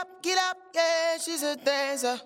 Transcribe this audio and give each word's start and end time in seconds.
up, 0.00 0.22
get 0.22 0.38
up, 0.38 0.56
yeah, 0.74 1.18
she's 1.18 1.42
a 1.42 1.56
dancer. 1.56 2.20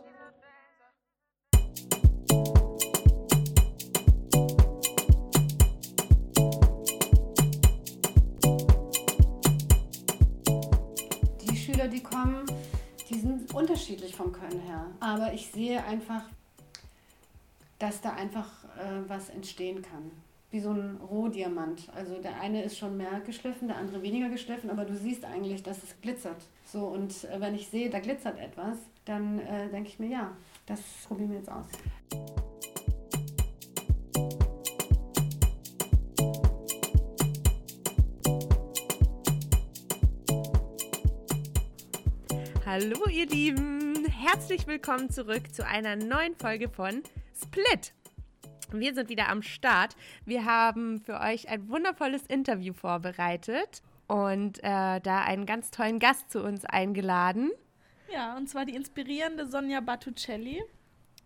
Die 11.40 11.56
Schüler, 11.56 11.88
die 11.88 12.02
kommen, 12.02 12.46
die 13.08 13.18
sind 13.18 13.52
unterschiedlich 13.52 14.14
vom 14.14 14.32
Können 14.32 14.60
her. 14.60 14.92
Aber 15.00 15.32
ich 15.32 15.50
sehe 15.50 15.82
einfach, 15.84 16.22
dass 17.78 18.00
da 18.00 18.12
einfach 18.12 18.64
äh, 18.78 19.08
was 19.08 19.30
entstehen 19.30 19.82
kann. 19.82 20.12
Wie 20.54 20.60
so 20.60 20.70
ein 20.70 21.00
Rohdiamant. 21.10 21.88
Also 21.96 22.22
der 22.22 22.40
eine 22.40 22.62
ist 22.62 22.78
schon 22.78 22.96
mehr 22.96 23.20
geschliffen, 23.26 23.66
der 23.66 23.76
andere 23.76 24.02
weniger 24.02 24.28
geschliffen, 24.28 24.70
aber 24.70 24.84
du 24.84 24.94
siehst 24.94 25.24
eigentlich, 25.24 25.64
dass 25.64 25.82
es 25.82 26.00
glitzert. 26.00 26.36
So, 26.64 26.86
und 26.86 27.24
äh, 27.24 27.40
wenn 27.40 27.56
ich 27.56 27.66
sehe, 27.66 27.90
da 27.90 27.98
glitzert 27.98 28.38
etwas, 28.38 28.78
dann 29.04 29.40
äh, 29.40 29.68
denke 29.70 29.88
ich 29.88 29.98
mir, 29.98 30.10
ja, 30.10 30.30
das 30.66 30.80
probieren 31.08 31.30
wir 31.30 31.38
jetzt 31.38 31.50
aus. 31.50 31.66
Hallo 42.64 43.08
ihr 43.10 43.26
Lieben, 43.26 44.06
herzlich 44.06 44.68
willkommen 44.68 45.10
zurück 45.10 45.52
zu 45.52 45.66
einer 45.66 45.96
neuen 45.96 46.36
Folge 46.36 46.68
von 46.68 47.02
Split. 47.42 47.92
Wir 48.72 48.94
sind 48.94 49.08
wieder 49.08 49.28
am 49.28 49.42
Start. 49.42 49.96
Wir 50.24 50.44
haben 50.44 51.00
für 51.00 51.20
euch 51.20 51.48
ein 51.48 51.68
wundervolles 51.68 52.26
Interview 52.26 52.72
vorbereitet 52.72 53.82
und 54.06 54.58
äh, 54.58 55.00
da 55.00 55.22
einen 55.24 55.46
ganz 55.46 55.70
tollen 55.70 55.98
Gast 55.98 56.30
zu 56.30 56.42
uns 56.42 56.64
eingeladen. 56.64 57.50
Ja, 58.12 58.36
und 58.36 58.48
zwar 58.48 58.64
die 58.64 58.74
inspirierende 58.74 59.46
Sonja 59.46 59.80
Battucelli. 59.80 60.62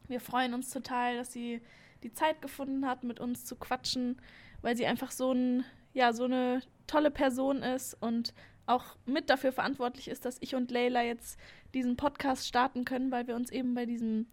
Wir 0.08 0.20
freuen 0.20 0.55
uns 0.55 0.70
total, 0.70 1.17
dass 1.17 1.33
sie 1.33 1.61
die 2.03 2.12
Zeit 2.12 2.41
gefunden 2.41 2.86
hat, 2.86 3.05
mit 3.05 3.20
uns 3.20 3.45
zu 3.45 3.56
quatschen, 3.56 4.20
weil 4.62 4.77
sie 4.77 4.86
einfach 4.86 5.11
so, 5.11 5.33
ein, 5.33 5.64
ja, 5.92 6.12
so 6.12 6.25
eine 6.25 6.62
tolle 6.86 7.11
Person 7.11 7.62
ist 7.62 7.95
und 8.00 8.33
auch 8.67 8.97
mit 9.06 9.30
dafür 9.30 9.52
verantwortlich 9.52 10.08
ist, 10.08 10.25
dass 10.25 10.39
ich 10.41 10.55
und 10.55 10.70
Leila 10.70 11.02
jetzt 11.02 11.39
diesen 11.75 11.97
Podcast 11.97 12.47
starten 12.47 12.84
können, 12.84 13.11
weil 13.11 13.27
wir 13.27 13.34
uns 13.34 13.50
eben 13.50 13.75
bei 13.75 13.86
diesem 13.86 14.27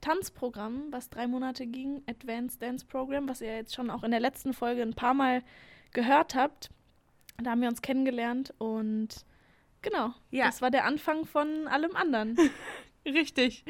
Tanzprogramm, 0.00 0.84
was 0.90 1.10
drei 1.10 1.26
Monate 1.26 1.66
ging, 1.66 2.02
Advanced 2.08 2.62
Dance 2.62 2.86
Program, 2.86 3.28
was 3.28 3.40
ihr 3.40 3.54
jetzt 3.54 3.74
schon 3.74 3.90
auch 3.90 4.02
in 4.02 4.10
der 4.10 4.20
letzten 4.20 4.52
Folge 4.52 4.82
ein 4.82 4.94
paar 4.94 5.14
Mal 5.14 5.42
gehört 5.92 6.34
habt, 6.34 6.70
da 7.42 7.50
haben 7.50 7.62
wir 7.62 7.68
uns 7.68 7.82
kennengelernt 7.82 8.54
und 8.58 9.24
genau, 9.82 10.12
Ja. 10.30 10.46
das 10.46 10.62
war 10.62 10.70
der 10.70 10.84
Anfang 10.84 11.24
von 11.24 11.68
allem 11.68 11.96
anderen. 11.96 12.36
Richtig. 13.06 13.64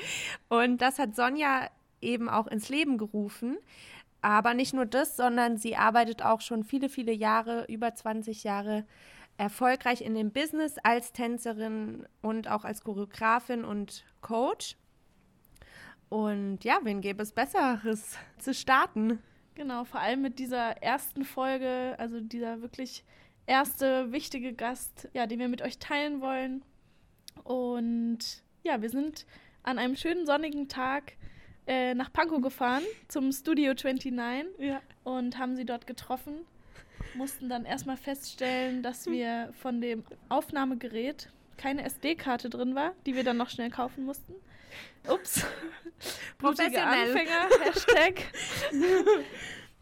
Und 0.48 0.82
das 0.82 0.98
hat 0.98 1.14
Sonja 1.14 1.68
eben 2.00 2.28
auch 2.28 2.46
ins 2.46 2.68
Leben 2.68 2.98
gerufen. 2.98 3.58
Aber 4.22 4.54
nicht 4.54 4.74
nur 4.74 4.86
das, 4.86 5.16
sondern 5.16 5.56
sie 5.56 5.76
arbeitet 5.76 6.22
auch 6.22 6.40
schon 6.40 6.64
viele, 6.64 6.88
viele 6.88 7.12
Jahre, 7.12 7.64
über 7.68 7.94
20 7.94 8.44
Jahre 8.44 8.84
erfolgreich 9.38 10.02
in 10.02 10.14
dem 10.14 10.30
Business 10.32 10.76
als 10.82 11.12
Tänzerin 11.12 12.06
und 12.20 12.48
auch 12.48 12.64
als 12.64 12.82
Choreografin 12.82 13.64
und 13.64 14.04
Coach. 14.20 14.76
Und 16.10 16.64
ja, 16.64 16.80
wen 16.82 17.00
gäbe 17.00 17.22
es 17.22 17.32
Besseres 17.32 18.18
zu 18.38 18.52
starten? 18.52 19.20
Genau, 19.54 19.84
vor 19.84 20.00
allem 20.00 20.22
mit 20.22 20.38
dieser 20.38 20.82
ersten 20.82 21.24
Folge, 21.24 21.94
also 21.98 22.20
dieser 22.20 22.62
wirklich 22.62 23.04
erste 23.46 24.12
wichtige 24.12 24.52
Gast, 24.52 25.08
ja, 25.14 25.26
den 25.26 25.38
wir 25.38 25.48
mit 25.48 25.62
euch 25.62 25.78
teilen 25.78 26.20
wollen. 26.20 26.62
Und 27.44 28.18
ja, 28.64 28.82
wir 28.82 28.90
sind 28.90 29.24
an 29.62 29.78
einem 29.78 29.96
schönen 29.96 30.26
sonnigen 30.26 30.68
Tag 30.68 31.12
äh, 31.66 31.94
nach 31.94 32.12
Pankow 32.12 32.40
gefahren 32.42 32.82
zum 33.08 33.30
Studio 33.32 33.74
29 33.74 34.12
Ja. 34.58 34.80
und 35.04 35.38
haben 35.38 35.54
sie 35.56 35.64
dort 35.64 35.86
getroffen. 35.86 36.34
Mussten 37.14 37.48
dann 37.48 37.64
erstmal 37.64 37.96
feststellen, 37.96 38.82
dass 38.82 39.06
wir 39.06 39.52
von 39.54 39.80
dem 39.80 40.04
Aufnahmegerät 40.28 41.30
keine 41.56 41.84
SD-Karte 41.84 42.50
drin 42.50 42.74
war, 42.74 42.94
die 43.06 43.14
wir 43.14 43.24
dann 43.24 43.36
noch 43.36 43.50
schnell 43.50 43.70
kaufen 43.70 44.04
mussten. 44.04 44.34
Ups. 45.08 45.44
Professionell. 46.38 47.10
Anfänger, 47.10 47.48
Hashtag. 47.64 48.22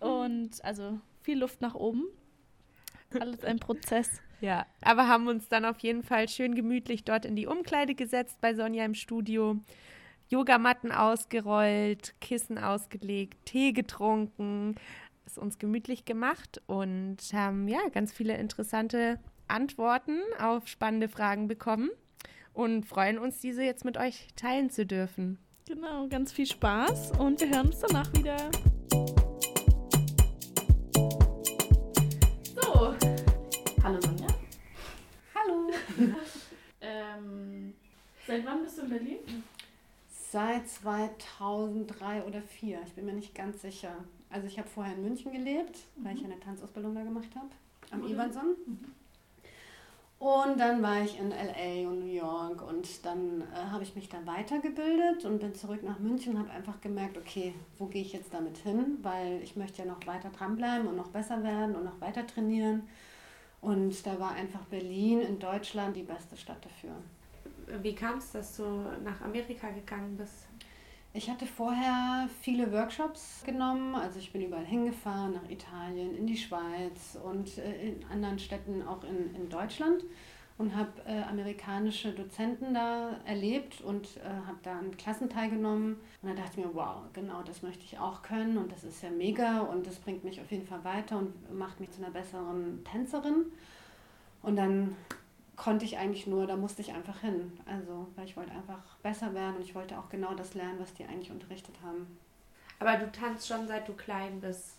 Und 0.00 0.64
also 0.64 1.00
viel 1.22 1.38
Luft 1.38 1.60
nach 1.60 1.74
oben. 1.74 2.04
Alles 3.18 3.44
ein 3.44 3.58
Prozess. 3.58 4.20
Ja, 4.40 4.66
aber 4.82 5.08
haben 5.08 5.26
uns 5.26 5.48
dann 5.48 5.64
auf 5.64 5.78
jeden 5.80 6.02
Fall 6.02 6.28
schön 6.28 6.54
gemütlich 6.54 7.04
dort 7.04 7.24
in 7.24 7.34
die 7.34 7.46
Umkleide 7.46 7.94
gesetzt 7.94 8.40
bei 8.40 8.54
Sonja 8.54 8.84
im 8.84 8.94
Studio. 8.94 9.56
Yogamatten 10.28 10.92
ausgerollt, 10.92 12.14
Kissen 12.20 12.58
ausgelegt, 12.58 13.46
Tee 13.46 13.72
getrunken, 13.72 14.74
es 15.24 15.38
uns 15.38 15.58
gemütlich 15.58 16.04
gemacht 16.04 16.60
und 16.66 17.16
haben 17.32 17.66
ja 17.66 17.80
ganz 17.92 18.12
viele 18.12 18.36
interessante 18.36 19.18
Antworten 19.48 20.20
auf 20.38 20.68
spannende 20.68 21.08
Fragen 21.08 21.48
bekommen 21.48 21.90
und 22.58 22.84
freuen 22.84 23.18
uns, 23.18 23.38
diese 23.38 23.62
jetzt 23.62 23.84
mit 23.84 23.96
euch 23.96 24.26
teilen 24.34 24.68
zu 24.68 24.84
dürfen. 24.84 25.38
Genau, 25.68 26.08
ganz 26.08 26.32
viel 26.32 26.46
Spaß 26.46 27.12
und 27.20 27.40
wir 27.40 27.50
hören 27.50 27.66
uns 27.66 27.78
danach 27.78 28.12
wieder. 28.14 28.36
So, 32.60 32.94
hallo 33.84 34.00
Sonja. 34.00 34.26
Hallo! 35.34 35.70
Ähm, 36.80 37.74
seit 38.24 38.46
wann 38.46 38.62
bist 38.62 38.78
du 38.78 38.82
in 38.82 38.88
Berlin? 38.88 39.18
Seit 40.30 40.68
2003 40.68 42.22
oder 42.22 42.40
2004, 42.40 42.80
ich 42.86 42.92
bin 42.94 43.04
mir 43.04 43.12
nicht 43.14 43.34
ganz 43.34 43.62
sicher. 43.62 43.92
Also 44.30 44.46
ich 44.46 44.58
habe 44.58 44.68
vorher 44.68 44.94
in 44.94 45.02
München 45.02 45.32
gelebt, 45.32 45.80
weil 45.96 46.16
ich 46.16 46.24
eine 46.24 46.38
Tanzausbildung 46.38 46.94
da 46.94 47.02
gemacht 47.02 47.28
habe, 47.34 47.48
am 47.90 48.02
Wo 48.02 48.06
denn? 48.06 48.56
Und 50.18 50.58
dann 50.58 50.82
war 50.82 51.00
ich 51.00 51.16
in 51.16 51.30
LA 51.30 51.88
und 51.88 52.00
New 52.00 52.12
York 52.12 52.66
und 52.66 53.06
dann 53.06 53.42
äh, 53.42 53.70
habe 53.70 53.84
ich 53.84 53.94
mich 53.94 54.08
da 54.08 54.18
weitergebildet 54.26 55.24
und 55.24 55.38
bin 55.38 55.54
zurück 55.54 55.84
nach 55.84 56.00
München 56.00 56.34
und 56.34 56.40
habe 56.40 56.50
einfach 56.50 56.80
gemerkt, 56.80 57.16
okay, 57.16 57.54
wo 57.78 57.86
gehe 57.86 58.02
ich 58.02 58.12
jetzt 58.14 58.34
damit 58.34 58.58
hin? 58.58 58.98
Weil 59.02 59.40
ich 59.44 59.54
möchte 59.54 59.82
ja 59.82 59.88
noch 59.88 60.04
weiter 60.08 60.30
dranbleiben 60.30 60.88
und 60.88 60.96
noch 60.96 61.08
besser 61.08 61.44
werden 61.44 61.76
und 61.76 61.84
noch 61.84 62.00
weiter 62.00 62.26
trainieren. 62.26 62.82
Und 63.60 64.04
da 64.04 64.18
war 64.18 64.32
einfach 64.32 64.64
Berlin 64.64 65.20
in 65.20 65.38
Deutschland 65.38 65.94
die 65.94 66.02
beste 66.02 66.36
Stadt 66.36 66.64
dafür. 66.64 66.96
Wie 67.80 67.94
kam 67.94 68.18
es, 68.18 68.32
dass 68.32 68.56
du 68.56 68.64
nach 69.04 69.20
Amerika 69.20 69.70
gegangen 69.70 70.16
bist? 70.16 70.47
Ich 71.14 71.30
hatte 71.30 71.46
vorher 71.46 72.28
viele 72.42 72.70
Workshops 72.70 73.42
genommen, 73.44 73.94
also 73.94 74.18
ich 74.18 74.30
bin 74.30 74.42
überall 74.42 74.66
hingefahren, 74.66 75.32
nach 75.32 75.50
Italien, 75.50 76.16
in 76.16 76.26
die 76.26 76.36
Schweiz 76.36 77.18
und 77.24 77.58
äh, 77.58 77.88
in 77.88 78.04
anderen 78.12 78.38
Städten 78.38 78.86
auch 78.86 79.02
in, 79.04 79.34
in 79.34 79.48
Deutschland 79.48 80.04
und 80.58 80.76
habe 80.76 80.90
äh, 81.06 81.22
amerikanische 81.22 82.12
Dozenten 82.12 82.74
da 82.74 83.16
erlebt 83.24 83.80
und 83.80 84.18
äh, 84.18 84.46
habe 84.46 84.58
da 84.62 84.78
an 84.78 84.96
Klassen 84.96 85.30
teilgenommen. 85.30 85.96
Und 86.20 86.28
da 86.28 86.34
dachte 86.34 86.60
ich 86.60 86.66
mir, 86.66 86.74
wow, 86.74 86.96
genau 87.12 87.42
das 87.42 87.62
möchte 87.62 87.84
ich 87.84 87.98
auch 87.98 88.22
können 88.22 88.58
und 88.58 88.70
das 88.70 88.84
ist 88.84 89.02
ja 89.02 89.10
mega 89.10 89.60
und 89.60 89.86
das 89.86 89.96
bringt 89.96 90.24
mich 90.24 90.40
auf 90.40 90.50
jeden 90.50 90.66
Fall 90.66 90.84
weiter 90.84 91.16
und 91.16 91.56
macht 91.56 91.80
mich 91.80 91.90
zu 91.92 92.02
einer 92.02 92.12
besseren 92.12 92.84
Tänzerin. 92.84 93.46
Und 94.42 94.56
dann 94.56 94.96
konnte 95.58 95.84
ich 95.84 95.98
eigentlich 95.98 96.26
nur, 96.26 96.46
da 96.46 96.56
musste 96.56 96.80
ich 96.80 96.92
einfach 96.92 97.20
hin. 97.20 97.52
Also, 97.66 98.06
weil 98.16 98.24
ich 98.24 98.36
wollte 98.36 98.52
einfach 98.52 98.96
besser 99.02 99.34
werden 99.34 99.56
und 99.56 99.62
ich 99.62 99.74
wollte 99.74 99.98
auch 99.98 100.08
genau 100.08 100.32
das 100.34 100.54
lernen, 100.54 100.78
was 100.78 100.94
die 100.94 101.04
eigentlich 101.04 101.30
unterrichtet 101.30 101.74
haben. 101.84 102.18
Aber 102.78 102.94
du 102.96 103.10
tanzt 103.10 103.48
schon 103.48 103.66
seit 103.66 103.86
du 103.88 103.92
klein 103.92 104.40
bist. 104.40 104.76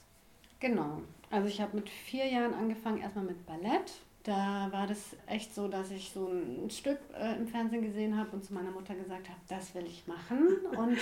Genau. 0.60 1.02
Also 1.30 1.48
ich 1.48 1.62
habe 1.62 1.76
mit 1.76 1.90
vier 1.90 2.26
Jahren 2.26 2.54
angefangen, 2.54 3.02
erstmal 3.02 3.26
mit 3.26 3.46
Ballett. 3.46 3.94
Da 4.24 4.70
war 4.72 4.88
das 4.88 5.16
echt 5.28 5.54
so, 5.54 5.68
dass 5.68 5.92
ich 5.92 6.12
so 6.12 6.28
ein 6.28 6.70
Stück 6.70 7.00
äh, 7.14 7.36
im 7.36 7.48
Fernsehen 7.48 7.82
gesehen 7.82 8.18
habe 8.18 8.32
und 8.32 8.44
zu 8.44 8.54
meiner 8.54 8.72
Mutter 8.72 8.96
gesagt 8.96 9.28
habe, 9.30 9.40
das 9.48 9.76
will 9.76 9.86
ich 9.86 10.08
machen. 10.08 10.48
Und 10.78 10.98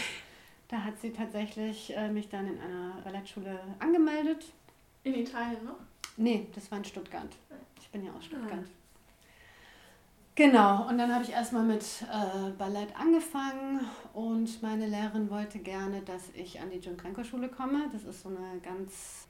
da 0.67 0.83
hat 0.83 0.99
sie 0.99 1.11
tatsächlich 1.11 1.95
äh, 1.95 2.09
mich 2.09 2.29
dann 2.29 2.47
in 2.47 2.59
einer 2.59 3.01
Ballettschule 3.03 3.59
angemeldet. 3.79 4.45
In 5.03 5.15
Italien 5.15 5.65
noch? 5.65 5.79
Nee, 6.15 6.47
das 6.53 6.69
war 6.69 6.77
in 6.77 6.85
Stuttgart. 6.85 7.29
Ich 7.79 7.89
bin 7.89 8.05
ja 8.05 8.11
aus 8.13 8.25
Stuttgart. 8.25 8.65
Genau, 10.37 10.87
und 10.87 10.99
dann 10.99 11.11
habe 11.11 11.23
ich 11.23 11.31
erstmal 11.31 11.63
mit 11.63 11.81
äh, 12.03 12.51
Ballett 12.59 12.95
angefangen 12.95 13.79
und 14.13 14.61
meine 14.61 14.85
Lehrerin 14.85 15.31
wollte 15.31 15.57
gerne, 15.57 16.01
dass 16.03 16.29
ich 16.35 16.61
an 16.61 16.69
die 16.69 16.77
Jim 16.77 16.95
Krenko 16.95 17.23
Schule 17.23 17.49
komme. 17.49 17.89
Das 17.91 18.03
ist 18.03 18.21
so 18.21 18.29
eine 18.29 18.59
ganz 18.61 19.27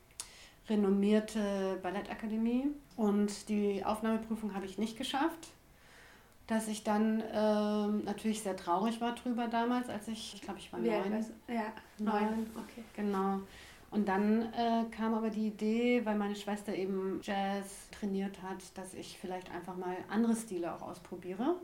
renommierte 0.68 1.80
Ballettakademie 1.82 2.72
und 2.98 3.48
die 3.48 3.86
Aufnahmeprüfung 3.86 4.54
habe 4.54 4.66
ich 4.66 4.78
nicht 4.78 4.98
geschafft. 4.98 5.48
Dass 6.46 6.68
ich 6.68 6.84
dann 6.84 7.24
ähm, 7.34 8.04
natürlich 8.04 8.42
sehr 8.42 8.58
traurig 8.58 9.00
war 9.00 9.16
drüber 9.16 9.48
damals, 9.48 9.88
als 9.88 10.10
ich, 10.10 10.34
ich 10.34 10.42
glaube, 10.42 10.60
ich 10.60 10.74
war 10.74 10.80
neun. 10.80 11.26
Ja, 11.48 11.72
neun. 12.00 12.50
Okay. 12.54 12.84
Genau. 12.98 13.40
Und 13.90 14.08
dann 14.08 14.54
äh, 14.54 14.84
kam 14.92 15.14
aber 15.14 15.30
die 15.30 15.48
Idee, 15.48 16.06
weil 16.06 16.18
meine 16.18 16.36
Schwester 16.36 16.76
eben 16.76 17.22
Jazz 17.24 17.90
trainiert 17.92 18.42
hat, 18.42 18.58
dass 18.76 18.94
ich 18.94 19.18
vielleicht 19.20 19.50
einfach 19.52 19.78
mal 19.78 19.96
andere 20.10 20.36
Stile 20.36 20.74
auch 20.74 20.82
ausprobiere. 20.82 21.56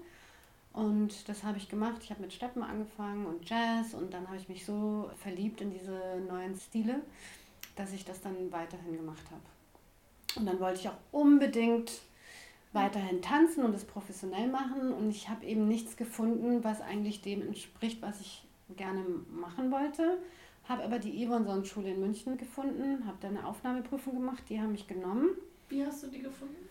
Und 0.72 1.28
das 1.30 1.44
habe 1.44 1.58
ich 1.58 1.70
gemacht. 1.70 1.98
Ich 2.02 2.10
habe 2.10 2.22
mit 2.22 2.34
Steppen 2.34 2.64
angefangen 2.64 3.26
und 3.26 3.48
Jazz 3.48 3.94
und 3.94 4.14
dann 4.14 4.28
habe 4.28 4.38
ich 4.38 4.50
mich 4.50 4.66
so 4.66 5.12
verliebt 5.18 5.62
in 5.62 5.72
diese 5.72 6.00
neuen 6.28 6.56
Stile, 6.56 7.02
dass 7.76 7.94
ich 7.94 8.06
das 8.06 8.22
dann 8.22 8.52
weiterhin 8.52 8.98
gemacht 8.98 9.26
habe. 9.30 10.40
Und 10.40 10.48
dann 10.48 10.60
wollte 10.60 10.80
ich 10.80 10.90
auch 10.90 10.98
unbedingt 11.12 11.92
weiterhin 12.72 13.22
tanzen 13.22 13.64
und 13.64 13.76
es 13.76 13.86
professionell 13.86 14.48
machen 14.48 14.94
und 14.94 15.12
ich 15.12 15.30
habe 15.30 15.46
eben 15.46 15.68
nichts 15.68 15.96
gefunden, 15.96 16.64
was 16.64 16.82
eigentlich 16.82 17.22
dem 17.22 17.44
entspricht, 17.44 18.02
was 18.02 18.20
ich 18.20 18.44
gerne 18.76 19.04
machen 19.30 19.72
wollte. 19.72 20.18
Habe 20.68 20.84
aber 20.84 21.00
die 21.00 21.26
Yvonne-Schule 21.26 21.92
in 21.92 22.00
München 22.00 22.38
gefunden, 22.38 23.06
habe 23.06 23.18
da 23.20 23.28
eine 23.28 23.46
Aufnahmeprüfung 23.46 24.16
gemacht, 24.16 24.44
die 24.50 24.60
haben 24.60 24.72
mich 24.72 24.88
genommen. 24.88 25.30
Wie 25.70 25.86
hast 25.86 26.04
du 26.04 26.08
die 26.08 26.22
gefunden? 26.22 26.70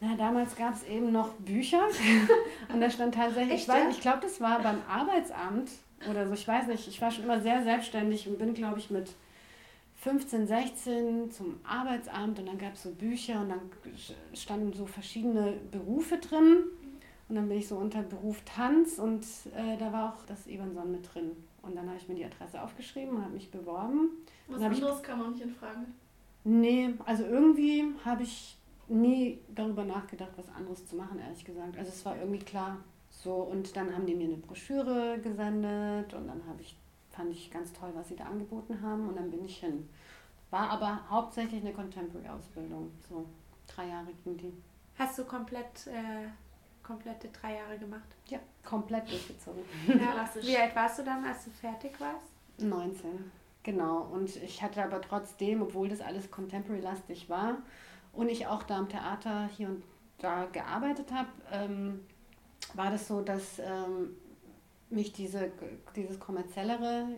Na, 0.00 0.16
damals 0.16 0.56
gab 0.56 0.74
es 0.74 0.84
eben 0.84 1.12
noch 1.12 1.30
Bücher 1.34 1.86
und 2.72 2.80
da 2.80 2.90
stand 2.90 3.14
tatsächlich, 3.14 3.62
ich, 3.62 3.68
weiß, 3.68 3.94
ich 3.94 4.00
glaube, 4.00 4.20
das 4.22 4.40
war 4.40 4.60
beim 4.60 4.80
Arbeitsamt 4.88 5.70
oder 6.10 6.26
so, 6.26 6.34
ich 6.34 6.46
weiß 6.46 6.66
nicht, 6.66 6.88
ich 6.88 7.00
war 7.00 7.10
schon 7.10 7.24
immer 7.24 7.40
sehr 7.40 7.62
selbstständig 7.62 8.28
und 8.28 8.38
bin, 8.38 8.54
glaube 8.54 8.78
ich, 8.78 8.90
mit 8.90 9.10
15, 9.96 10.46
16 10.46 11.30
zum 11.30 11.60
Arbeitsamt 11.64 12.38
und 12.38 12.46
dann 12.46 12.58
gab 12.58 12.74
es 12.74 12.82
so 12.82 12.90
Bücher 12.90 13.40
und 13.40 13.50
dann 13.50 13.60
standen 14.34 14.72
so 14.72 14.84
verschiedene 14.84 15.54
Berufe 15.70 16.18
drin 16.18 16.64
und 17.28 17.36
dann 17.36 17.48
bin 17.48 17.58
ich 17.58 17.68
so 17.68 17.76
unter 17.76 18.02
Beruf 18.02 18.42
Tanz 18.44 18.98
und 18.98 19.22
äh, 19.56 19.78
da 19.78 19.92
war 19.92 20.12
auch 20.12 20.26
das 20.26 20.46
Evanson 20.46 20.90
mit 20.92 21.14
drin. 21.14 21.30
Und 21.64 21.76
dann 21.76 21.86
habe 21.86 21.96
ich 21.96 22.08
mir 22.08 22.14
die 22.14 22.24
Adresse 22.24 22.62
aufgeschrieben 22.62 23.16
und 23.16 23.22
habe 23.22 23.34
mich 23.34 23.50
beworben. 23.50 24.10
Was 24.48 24.62
anderes 24.62 24.98
ich, 24.98 25.02
kam 25.02 25.22
auch 25.22 25.30
nicht 25.30 25.42
in 25.42 25.50
Frage? 25.50 25.86
Nee, 26.44 26.94
also 27.06 27.24
irgendwie 27.24 27.84
habe 28.04 28.22
ich 28.22 28.58
nie 28.88 29.40
darüber 29.54 29.84
nachgedacht, 29.84 30.32
was 30.36 30.48
anderes 30.54 30.86
zu 30.86 30.96
machen, 30.96 31.18
ehrlich 31.18 31.44
gesagt. 31.44 31.78
Also 31.78 31.90
es 31.90 32.04
war 32.04 32.16
irgendwie 32.16 32.40
klar. 32.40 32.78
So, 33.10 33.34
und 33.34 33.76
dann 33.76 33.94
haben 33.94 34.06
die 34.06 34.14
mir 34.14 34.28
eine 34.28 34.36
Broschüre 34.36 35.18
gesendet 35.22 36.12
und 36.14 36.26
dann 36.26 36.42
habe 36.46 36.60
ich, 36.60 36.76
fand 37.10 37.30
ich 37.32 37.50
ganz 37.50 37.72
toll, 37.72 37.90
was 37.94 38.08
sie 38.08 38.16
da 38.16 38.24
angeboten 38.24 38.80
haben 38.82 39.08
und 39.08 39.16
dann 39.16 39.30
bin 39.30 39.44
ich 39.44 39.58
hin. 39.58 39.88
War 40.50 40.70
aber 40.70 41.00
hauptsächlich 41.08 41.62
eine 41.62 41.72
Contemporary-Ausbildung. 41.72 42.90
So, 43.08 43.24
drei 43.66 43.88
Jahre 43.88 44.08
ging 44.24 44.36
die. 44.36 44.52
Hast 44.98 45.18
du 45.18 45.24
komplett, 45.24 45.86
äh, 45.86 46.28
komplette 46.84 47.28
drei 47.28 47.56
Jahre 47.56 47.78
gemacht? 47.78 48.08
Ja, 48.28 48.38
komplett 48.64 49.10
durchgezogen. 49.10 49.62
Ja, 49.88 50.28
wie 50.42 50.56
alt 50.56 50.76
warst 50.76 50.98
du 50.98 51.02
dann, 51.02 51.24
als 51.24 51.44
du 51.44 51.50
fertig 51.50 51.98
warst? 51.98 52.26
19, 52.58 53.30
genau. 53.62 54.02
Und 54.12 54.36
ich 54.36 54.62
hatte 54.62 54.84
aber 54.84 55.00
trotzdem, 55.00 55.62
obwohl 55.62 55.88
das 55.88 56.00
alles 56.00 56.30
Contemporary-lastig 56.30 57.28
war, 57.28 57.58
und 58.12 58.28
ich 58.28 58.46
auch 58.46 58.62
da 58.62 58.78
am 58.78 58.88
Theater 58.88 59.48
hier 59.56 59.68
und 59.68 59.82
da 60.18 60.46
gearbeitet 60.46 61.10
habe, 61.12 61.28
ähm, 61.50 62.00
war 62.74 62.90
das 62.90 63.08
so, 63.08 63.20
dass 63.20 63.58
ähm, 63.58 64.16
mich 64.88 65.12
diese, 65.12 65.50
dieses 65.96 66.20
kommerziellere, 66.20 67.08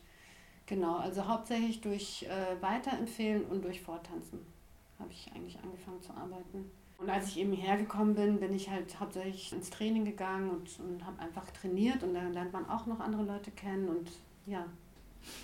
genau, 0.66 0.96
also 0.96 1.26
hauptsächlich 1.26 1.80
durch 1.80 2.24
äh, 2.24 2.62
Weiterempfehlen 2.62 3.44
und 3.46 3.64
durch 3.64 3.80
Vortanzen 3.80 4.46
habe 5.00 5.10
ich 5.10 5.30
eigentlich 5.34 5.58
angefangen 5.62 6.00
zu 6.00 6.12
arbeiten. 6.12 6.70
Und 6.98 7.10
als 7.10 7.28
ich 7.28 7.38
eben 7.38 7.52
hergekommen 7.52 8.14
bin, 8.14 8.40
bin 8.40 8.54
ich 8.54 8.70
halt 8.70 8.98
hauptsächlich 8.98 9.52
ins 9.52 9.68
Training 9.70 10.04
gegangen 10.04 10.50
und, 10.50 10.80
und 10.80 11.04
habe 11.04 11.20
einfach 11.20 11.50
trainiert 11.50 12.02
und 12.02 12.14
dann 12.14 12.32
lernt 12.32 12.52
man 12.52 12.68
auch 12.70 12.86
noch 12.86 13.00
andere 13.00 13.22
Leute 13.22 13.50
kennen 13.50 13.88
und 13.88 14.10
ja. 14.46 14.64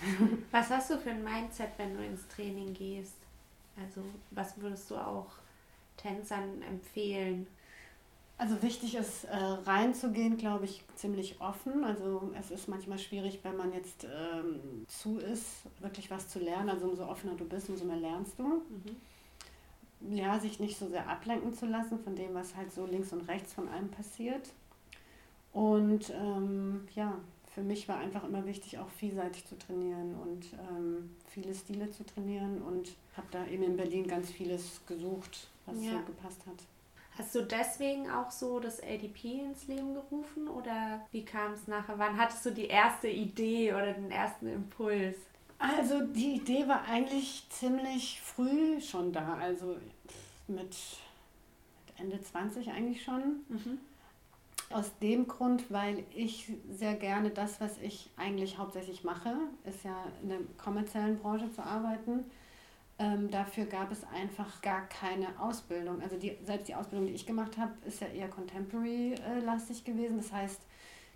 Was 0.51 0.71
hast 0.71 0.91
du 0.91 0.99
für 0.99 1.11
ein 1.11 1.25
Mindset, 1.25 1.71
wenn 1.77 1.95
du 1.95 2.05
ins 2.05 2.27
Training 2.29 2.73
gehst? 2.73 3.17
Also 3.77 4.03
was 4.31 4.61
würdest 4.61 4.91
du 4.91 4.97
auch 4.97 5.31
Tänzern 5.97 6.63
empfehlen? 6.63 7.47
Also 8.39 8.61
wichtig 8.63 8.97
ist, 8.97 9.25
äh, 9.25 9.37
reinzugehen, 9.37 10.37
glaube 10.37 10.65
ich, 10.65 10.83
ziemlich 10.97 11.41
offen. 11.41 11.85
Also 11.85 12.33
es 12.39 12.51
ist 12.51 12.69
manchmal 12.69 12.99
schwierig, 12.99 13.41
wenn 13.43 13.57
man 13.57 13.73
jetzt 13.73 14.05
ähm, 14.05 14.85
zu 14.89 15.19
ist, 15.19 15.63
wirklich 15.81 16.11
was 16.11 16.29
zu 16.29 16.39
lernen. 16.39 16.71
Also 16.71 16.87
umso 16.87 17.07
offener 17.07 17.35
du 17.35 17.45
bist, 17.45 17.69
umso 17.71 17.85
mehr 17.85 17.97
lernst 17.97 18.39
du. 18.39 18.45
Mhm. 18.45 18.97
Ja, 20.11 20.39
sich 20.41 20.59
nicht 20.61 20.79
so 20.79 20.89
sehr 20.89 21.09
ablenken 21.09 21.55
zu 21.55 21.67
lassen 21.67 21.99
von 22.01 22.17
dem, 22.17 22.35
was 22.35 22.57
halt 22.57 22.73
so 22.73 22.87
links 22.87 23.13
und 23.13 23.29
rechts 23.29 23.53
von 23.53 23.69
einem 23.69 23.89
passiert. 23.89 24.51
Und 25.53 26.11
ähm, 26.11 26.89
ja, 26.95 27.19
für 27.55 27.63
mich 27.63 27.89
war 27.89 27.99
einfach 27.99 28.25
immer 28.25 28.47
wichtig, 28.47 28.79
auch 28.79 28.89
vielseitig 28.89 29.47
zu 29.47 29.59
trainieren 29.59 30.15
und 30.15 30.47
ähm, 30.55 31.11
viele 31.29 31.55
Stile 31.55 31.91
zu 31.91 32.05
trainieren 32.05 32.63
und 32.63 32.97
habe 33.17 33.27
da 33.31 33.47
eben 33.47 33.63
in 33.63 33.77
Berlin 33.77 34.07
ganz 34.07 34.31
vieles 34.31 34.81
gesucht, 34.87 35.49
was 35.67 35.77
ja. 35.85 35.93
so 35.93 35.99
gepasst 35.99 36.41
hat. 36.47 36.57
Hast 37.19 37.35
du 37.35 37.43
deswegen 37.43 38.11
auch 38.11 38.31
so 38.31 38.59
das 38.59 38.79
LDP 38.79 39.41
ins 39.41 39.69
Leben 39.69 39.93
gerufen 39.93 40.49
oder 40.49 41.07
wie 41.13 41.27
kam 41.27 41.53
es 41.53 41.69
nachher? 41.69 41.99
Wann 41.99 42.17
hattest 42.17 42.47
du 42.47 42.51
die 42.51 42.69
erste 42.69 43.09
Idee 43.09 43.75
oder 43.75 43.93
den 43.93 44.11
ersten 44.11 44.47
Impuls? 44.47 45.17
Also 45.59 46.01
die 46.07 46.37
Idee 46.37 46.67
war 46.67 46.85
eigentlich 46.87 47.47
ziemlich 47.51 48.21
früh 48.23 48.81
schon 48.81 49.13
da, 49.13 49.35
also 49.35 49.77
mit, 50.55 50.77
Ende 51.99 52.21
20 52.21 52.71
eigentlich 52.71 53.03
schon. 53.03 53.41
Mhm. 53.49 53.79
Aus 54.71 54.91
dem 55.01 55.29
Grund, 55.29 55.71
weil 55.71 56.05
ich 56.15 56.51
sehr 56.71 56.95
gerne 56.95 57.31
das, 57.31 57.61
was 57.61 57.79
ich 57.79 58.09
eigentlich 58.17 58.57
hauptsächlich 58.57 59.05
mache, 59.05 59.35
ist 59.65 59.85
ja 59.85 60.07
in 60.23 60.31
der 60.31 60.39
kommerziellen 60.57 61.19
Branche 61.19 61.53
zu 61.53 61.63
arbeiten 61.63 62.25
ähm, 63.03 63.31
dafür 63.31 63.65
gab 63.65 63.91
es 63.91 64.05
einfach 64.05 64.61
gar 64.63 64.83
keine 64.89 65.27
Ausbildung. 65.41 66.01
Also 66.03 66.17
die, 66.17 66.37
selbst 66.45 66.69
die 66.69 66.75
Ausbildung, 66.75 67.09
die 67.09 67.15
ich 67.15 67.27
gemacht 67.27 67.59
habe, 67.59 67.73
ist 67.85 68.01
ja 68.01 68.07
eher 68.07 68.29
contemporary-lastig 68.29 69.85
gewesen. 69.85 70.19
Das 70.19 70.33
heißt, 70.33 70.61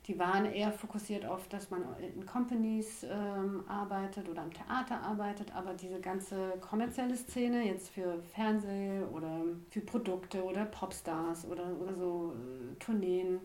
die 0.06 0.18
waren 0.18 0.44
eher 0.44 0.70
fokussiert 0.70 1.26
auf, 1.26 1.48
dass 1.48 1.70
man 1.70 1.82
in 1.98 2.24
Companies 2.24 3.04
ähm, 3.04 3.64
arbeitet 3.66 4.28
oder 4.28 4.42
am 4.42 4.52
Theater 4.52 5.00
arbeitet, 5.02 5.52
aber 5.54 5.74
diese 5.74 6.00
ganze 6.00 6.52
kommerzielle 6.60 7.16
Szene 7.16 7.66
jetzt 7.66 7.88
für 7.88 8.20
Fernseh 8.34 9.02
oder 9.12 9.42
für 9.70 9.80
Produkte 9.80 10.44
oder 10.44 10.64
Popstars 10.66 11.44
oder, 11.46 11.66
oder 11.80 11.94
so 11.96 12.34
äh, 12.34 12.78
Tourneen, 12.78 13.40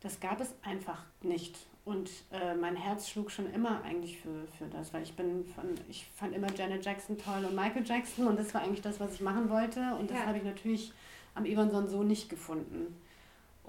das 0.00 0.20
gab 0.20 0.40
es 0.40 0.54
einfach 0.62 1.04
nicht. 1.22 1.56
Und 1.86 2.10
äh, 2.30 2.54
mein 2.54 2.76
Herz 2.76 3.08
schlug 3.08 3.30
schon 3.30 3.50
immer 3.52 3.82
eigentlich 3.82 4.18
für, 4.18 4.46
für 4.58 4.66
das, 4.66 4.92
weil 4.92 5.02
ich 5.02 5.14
bin 5.16 5.46
von, 5.54 5.64
ich 5.88 6.06
fand 6.14 6.34
immer 6.34 6.52
Janet 6.54 6.84
Jackson 6.84 7.16
toll 7.16 7.46
und 7.46 7.54
Michael 7.54 7.84
Jackson 7.86 8.26
und 8.26 8.38
das 8.38 8.52
war 8.52 8.60
eigentlich 8.60 8.82
das, 8.82 9.00
was 9.00 9.14
ich 9.14 9.22
machen 9.22 9.48
wollte. 9.48 9.94
Und 9.98 10.10
das 10.10 10.18
ja. 10.18 10.26
habe 10.26 10.36
ich 10.36 10.44
natürlich 10.44 10.92
am 11.34 11.46
Evanson 11.46 11.88
so 11.88 12.02
nicht 12.02 12.28
gefunden. 12.28 12.94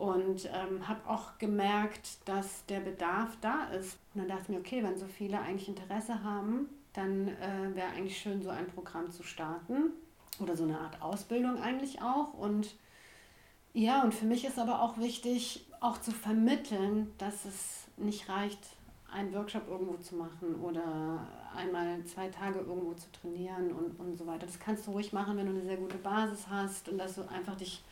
Und 0.02 0.50
ähm, 0.52 0.88
habe 0.88 1.08
auch 1.08 1.38
gemerkt, 1.38 2.28
dass 2.28 2.66
der 2.66 2.80
Bedarf 2.80 3.38
da 3.40 3.66
ist. 3.66 4.00
Und 4.14 4.22
dann 4.22 4.30
dachte 4.30 4.44
ich 4.44 4.50
mir, 4.50 4.58
okay, 4.58 4.84
wenn 4.84 4.98
so 4.98 5.06
viele 5.06 5.40
eigentlich 5.40 5.70
Interesse 5.70 6.24
haben, 6.24 6.70
dann 6.94 7.28
äh, 7.28 7.76
wäre 7.76 7.90
eigentlich 7.90 8.18
schön, 8.18 8.42
so 8.42 8.50
ein 8.50 8.66
Programm 8.66 9.12
zu 9.12 9.22
starten. 9.22 9.92
Oder 10.40 10.58
so 10.58 10.64
eine 10.64 10.80
Art 10.80 11.00
Ausbildung 11.04 11.62
eigentlich 11.62 12.02
auch. 12.02 12.34
Und 12.34 12.74
ja, 13.74 14.02
und 14.02 14.16
für 14.16 14.26
mich 14.26 14.44
ist 14.44 14.58
aber 14.58 14.82
auch 14.82 14.98
wichtig, 14.98 15.68
auch 15.82 16.02
zu 16.02 16.10
vermitteln, 16.10 17.14
dass 17.20 17.46
es 17.46 17.84
nicht 17.98 18.28
reicht, 18.28 18.60
einen 19.14 19.32
Workshop 19.36 19.68
irgendwo 19.68 19.98
zu 19.98 20.16
machen 20.16 20.56
oder 20.64 21.28
einmal 21.56 22.04
zwei 22.06 22.30
Tage 22.30 22.58
irgendwo 22.58 22.94
zu 22.94 23.12
trainieren 23.12 23.72
und, 23.72 24.00
und 24.00 24.18
so 24.18 24.26
weiter. 24.26 24.48
Das 24.48 24.58
kannst 24.58 24.88
du 24.88 24.92
ruhig 24.92 25.14
machen, 25.14 25.38
wenn 25.38 25.46
du 25.46 25.52
eine 25.52 25.64
sehr 25.64 25.78
gute 25.78 25.98
Basis 25.98 26.48
hast 26.50 26.90
und 26.90 26.98
dass 26.98 27.16
du 27.16 27.30
einfach 27.30 27.56
dich 27.56 27.84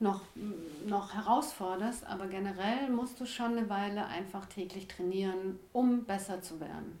noch, 0.00 0.22
noch 0.86 1.14
herausforderst. 1.14 2.06
Aber 2.06 2.26
generell 2.26 2.90
musst 2.90 3.20
du 3.20 3.26
schon 3.26 3.56
eine 3.56 3.68
Weile 3.68 4.06
einfach 4.06 4.46
täglich 4.46 4.88
trainieren, 4.88 5.58
um 5.72 6.04
besser 6.04 6.42
zu 6.42 6.60
werden. 6.60 6.98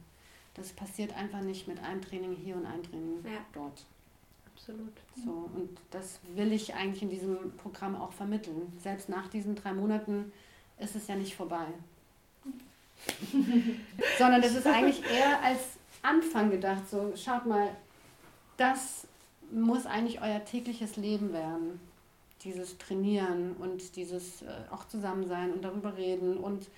Das 0.54 0.72
passiert 0.72 1.16
einfach 1.16 1.40
nicht 1.40 1.68
mit 1.68 1.80
einem 1.82 2.02
Training 2.02 2.34
hier 2.34 2.56
und 2.56 2.66
einem 2.66 2.82
Training 2.82 3.24
ja. 3.24 3.40
dort. 3.52 3.84
Absolut. 4.54 4.92
So, 5.24 5.48
und 5.54 5.78
das 5.92 6.18
will 6.34 6.52
ich 6.52 6.74
eigentlich 6.74 7.02
in 7.02 7.10
diesem 7.10 7.56
Programm 7.56 7.94
auch 7.94 8.12
vermitteln. 8.12 8.72
Selbst 8.82 9.08
nach 9.08 9.28
diesen 9.28 9.54
drei 9.54 9.72
Monaten 9.72 10.32
ist 10.78 10.96
es 10.96 11.06
ja 11.06 11.14
nicht 11.14 11.36
vorbei. 11.36 11.66
Sondern 14.18 14.42
das 14.42 14.56
ist 14.56 14.66
eigentlich 14.66 15.02
eher 15.08 15.40
als 15.42 15.60
Anfang 16.02 16.50
gedacht. 16.50 16.88
So, 16.90 17.12
schaut 17.14 17.46
mal, 17.46 17.68
das 18.56 19.06
muss 19.52 19.86
eigentlich 19.86 20.20
euer 20.20 20.44
tägliches 20.44 20.96
Leben 20.96 21.32
werden. 21.32 21.80
Dieses 22.42 22.78
Trainieren 22.78 23.56
und 23.56 23.96
dieses 23.96 24.42
äh, 24.42 24.46
auch 24.70 24.86
zusammen 24.86 25.26
sein 25.26 25.52
und 25.52 25.64
darüber 25.64 25.96
reden 25.96 26.36
und 26.36 26.68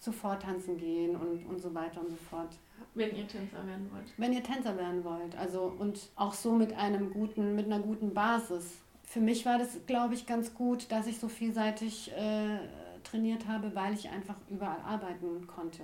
zuvor 0.00 0.38
tanzen 0.38 0.76
gehen 0.76 1.16
und, 1.16 1.46
und 1.46 1.60
so 1.60 1.74
weiter 1.74 2.00
und 2.00 2.10
so 2.10 2.16
fort. 2.16 2.50
Wenn 2.94 3.16
ihr 3.16 3.26
Tänzer 3.26 3.66
werden 3.66 3.90
wollt. 3.92 4.12
Wenn 4.16 4.32
ihr 4.32 4.42
Tänzer 4.42 4.76
werden 4.76 5.04
wollt. 5.04 5.36
Also 5.36 5.74
und 5.78 6.10
auch 6.16 6.34
so 6.34 6.52
mit 6.52 6.72
einem 6.74 7.12
guten, 7.12 7.54
mit 7.54 7.66
einer 7.66 7.80
guten 7.80 8.14
Basis. 8.14 8.78
Für 9.02 9.20
mich 9.20 9.46
war 9.46 9.58
das, 9.58 9.78
glaube 9.86 10.14
ich, 10.14 10.26
ganz 10.26 10.52
gut, 10.54 10.90
dass 10.92 11.06
ich 11.06 11.18
so 11.18 11.28
vielseitig 11.28 12.12
äh, 12.12 12.58
trainiert 13.04 13.46
habe, 13.48 13.74
weil 13.74 13.94
ich 13.94 14.08
einfach 14.10 14.36
überall 14.50 14.80
arbeiten 14.82 15.46
konnte. 15.46 15.82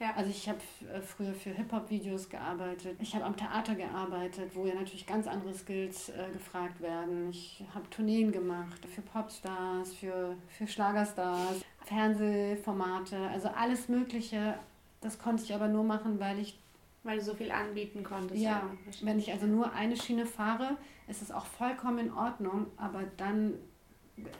Ja. 0.00 0.14
Also 0.16 0.30
ich 0.30 0.48
habe 0.48 0.58
äh, 0.92 1.00
früher 1.02 1.34
für 1.34 1.50
Hip-Hop-Videos 1.50 2.30
gearbeitet. 2.30 2.96
Ich 3.00 3.14
habe 3.14 3.24
am 3.26 3.36
Theater 3.36 3.74
gearbeitet, 3.74 4.50
wo 4.54 4.66
ja 4.66 4.74
natürlich 4.74 5.06
ganz 5.06 5.26
andere 5.26 5.52
Skills 5.52 6.08
äh, 6.08 6.32
gefragt 6.32 6.80
werden. 6.80 7.28
Ich 7.28 7.62
habe 7.74 7.88
Tourneen 7.90 8.32
gemacht 8.32 8.80
für 8.86 9.02
Popstars, 9.02 9.94
für, 9.94 10.36
für 10.48 10.66
Schlagerstars, 10.66 11.62
Fernsehformate, 11.84 13.18
also 13.28 13.48
alles 13.48 13.88
Mögliche. 13.88 14.58
Das 15.02 15.18
konnte 15.18 15.44
ich 15.44 15.54
aber 15.54 15.68
nur 15.68 15.84
machen, 15.84 16.18
weil 16.18 16.38
ich 16.38 16.58
weil 17.02 17.18
du 17.18 17.24
so 17.24 17.34
viel 17.34 17.50
anbieten 17.50 18.02
konntest. 18.02 18.40
Ja, 18.40 18.62
wenn 19.00 19.18
ich 19.18 19.32
also 19.32 19.46
nur 19.46 19.72
eine 19.72 19.96
Schiene 19.96 20.26
fahre, 20.26 20.76
ist 21.08 21.22
es 21.22 21.30
auch 21.30 21.46
vollkommen 21.46 21.98
in 21.98 22.12
Ordnung, 22.12 22.66
aber 22.76 23.04
dann 23.16 23.54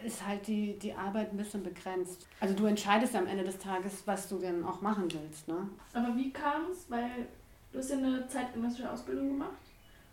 ist 0.05 0.27
halt 0.27 0.47
die, 0.47 0.79
die 0.79 0.93
Arbeit 0.93 1.33
ein 1.33 1.37
bisschen 1.37 1.63
begrenzt. 1.63 2.27
Also 2.41 2.55
du 2.55 2.67
entscheidest 2.67 3.15
am 3.15 3.27
Ende 3.27 3.45
des 3.45 3.59
Tages, 3.59 4.03
was 4.07 4.29
du 4.29 4.39
denn 4.39 4.65
auch 4.65 4.81
machen 4.81 5.09
willst. 5.13 5.49
Ne? 5.49 5.69
Aber 5.93 6.17
wie 6.17 6.31
kam 6.31 6.71
es? 6.71 6.91
Weil 6.91 7.29
du 7.73 7.79
hast 7.79 7.91
ja 7.91 7.99
eine 7.99 8.27
zeitgenössische 8.27 8.91
Ausbildung 8.91 9.29
gemacht 9.29 9.59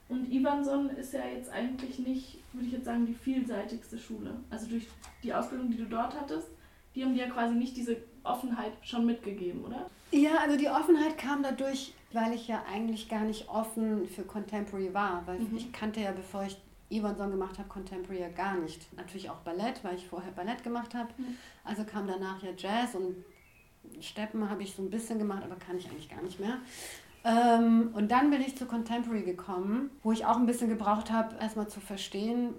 und 0.09 0.31
Ivanson 0.31 0.89
ist 0.89 1.13
ja 1.13 1.25
jetzt 1.25 1.51
eigentlich 1.51 1.99
nicht, 1.99 2.39
würde 2.53 2.67
ich 2.67 2.73
jetzt 2.73 2.85
sagen, 2.85 3.05
die 3.05 3.13
vielseitigste 3.13 3.97
Schule. 3.97 4.35
Also 4.49 4.67
durch 4.67 4.87
die 5.21 5.33
Ausbildung, 5.33 5.69
die 5.69 5.77
du 5.77 5.85
dort 5.85 6.19
hattest, 6.19 6.47
die 6.95 7.03
haben 7.03 7.13
dir 7.13 7.25
ja 7.25 7.29
quasi 7.29 7.55
nicht 7.55 7.75
diese 7.75 7.97
Offenheit 8.23 8.73
schon 8.81 9.05
mitgegeben, 9.05 9.63
oder? 9.65 9.89
Ja, 10.11 10.37
also 10.41 10.57
die 10.57 10.69
Offenheit 10.69 11.17
kam 11.17 11.43
dadurch, 11.43 11.93
weil 12.13 12.33
ich 12.33 12.47
ja 12.47 12.63
eigentlich 12.71 13.09
gar 13.09 13.23
nicht 13.23 13.49
offen 13.49 14.07
für 14.07 14.23
Contemporary 14.23 14.93
war, 14.93 15.23
weil 15.25 15.39
mhm. 15.39 15.57
ich 15.57 15.71
kannte 15.73 15.99
ja, 15.99 16.11
bevor 16.11 16.45
ich 16.45 16.57
Evanson 16.89 17.31
gemacht 17.31 17.57
habe, 17.57 17.67
Contemporary 17.67 18.21
ja 18.21 18.29
gar 18.29 18.55
nicht. 18.55 18.93
Natürlich 18.95 19.29
auch 19.29 19.39
Ballett, 19.39 19.83
weil 19.83 19.95
ich 19.95 20.07
vorher 20.07 20.31
Ballett 20.31 20.63
gemacht 20.63 20.93
habe. 20.95 21.09
Mhm. 21.17 21.37
Also 21.63 21.83
kam 21.83 22.07
danach 22.07 22.41
ja 22.41 22.51
Jazz 22.55 22.95
und 22.95 23.15
Steppen 23.99 24.49
habe 24.49 24.63
ich 24.63 24.73
so 24.73 24.81
ein 24.81 24.89
bisschen 24.89 25.19
gemacht, 25.19 25.43
aber 25.43 25.55
kann 25.55 25.77
ich 25.77 25.89
eigentlich 25.89 26.09
gar 26.09 26.21
nicht 26.21 26.39
mehr. 26.39 26.57
Ähm, 27.23 27.91
und 27.93 28.09
dann 28.11 28.29
bin 28.29 28.41
ich 28.41 28.57
zu 28.57 28.65
Contemporary 28.65 29.23
gekommen, 29.23 29.89
wo 30.03 30.11
ich 30.11 30.25
auch 30.25 30.37
ein 30.37 30.45
bisschen 30.45 30.69
gebraucht 30.69 31.11
habe, 31.11 31.35
erstmal 31.41 31.67
zu 31.67 31.79
verstehen, 31.81 32.53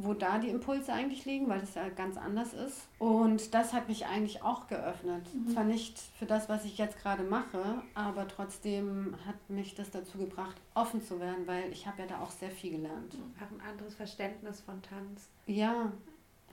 wo 0.00 0.14
da 0.14 0.38
die 0.38 0.48
Impulse 0.48 0.92
eigentlich 0.92 1.24
liegen, 1.24 1.48
weil 1.48 1.60
das 1.60 1.74
ja 1.74 1.88
ganz 1.88 2.16
anders 2.16 2.54
ist. 2.54 2.88
Und 2.98 3.54
das 3.54 3.72
hat 3.72 3.88
mich 3.88 4.06
eigentlich 4.06 4.42
auch 4.42 4.66
geöffnet. 4.66 5.28
Mhm. 5.34 5.48
Zwar 5.48 5.64
nicht 5.64 5.98
für 6.18 6.26
das, 6.26 6.48
was 6.48 6.64
ich 6.64 6.78
jetzt 6.78 6.98
gerade 6.98 7.22
mache, 7.22 7.82
aber 7.94 8.28
trotzdem 8.28 9.16
hat 9.26 9.36
mich 9.48 9.74
das 9.74 9.90
dazu 9.90 10.18
gebracht, 10.18 10.56
offen 10.74 11.02
zu 11.02 11.20
werden, 11.20 11.46
weil 11.46 11.70
ich 11.72 11.86
habe 11.86 12.02
ja 12.02 12.08
da 12.08 12.20
auch 12.20 12.30
sehr 12.30 12.50
viel 12.50 12.72
gelernt. 12.72 13.16
Auch 13.38 13.50
ein 13.50 13.60
anderes 13.68 13.94
Verständnis 13.94 14.60
von 14.60 14.80
Tanz. 14.82 15.28
Ja, 15.46 15.92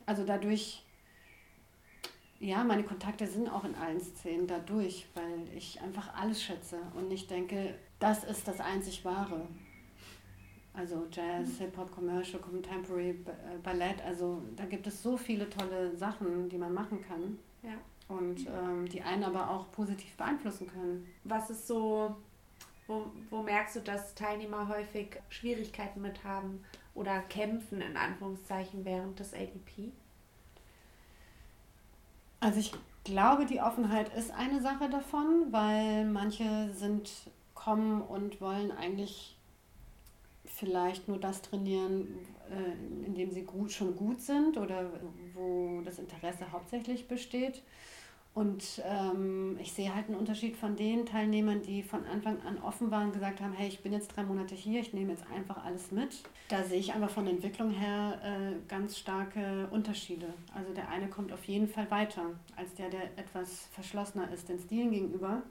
also 0.05 0.23
dadurch, 0.25 0.83
ja, 2.39 2.63
meine 2.63 2.83
Kontakte 2.83 3.27
sind 3.27 3.49
auch 3.49 3.63
in 3.63 3.75
allen 3.75 4.01
Szenen 4.01 4.47
dadurch, 4.47 5.07
weil 5.13 5.55
ich 5.55 5.81
einfach 5.81 6.13
alles 6.15 6.43
schätze 6.43 6.79
und 6.95 7.07
nicht 7.07 7.29
denke, 7.29 7.75
das 7.99 8.23
ist 8.23 8.47
das 8.47 8.59
einzig 8.59 9.05
Wahre. 9.05 9.47
Also 10.75 11.05
Jazz, 11.11 11.57
Hip-Hop, 11.59 11.91
Commercial, 11.91 12.41
Contemporary, 12.41 13.09
äh, 13.09 13.57
Ballett. 13.63 14.03
Also 14.03 14.41
da 14.55 14.65
gibt 14.65 14.87
es 14.87 15.01
so 15.01 15.15
viele 15.15 15.49
tolle 15.49 15.95
Sachen, 15.95 16.49
die 16.49 16.57
man 16.57 16.73
machen 16.73 17.01
kann. 17.01 17.39
Ja. 17.63 17.77
Und 18.07 18.47
ähm, 18.47 18.87
die 18.87 19.01
einen 19.01 19.23
aber 19.23 19.49
auch 19.49 19.71
positiv 19.71 20.15
beeinflussen 20.15 20.67
können. 20.67 21.07
Was 21.23 21.49
ist 21.49 21.65
so, 21.65 22.15
wo, 22.87 23.05
wo 23.29 23.41
merkst 23.41 23.77
du, 23.77 23.79
dass 23.79 24.13
Teilnehmer 24.13 24.67
häufig 24.67 25.19
Schwierigkeiten 25.29 26.01
mit 26.01 26.23
haben 26.23 26.63
oder 26.93 27.19
kämpfen 27.21 27.81
in 27.81 27.97
Anführungszeichen 27.97 28.85
während 28.85 29.19
des 29.19 29.33
ADP? 29.33 29.91
Also 32.39 32.59
ich 32.59 32.73
glaube, 33.03 33.45
die 33.45 33.61
Offenheit 33.61 34.13
ist 34.15 34.31
eine 34.31 34.61
Sache 34.61 34.89
davon, 34.89 35.51
weil 35.51 36.05
manche 36.05 36.71
sind 36.73 37.11
kommen 37.55 38.01
und 38.01 38.39
wollen 38.41 38.71
eigentlich 38.71 39.34
vielleicht 40.55 41.07
nur 41.07 41.19
das 41.19 41.41
trainieren, 41.41 42.07
äh, 42.49 43.05
in 43.05 43.13
dem 43.15 43.31
sie 43.31 43.43
gut, 43.43 43.71
schon 43.71 43.95
gut 43.95 44.21
sind 44.21 44.57
oder 44.57 44.89
wo 45.33 45.81
das 45.83 45.99
Interesse 45.99 46.51
hauptsächlich 46.51 47.07
besteht. 47.07 47.61
Und 48.35 48.81
ähm, 48.83 49.57
ich 49.61 49.71
sehe 49.71 49.95
halt 49.95 50.07
einen 50.07 50.17
Unterschied 50.17 50.57
von 50.57 50.75
den 50.75 51.05
Teilnehmern, 51.05 51.61
die 51.61 51.81
von 51.81 52.05
Anfang 52.05 52.41
an 52.41 52.61
offen 52.61 52.91
waren 52.91 53.07
und 53.07 53.13
gesagt 53.13 53.39
haben, 53.39 53.53
hey, 53.53 53.69
ich 53.69 53.81
bin 53.81 53.93
jetzt 53.93 54.09
drei 54.09 54.23
Monate 54.23 54.55
hier, 54.55 54.81
ich 54.81 54.91
nehme 54.91 55.13
jetzt 55.13 55.23
einfach 55.33 55.63
alles 55.63 55.91
mit. 55.91 56.21
Da 56.49 56.61
sehe 56.61 56.79
ich 56.79 56.93
einfach 56.93 57.09
von 57.09 57.23
der 57.23 57.33
Entwicklung 57.33 57.71
her 57.71 58.19
äh, 58.21 58.55
ganz 58.67 58.97
starke 58.97 59.69
Unterschiede. 59.71 60.33
Also 60.53 60.73
der 60.73 60.89
eine 60.89 61.07
kommt 61.07 61.31
auf 61.31 61.45
jeden 61.45 61.69
Fall 61.69 61.89
weiter 61.89 62.23
als 62.57 62.73
der, 62.75 62.89
der 62.89 63.03
etwas 63.17 63.67
verschlossener 63.71 64.29
ist 64.33 64.49
den 64.49 64.59
Stilen 64.59 64.91
gegenüber. 64.91 65.41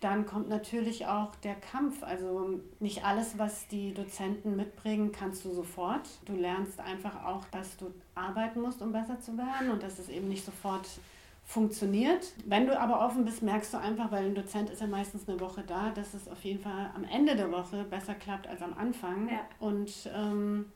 Dann 0.00 0.24
kommt 0.24 0.48
natürlich 0.48 1.06
auch 1.06 1.34
der 1.36 1.54
Kampf. 1.54 2.02
Also 2.02 2.60
nicht 2.80 3.04
alles, 3.04 3.38
was 3.38 3.68
die 3.68 3.92
Dozenten 3.92 4.56
mitbringen, 4.56 5.12
kannst 5.12 5.44
du 5.44 5.50
sofort. 5.52 6.08
Du 6.24 6.34
lernst 6.34 6.80
einfach 6.80 7.24
auch, 7.24 7.44
dass 7.46 7.76
du 7.76 7.92
arbeiten 8.14 8.62
musst, 8.62 8.80
um 8.80 8.92
besser 8.92 9.20
zu 9.20 9.36
werden 9.36 9.70
und 9.70 9.82
dass 9.82 9.98
es 9.98 10.08
eben 10.08 10.28
nicht 10.28 10.44
sofort 10.44 10.88
funktioniert. 11.44 12.32
Wenn 12.46 12.66
du 12.66 12.80
aber 12.80 13.04
offen 13.04 13.24
bist, 13.24 13.42
merkst 13.42 13.74
du 13.74 13.78
einfach, 13.78 14.10
weil 14.10 14.26
ein 14.26 14.34
Dozent 14.34 14.70
ist 14.70 14.80
ja 14.80 14.86
meistens 14.86 15.28
eine 15.28 15.40
Woche 15.40 15.64
da, 15.66 15.90
dass 15.90 16.14
es 16.14 16.28
auf 16.28 16.42
jeden 16.44 16.60
Fall 16.60 16.90
am 16.94 17.04
Ende 17.04 17.36
der 17.36 17.50
Woche 17.50 17.84
besser 17.84 18.14
klappt 18.14 18.46
als 18.46 18.62
am 18.62 18.72
Anfang. 18.78 19.28
Ja. 19.28 19.40
Und 19.58 20.08
ähm, 20.14 20.66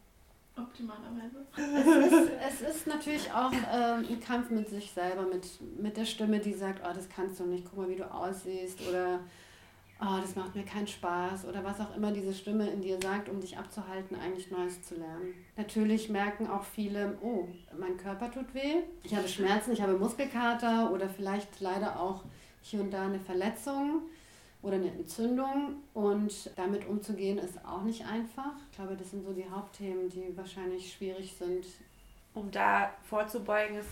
Optimalerweise. 0.56 1.44
Es 2.46 2.60
ist, 2.60 2.62
es 2.62 2.76
ist 2.76 2.86
natürlich 2.86 3.32
auch 3.32 3.52
ähm, 3.52 4.06
ein 4.08 4.20
Kampf 4.20 4.50
mit 4.50 4.68
sich 4.68 4.90
selber, 4.90 5.22
mit, 5.22 5.46
mit 5.80 5.96
der 5.96 6.04
Stimme, 6.04 6.38
die 6.38 6.52
sagt, 6.52 6.80
oh, 6.84 6.92
das 6.94 7.08
kannst 7.08 7.40
du 7.40 7.44
nicht, 7.44 7.64
guck 7.64 7.78
mal, 7.78 7.88
wie 7.88 7.96
du 7.96 8.10
aussiehst 8.10 8.80
oder 8.88 9.20
oh, 10.00 10.20
das 10.20 10.36
macht 10.36 10.54
mir 10.54 10.64
keinen 10.64 10.86
Spaß 10.86 11.46
oder 11.46 11.64
was 11.64 11.80
auch 11.80 11.96
immer 11.96 12.12
diese 12.12 12.32
Stimme 12.32 12.68
in 12.70 12.82
dir 12.82 12.98
sagt, 13.00 13.28
um 13.28 13.40
dich 13.40 13.56
abzuhalten, 13.56 14.16
eigentlich 14.16 14.50
Neues 14.50 14.82
zu 14.82 14.96
lernen. 14.96 15.34
Natürlich 15.56 16.08
merken 16.08 16.48
auch 16.48 16.64
viele, 16.64 17.18
oh, 17.20 17.48
mein 17.78 17.96
Körper 17.96 18.30
tut 18.30 18.54
weh, 18.54 18.82
ich 19.02 19.14
habe 19.14 19.28
Schmerzen, 19.28 19.72
ich 19.72 19.82
habe 19.82 19.98
Muskelkater 19.98 20.92
oder 20.92 21.08
vielleicht 21.08 21.60
leider 21.60 22.00
auch 22.00 22.24
hier 22.62 22.80
und 22.80 22.92
da 22.92 23.06
eine 23.06 23.20
Verletzung 23.20 24.02
oder 24.64 24.76
eine 24.76 24.90
Entzündung. 24.90 25.76
Und 25.92 26.50
damit 26.56 26.88
umzugehen 26.88 27.38
ist 27.38 27.64
auch 27.64 27.82
nicht 27.82 28.04
einfach. 28.06 28.52
Ich 28.70 28.76
glaube, 28.76 28.96
das 28.96 29.10
sind 29.10 29.24
so 29.24 29.32
die 29.32 29.48
Hauptthemen, 29.48 30.08
die 30.08 30.36
wahrscheinlich 30.36 30.92
schwierig 30.92 31.34
sind. 31.38 31.66
Um 32.34 32.50
da 32.50 32.92
vorzubeugen, 33.04 33.76
ist 33.76 33.88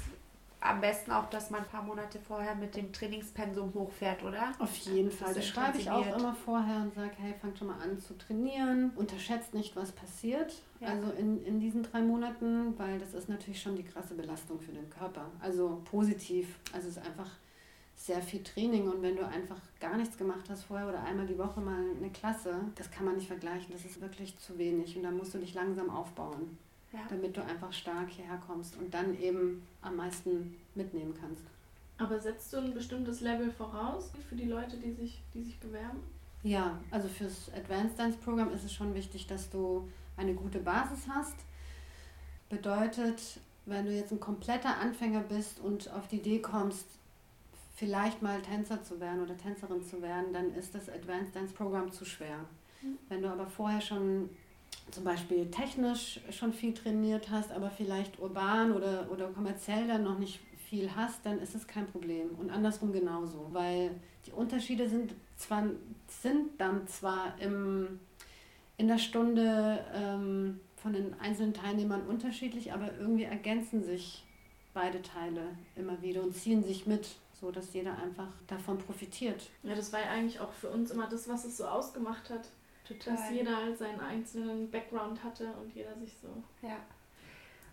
am 0.62 0.80
besten 0.80 1.10
auch, 1.10 1.28
dass 1.28 1.50
man 1.50 1.62
ein 1.62 1.68
paar 1.68 1.82
Monate 1.82 2.18
vorher 2.20 2.54
mit 2.54 2.76
dem 2.76 2.92
Trainingspensum 2.92 3.74
hochfährt, 3.74 4.22
oder? 4.22 4.52
Auf 4.58 4.74
jeden 4.76 5.10
das 5.10 5.18
Fall. 5.18 5.34
Das 5.34 5.46
schreibe 5.46 5.78
ich 5.78 5.90
auch 5.90 6.16
immer 6.16 6.34
vorher 6.34 6.82
und 6.82 6.94
sage, 6.94 7.10
hey, 7.18 7.34
fangt 7.40 7.58
schon 7.58 7.68
mal 7.68 7.80
an 7.80 7.98
zu 7.98 8.16
trainieren. 8.16 8.92
Unterschätzt 8.94 9.54
nicht, 9.54 9.74
was 9.74 9.92
passiert. 9.92 10.54
Ja. 10.80 10.88
Also 10.88 11.10
in, 11.12 11.44
in 11.44 11.60
diesen 11.60 11.82
drei 11.82 12.00
Monaten, 12.00 12.78
weil 12.78 12.98
das 12.98 13.12
ist 13.14 13.28
natürlich 13.28 13.60
schon 13.60 13.76
die 13.76 13.82
krasse 13.82 14.14
Belastung 14.14 14.60
für 14.60 14.72
den 14.72 14.88
Körper. 14.88 15.26
Also 15.40 15.82
positiv. 15.84 16.58
Also 16.72 16.88
es 16.88 16.96
ist 16.96 17.06
einfach 17.06 17.30
sehr 18.02 18.20
viel 18.20 18.42
Training 18.42 18.88
und 18.88 19.00
wenn 19.00 19.14
du 19.14 19.24
einfach 19.24 19.60
gar 19.78 19.96
nichts 19.96 20.18
gemacht 20.18 20.44
hast 20.48 20.64
vorher 20.64 20.88
oder 20.88 21.04
einmal 21.04 21.26
die 21.26 21.38
Woche 21.38 21.60
mal 21.60 21.84
eine 21.96 22.10
Klasse, 22.10 22.56
das 22.74 22.90
kann 22.90 23.04
man 23.04 23.14
nicht 23.14 23.28
vergleichen. 23.28 23.72
Das 23.72 23.84
ist 23.84 24.00
wirklich 24.00 24.36
zu 24.38 24.58
wenig 24.58 24.96
und 24.96 25.04
da 25.04 25.10
musst 25.12 25.34
du 25.34 25.38
dich 25.38 25.54
langsam 25.54 25.88
aufbauen, 25.88 26.58
ja. 26.92 26.98
damit 27.08 27.36
du 27.36 27.44
einfach 27.44 27.72
stark 27.72 28.10
hierher 28.10 28.40
kommst 28.44 28.76
und 28.76 28.92
dann 28.92 29.16
eben 29.20 29.62
am 29.82 29.94
meisten 29.96 30.56
mitnehmen 30.74 31.14
kannst. 31.18 31.44
Aber 31.96 32.18
setzt 32.18 32.52
du 32.52 32.56
ein 32.56 32.74
bestimmtes 32.74 33.20
Level 33.20 33.52
voraus 33.52 34.10
für 34.28 34.34
die 34.34 34.46
Leute, 34.46 34.76
die 34.78 34.90
sich, 34.90 35.22
die 35.32 35.44
sich 35.44 35.60
bewerben? 35.60 36.00
Ja, 36.42 36.80
also 36.90 37.06
fürs 37.06 37.52
Advanced 37.54 37.96
Dance 37.96 38.18
Program 38.18 38.52
ist 38.52 38.64
es 38.64 38.72
schon 38.72 38.94
wichtig, 38.94 39.28
dass 39.28 39.48
du 39.48 39.88
eine 40.16 40.34
gute 40.34 40.58
Basis 40.58 41.06
hast. 41.08 41.36
Bedeutet, 42.48 43.38
wenn 43.64 43.86
du 43.86 43.92
jetzt 43.92 44.10
ein 44.10 44.18
kompletter 44.18 44.76
Anfänger 44.78 45.20
bist 45.20 45.60
und 45.60 45.88
auf 45.92 46.08
die 46.08 46.16
Idee 46.16 46.40
kommst, 46.40 46.86
vielleicht 47.74 48.22
mal 48.22 48.40
Tänzer 48.42 48.82
zu 48.82 49.00
werden 49.00 49.22
oder 49.22 49.36
Tänzerin 49.36 49.82
zu 49.84 50.02
werden, 50.02 50.32
dann 50.32 50.54
ist 50.54 50.74
das 50.74 50.88
Advanced 50.88 51.34
Dance 51.34 51.54
Program 51.54 51.90
zu 51.90 52.04
schwer. 52.04 52.38
Mhm. 52.82 52.98
Wenn 53.08 53.22
du 53.22 53.28
aber 53.28 53.46
vorher 53.46 53.80
schon 53.80 54.28
zum 54.90 55.04
Beispiel 55.04 55.50
technisch 55.50 56.20
schon 56.30 56.52
viel 56.52 56.74
trainiert 56.74 57.30
hast, 57.30 57.52
aber 57.52 57.70
vielleicht 57.70 58.18
urban 58.18 58.72
oder, 58.72 59.10
oder 59.10 59.28
kommerziell 59.28 59.86
dann 59.86 60.02
noch 60.02 60.18
nicht 60.18 60.40
viel 60.68 60.94
hast, 60.94 61.24
dann 61.24 61.38
ist 61.38 61.54
es 61.54 61.66
kein 61.66 61.86
Problem. 61.86 62.30
Und 62.38 62.50
andersrum 62.50 62.92
genauso, 62.92 63.48
weil 63.52 63.90
die 64.26 64.32
Unterschiede 64.32 64.88
sind, 64.88 65.14
zwar, 65.36 65.64
sind 66.08 66.58
dann 66.58 66.86
zwar 66.88 67.38
im, 67.40 68.00
in 68.76 68.88
der 68.88 68.98
Stunde 68.98 69.84
ähm, 69.94 70.60
von 70.76 70.92
den 70.92 71.14
einzelnen 71.20 71.54
Teilnehmern 71.54 72.02
unterschiedlich, 72.02 72.72
aber 72.72 72.90
irgendwie 72.98 73.24
ergänzen 73.24 73.84
sich 73.84 74.24
beide 74.74 75.02
Teile 75.02 75.42
immer 75.76 76.00
wieder 76.02 76.22
und 76.22 76.34
ziehen 76.34 76.64
sich 76.64 76.86
mit 76.86 77.16
so 77.42 77.50
dass 77.50 77.74
jeder 77.74 77.98
einfach 77.98 78.28
davon 78.46 78.78
profitiert. 78.78 79.50
Ja, 79.64 79.74
das 79.74 79.92
war 79.92 80.00
ja 80.00 80.10
eigentlich 80.10 80.38
auch 80.40 80.52
für 80.52 80.70
uns 80.70 80.92
immer 80.92 81.08
das, 81.08 81.28
was 81.28 81.44
es 81.44 81.56
so 81.56 81.66
ausgemacht 81.66 82.30
hat. 82.30 82.48
Total. 82.86 83.16
Dass 83.16 83.30
jeder 83.30 83.56
halt 83.56 83.76
seinen 83.76 84.00
einzelnen 84.00 84.70
Background 84.70 85.22
hatte 85.22 85.52
und 85.60 85.74
jeder 85.74 85.94
sich 85.96 86.14
so. 86.22 86.28
Ja. 86.66 86.76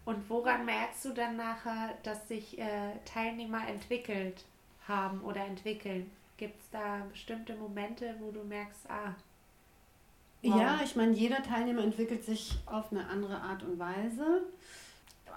Und 0.05 0.27
woran 0.27 0.65
merkst 0.65 1.05
du 1.05 1.13
dann 1.13 1.37
nachher, 1.37 1.95
dass 2.01 2.27
sich 2.27 2.57
äh, 2.57 2.95
Teilnehmer 3.05 3.67
entwickelt 3.67 4.43
haben 4.87 5.21
oder 5.21 5.45
entwickeln? 5.45 6.09
Gibt 6.37 6.59
es 6.59 6.69
da 6.71 7.05
bestimmte 7.11 7.55
Momente, 7.55 8.15
wo 8.19 8.31
du 8.31 8.43
merkst, 8.43 8.89
ah. 8.89 9.15
Wow. 10.41 10.59
Ja, 10.59 10.79
ich 10.83 10.95
meine, 10.95 11.11
jeder 11.11 11.43
Teilnehmer 11.43 11.83
entwickelt 11.83 12.23
sich 12.23 12.57
auf 12.65 12.91
eine 12.91 13.07
andere 13.07 13.39
Art 13.39 13.61
und 13.61 13.77
Weise 13.77 14.41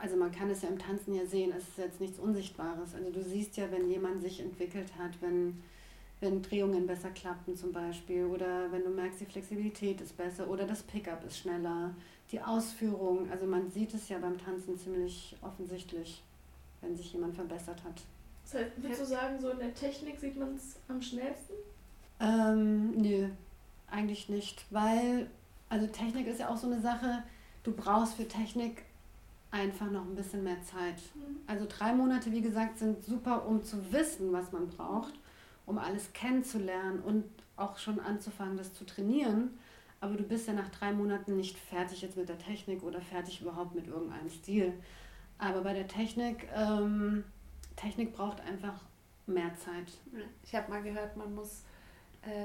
also 0.01 0.17
man 0.17 0.33
kann 0.33 0.51
es 0.51 0.63
ja 0.63 0.69
im 0.69 0.79
Tanzen 0.79 1.15
ja 1.15 1.27
sehen, 1.27 1.53
es 1.57 1.69
ist 1.69 1.79
jetzt 1.79 2.01
nichts 2.01 2.19
Unsichtbares. 2.19 2.95
Also 2.95 3.11
du 3.11 3.23
siehst 3.23 3.57
ja, 3.57 3.71
wenn 3.71 3.89
jemand 3.89 4.23
sich 4.23 4.41
entwickelt 4.41 4.89
hat, 4.99 5.13
wenn, 5.21 5.63
wenn 6.21 6.43
Drehungen 6.43 6.87
besser 6.87 7.11
klappen 7.11 7.57
zum 7.57 7.73
Beispiel 7.73 8.25
oder 8.27 8.71
wenn 8.71 8.85
du 8.85 8.91
merkst, 8.91 9.21
die 9.21 9.27
Flexibilität 9.27 10.01
ist 10.01 10.17
besser 10.17 10.49
oder 10.49 10.67
das 10.67 10.83
Pickup 10.83 11.25
ist 11.25 11.39
schneller, 11.39 11.95
die 12.31 12.41
Ausführung, 12.41 13.31
also 13.31 13.47
man 13.47 13.71
sieht 13.71 13.93
es 13.95 14.09
ja 14.09 14.19
beim 14.19 14.39
Tanzen 14.39 14.79
ziemlich 14.79 15.37
offensichtlich, 15.43 16.23
wenn 16.81 16.97
sich 16.97 17.13
jemand 17.13 17.35
verbessert 17.35 17.83
hat. 17.85 18.03
Das 18.45 18.55
heißt, 18.55 18.71
würdest 18.77 19.01
du 19.03 19.07
sagen, 19.07 19.41
so 19.41 19.51
in 19.51 19.59
der 19.59 19.75
Technik 19.75 20.19
sieht 20.19 20.37
man 20.39 20.55
es 20.55 20.77
am 20.89 21.01
schnellsten? 21.01 21.55
Ähm, 22.21 22.93
nö, 22.93 23.29
eigentlich 23.91 24.29
nicht, 24.29 24.65
weil, 24.71 25.29
also 25.69 25.87
Technik 25.87 26.27
ist 26.27 26.41
ja 26.41 26.49
auch 26.49 26.57
so 26.57 26.67
eine 26.67 26.81
Sache, 26.81 27.23
du 27.63 27.73
brauchst 27.73 28.15
für 28.15 28.27
Technik 28.27 28.85
einfach 29.53 29.91
noch 29.91 30.05
ein 30.05 30.17
bisschen 30.17 30.43
mehr 30.43 30.61
Zeit. 30.63 30.97
Mhm. 31.15 31.37
Also 31.47 31.67
drei 31.69 31.93
Monate, 31.93 32.33
wie 32.33 32.41
gesagt, 32.41 32.79
sind 32.79 33.05
super, 33.05 33.47
um 33.47 33.63
zu 33.63 33.93
wissen, 33.93 34.33
was 34.33 34.51
man 34.51 34.67
braucht, 34.67 35.13
um 35.67 35.79
alles 35.79 36.13
kennenzulernen 36.13 37.01
und 37.01 37.25
auch 37.57 37.79
schon 37.79 38.01
anzufangen, 38.01 38.57
das 38.57 38.75
zu 38.75 38.85
trainieren. 38.85 39.51
Aber 40.01 40.17
du 40.17 40.25
bist 40.25 40.49
ja 40.49 40.55
nach 40.55 40.71
drei 40.71 40.93
Monaten 40.93 41.37
nicht 41.37 41.57
fertig 41.57 42.03
jetzt 42.03 42.17
mit 42.17 42.29
der 42.29 42.39
Technik 42.39 42.83
oder 42.83 43.01
fertig 43.01 43.41
überhaupt 43.41 43.75
mit 43.75 43.87
irgendeinem 43.87 44.31
Stil. 44.31 44.73
Aber 45.39 45.61
bei 45.61 45.75
der 45.75 45.87
Technik, 45.87 46.49
ähm, 46.55 47.23
Technik 47.77 48.13
braucht 48.13 48.41
einfach 48.41 48.81
mehr 49.27 49.55
Zeit. 49.55 49.93
Ich 50.43 50.55
habe 50.55 50.71
mal 50.71 50.83
gehört, 50.83 51.17
man 51.17 51.35
muss 51.35 51.63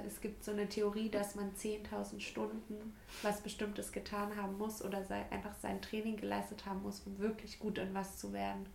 es 0.08 0.22
gibt 0.22 0.44
so 0.44 0.52
eine 0.52 0.68
Theorie, 0.68 1.10
dass 1.10 1.36
man 1.36 1.54
10.000 1.54 2.20
Stunden 2.20 2.96
was 3.22 3.42
Bestimmtes 3.42 3.92
getan 3.92 4.36
haben 4.36 4.58
muss 4.58 4.84
oder 4.84 5.04
sei, 5.04 5.24
einfach 5.30 5.54
sein 5.62 5.82
Training 5.82 6.18
geleistet 6.18 6.66
haben 6.66 6.82
muss, 6.82 7.02
um 7.02 7.20
wirklich 7.20 7.60
gut 7.60 7.78
in 7.78 7.94
was 7.94 8.18
zu 8.18 8.34
werden. 8.34 8.66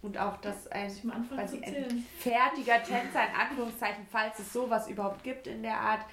Und 0.00 0.18
auch, 0.18 0.36
dass 0.38 0.66
ein, 0.68 0.90
quasi 1.30 1.62
ein 1.62 2.04
fertiger 2.18 2.82
Tänzer, 2.82 3.26
in 3.26 3.34
Anführungszeichen, 3.40 4.06
falls 4.10 4.38
es 4.38 4.52
sowas 4.52 4.88
überhaupt 4.88 5.22
gibt 5.22 5.46
in 5.46 5.62
der 5.62 5.78
Art, 5.78 6.04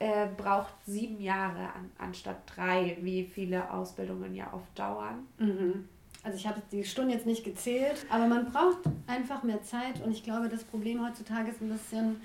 äh, 0.00 0.26
braucht 0.36 0.74
sieben 0.86 1.20
Jahre 1.20 1.72
an, 1.74 1.90
anstatt 1.98 2.38
drei, 2.56 2.96
wie 3.02 3.24
viele 3.24 3.70
Ausbildungen 3.70 4.34
ja 4.34 4.52
oft 4.52 4.76
dauern. 4.76 5.26
Mhm. 5.38 5.88
Also 6.22 6.36
ich 6.38 6.46
habe 6.46 6.60
die 6.72 6.84
Stunden 6.84 7.10
jetzt 7.10 7.26
nicht 7.26 7.44
gezählt, 7.44 8.04
aber 8.10 8.26
man 8.26 8.50
braucht 8.50 8.80
einfach 9.06 9.42
mehr 9.42 9.62
Zeit 9.62 10.00
und 10.02 10.10
ich 10.10 10.24
glaube, 10.24 10.48
das 10.48 10.64
Problem 10.64 11.04
heutzutage 11.04 11.50
ist 11.50 11.60
ein 11.60 11.70
bisschen, 11.70 12.20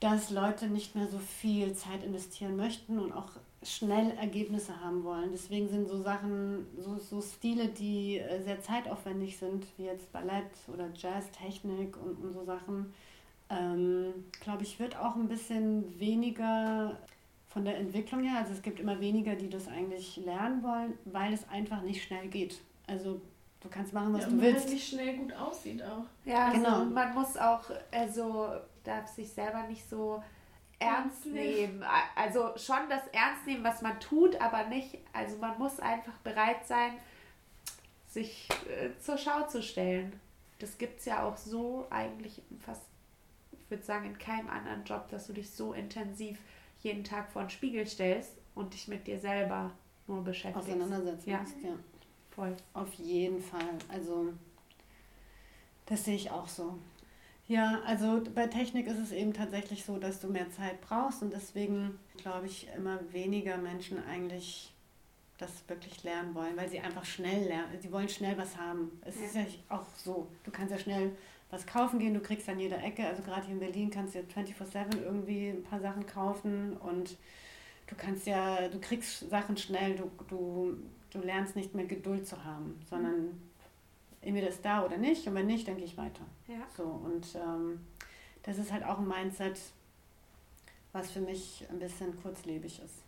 dass 0.00 0.30
Leute 0.30 0.68
nicht 0.68 0.94
mehr 0.94 1.08
so 1.08 1.18
viel 1.18 1.74
Zeit 1.74 2.04
investieren 2.04 2.56
möchten 2.56 2.98
und 2.98 3.12
auch 3.12 3.30
schnell 3.62 4.12
Ergebnisse 4.12 4.80
haben 4.80 5.02
wollen. 5.02 5.30
Deswegen 5.32 5.68
sind 5.68 5.88
so 5.88 6.00
Sachen, 6.00 6.66
so, 6.78 6.98
so 6.98 7.20
Stile, 7.20 7.68
die 7.68 8.18
äh, 8.18 8.40
sehr 8.42 8.60
zeitaufwendig 8.60 9.36
sind, 9.36 9.66
wie 9.76 9.84
jetzt 9.84 10.12
Ballett 10.12 10.50
oder 10.72 10.88
Jazztechnik 10.94 11.96
und, 11.96 12.22
und 12.22 12.32
so 12.32 12.44
Sachen, 12.44 12.94
ähm, 13.50 14.12
glaube 14.40 14.62
ich, 14.62 14.78
wird 14.78 14.96
auch 14.96 15.16
ein 15.16 15.26
bisschen 15.26 15.98
weniger 15.98 16.98
von 17.48 17.64
der 17.64 17.78
Entwicklung 17.78 18.22
her. 18.22 18.38
Also 18.38 18.52
es 18.52 18.62
gibt 18.62 18.78
immer 18.78 19.00
weniger, 19.00 19.34
die 19.34 19.48
das 19.48 19.66
eigentlich 19.66 20.16
lernen 20.18 20.62
wollen, 20.62 20.94
weil 21.06 21.32
es 21.32 21.48
einfach 21.48 21.82
nicht 21.82 22.04
schnell 22.04 22.28
geht. 22.28 22.60
Also 22.86 23.20
du 23.60 23.68
kannst 23.68 23.92
machen, 23.92 24.12
was 24.12 24.22
ja, 24.22 24.28
du 24.28 24.40
willst. 24.40 24.60
Weil 24.60 24.66
es 24.66 24.72
nicht 24.72 24.88
schnell 24.88 25.16
gut 25.16 25.32
aussieht 25.32 25.82
auch. 25.82 26.04
Ja, 26.24 26.52
genau. 26.52 26.80
Also 26.80 26.84
man 26.90 27.14
muss 27.14 27.36
auch, 27.36 27.62
also 27.90 28.50
darf 28.84 29.08
sich 29.08 29.30
selber 29.32 29.64
nicht 29.64 29.88
so 29.88 30.22
ernst 30.78 31.26
nehmen. 31.26 31.84
Also 32.14 32.56
schon 32.56 32.88
das 32.88 33.06
ernst 33.12 33.46
nehmen, 33.46 33.64
was 33.64 33.82
man 33.82 33.98
tut, 34.00 34.40
aber 34.40 34.66
nicht, 34.66 34.98
also 35.12 35.36
man 35.38 35.58
muss 35.58 35.80
einfach 35.80 36.16
bereit 36.18 36.66
sein, 36.66 36.92
sich 38.08 38.48
äh, 38.68 38.90
zur 39.00 39.18
Schau 39.18 39.46
zu 39.46 39.62
stellen. 39.62 40.18
Das 40.58 40.78
gibt 40.78 41.00
es 41.00 41.04
ja 41.04 41.22
auch 41.22 41.36
so 41.36 41.86
eigentlich 41.90 42.42
fast, 42.60 42.82
ich 43.52 43.70
würde 43.70 43.84
sagen, 43.84 44.06
in 44.06 44.18
keinem 44.18 44.48
anderen 44.48 44.84
Job, 44.84 45.08
dass 45.10 45.26
du 45.26 45.32
dich 45.32 45.50
so 45.50 45.72
intensiv 45.72 46.38
jeden 46.82 47.04
Tag 47.04 47.30
vor 47.30 47.42
den 47.42 47.50
Spiegel 47.50 47.86
stellst 47.86 48.32
und 48.54 48.72
dich 48.72 48.88
mit 48.88 49.06
dir 49.06 49.18
selber 49.18 49.72
nur 50.06 50.22
beschäftigst. 50.24 50.68
Auseinandersetzen 50.68 51.30
ja. 51.30 51.44
ja. 51.62 51.74
Voll. 52.30 52.56
Auf 52.72 52.92
jeden 52.94 53.42
Fall. 53.42 53.78
Also 53.88 54.32
das 55.86 56.04
sehe 56.04 56.16
ich 56.16 56.30
auch 56.30 56.48
so. 56.48 56.78
Ja, 57.48 57.80
also 57.86 58.22
bei 58.34 58.46
Technik 58.46 58.86
ist 58.86 58.98
es 58.98 59.10
eben 59.10 59.32
tatsächlich 59.32 59.82
so, 59.82 59.96
dass 59.96 60.20
du 60.20 60.28
mehr 60.28 60.50
Zeit 60.50 60.82
brauchst 60.82 61.22
und 61.22 61.32
deswegen 61.32 61.98
glaube 62.18 62.46
ich 62.46 62.68
immer 62.76 63.00
weniger 63.10 63.56
Menschen 63.56 64.04
eigentlich 64.04 64.74
das 65.38 65.66
wirklich 65.66 66.04
lernen 66.04 66.34
wollen, 66.34 66.56
weil 66.56 66.68
sie 66.68 66.80
einfach 66.80 67.06
schnell 67.06 67.46
lernen. 67.46 67.68
Sie 67.80 67.90
wollen 67.90 68.08
schnell 68.08 68.36
was 68.36 68.58
haben. 68.58 69.00
Es 69.02 69.16
ja. 69.16 69.24
ist 69.24 69.34
ja 69.34 69.44
auch 69.70 69.86
so. 69.96 70.26
Du 70.44 70.50
kannst 70.50 70.72
ja 70.72 70.78
schnell 70.78 71.12
was 71.50 71.66
kaufen 71.66 71.98
gehen, 71.98 72.12
du 72.12 72.20
kriegst 72.20 72.48
an 72.50 72.60
jeder 72.60 72.82
Ecke. 72.84 73.06
Also 73.06 73.22
gerade 73.22 73.46
hier 73.46 73.54
in 73.54 73.60
Berlin 73.60 73.88
kannst 73.88 74.14
du 74.14 74.18
ja 74.18 74.24
24-7 74.24 75.02
irgendwie 75.02 75.48
ein 75.48 75.62
paar 75.62 75.80
Sachen 75.80 76.06
kaufen 76.06 76.76
und 76.76 77.16
du 77.86 77.94
kannst 77.96 78.26
ja, 78.26 78.68
du 78.68 78.78
kriegst 78.78 79.30
Sachen 79.30 79.56
schnell, 79.56 79.96
du, 79.96 80.10
du, 80.28 80.76
du 81.10 81.20
lernst 81.20 81.56
nicht 81.56 81.74
mehr 81.74 81.86
Geduld 81.86 82.26
zu 82.26 82.44
haben, 82.44 82.78
sondern 82.90 83.40
entweder 84.20 84.48
ist 84.48 84.64
da 84.64 84.84
oder 84.84 84.96
nicht 84.96 85.26
und 85.26 85.34
wenn 85.34 85.46
nicht, 85.46 85.68
dann 85.68 85.76
gehe 85.76 85.86
ich 85.86 85.96
weiter. 85.96 86.24
Ja. 86.46 86.66
So, 86.76 86.82
und 86.82 87.26
ähm, 87.34 87.86
das 88.42 88.58
ist 88.58 88.72
halt 88.72 88.84
auch 88.84 88.98
ein 88.98 89.08
Mindset, 89.08 89.58
was 90.92 91.10
für 91.10 91.20
mich 91.20 91.66
ein 91.70 91.78
bisschen 91.78 92.20
kurzlebig 92.22 92.80
ist. 92.82 93.02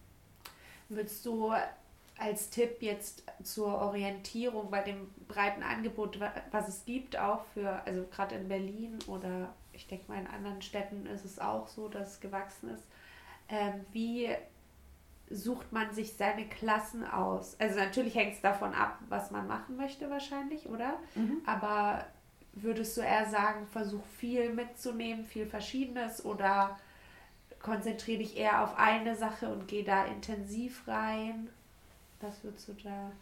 Würdest 0.89 1.25
du 1.25 1.53
als 2.19 2.51
Tipp 2.51 2.83
jetzt 2.83 3.23
zur 3.43 3.81
Orientierung 3.81 4.71
bei 4.71 4.83
dem 4.83 5.11
breiten 5.27 5.63
Angebot, 5.63 6.21
was 6.51 6.69
es 6.69 6.85
gibt, 6.85 7.17
auch 7.17 7.45
für, 7.55 7.83
also 7.87 8.05
gerade 8.11 8.35
in 8.35 8.49
Berlin 8.49 8.99
oder 9.07 9.55
ich 9.73 9.87
denke 9.87 10.13
mal 10.13 10.21
in 10.21 10.27
anderen 10.27 10.61
Städten 10.61 11.07
ist 11.07 11.25
es 11.25 11.39
auch 11.39 11.69
so, 11.69 11.89
dass 11.89 12.13
es 12.13 12.21
gewachsen 12.21 12.71
ist, 12.71 12.85
äh, 13.49 13.73
wie 13.93 14.29
sucht 15.31 15.73
man 15.73 15.93
sich 15.93 16.15
seine 16.15 16.47
Klassen 16.47 17.05
aus? 17.05 17.57
Also 17.59 17.79
natürlich 17.79 18.15
hängt 18.15 18.35
es 18.35 18.41
davon 18.41 18.75
ab, 18.75 18.99
was 19.09 19.31
man 19.31 19.47
machen 19.47 19.77
möchte 19.77 20.11
wahrscheinlich, 20.11 20.69
oder? 20.69 20.99
Mhm. 21.15 21.43
Aber 21.47 22.07
würdest 22.53 22.97
du 22.97 23.01
eher 23.01 23.27
sagen, 23.27 23.67
versuch 23.69 24.05
viel 24.19 24.53
mitzunehmen, 24.53 25.25
viel 25.25 25.47
Verschiedenes 25.47 26.25
oder 26.25 26.79
konzentriere 27.63 28.19
dich 28.19 28.37
eher 28.37 28.65
auf 28.65 28.77
eine 28.77 29.15
Sache 29.15 29.49
und 29.53 29.69
geh 29.69 29.83
da 29.83 30.05
intensiv 30.05 30.87
rein? 30.89 31.49
Was 32.21 32.43
würdest 32.43 32.69
du 32.69 32.73
da 32.75 33.13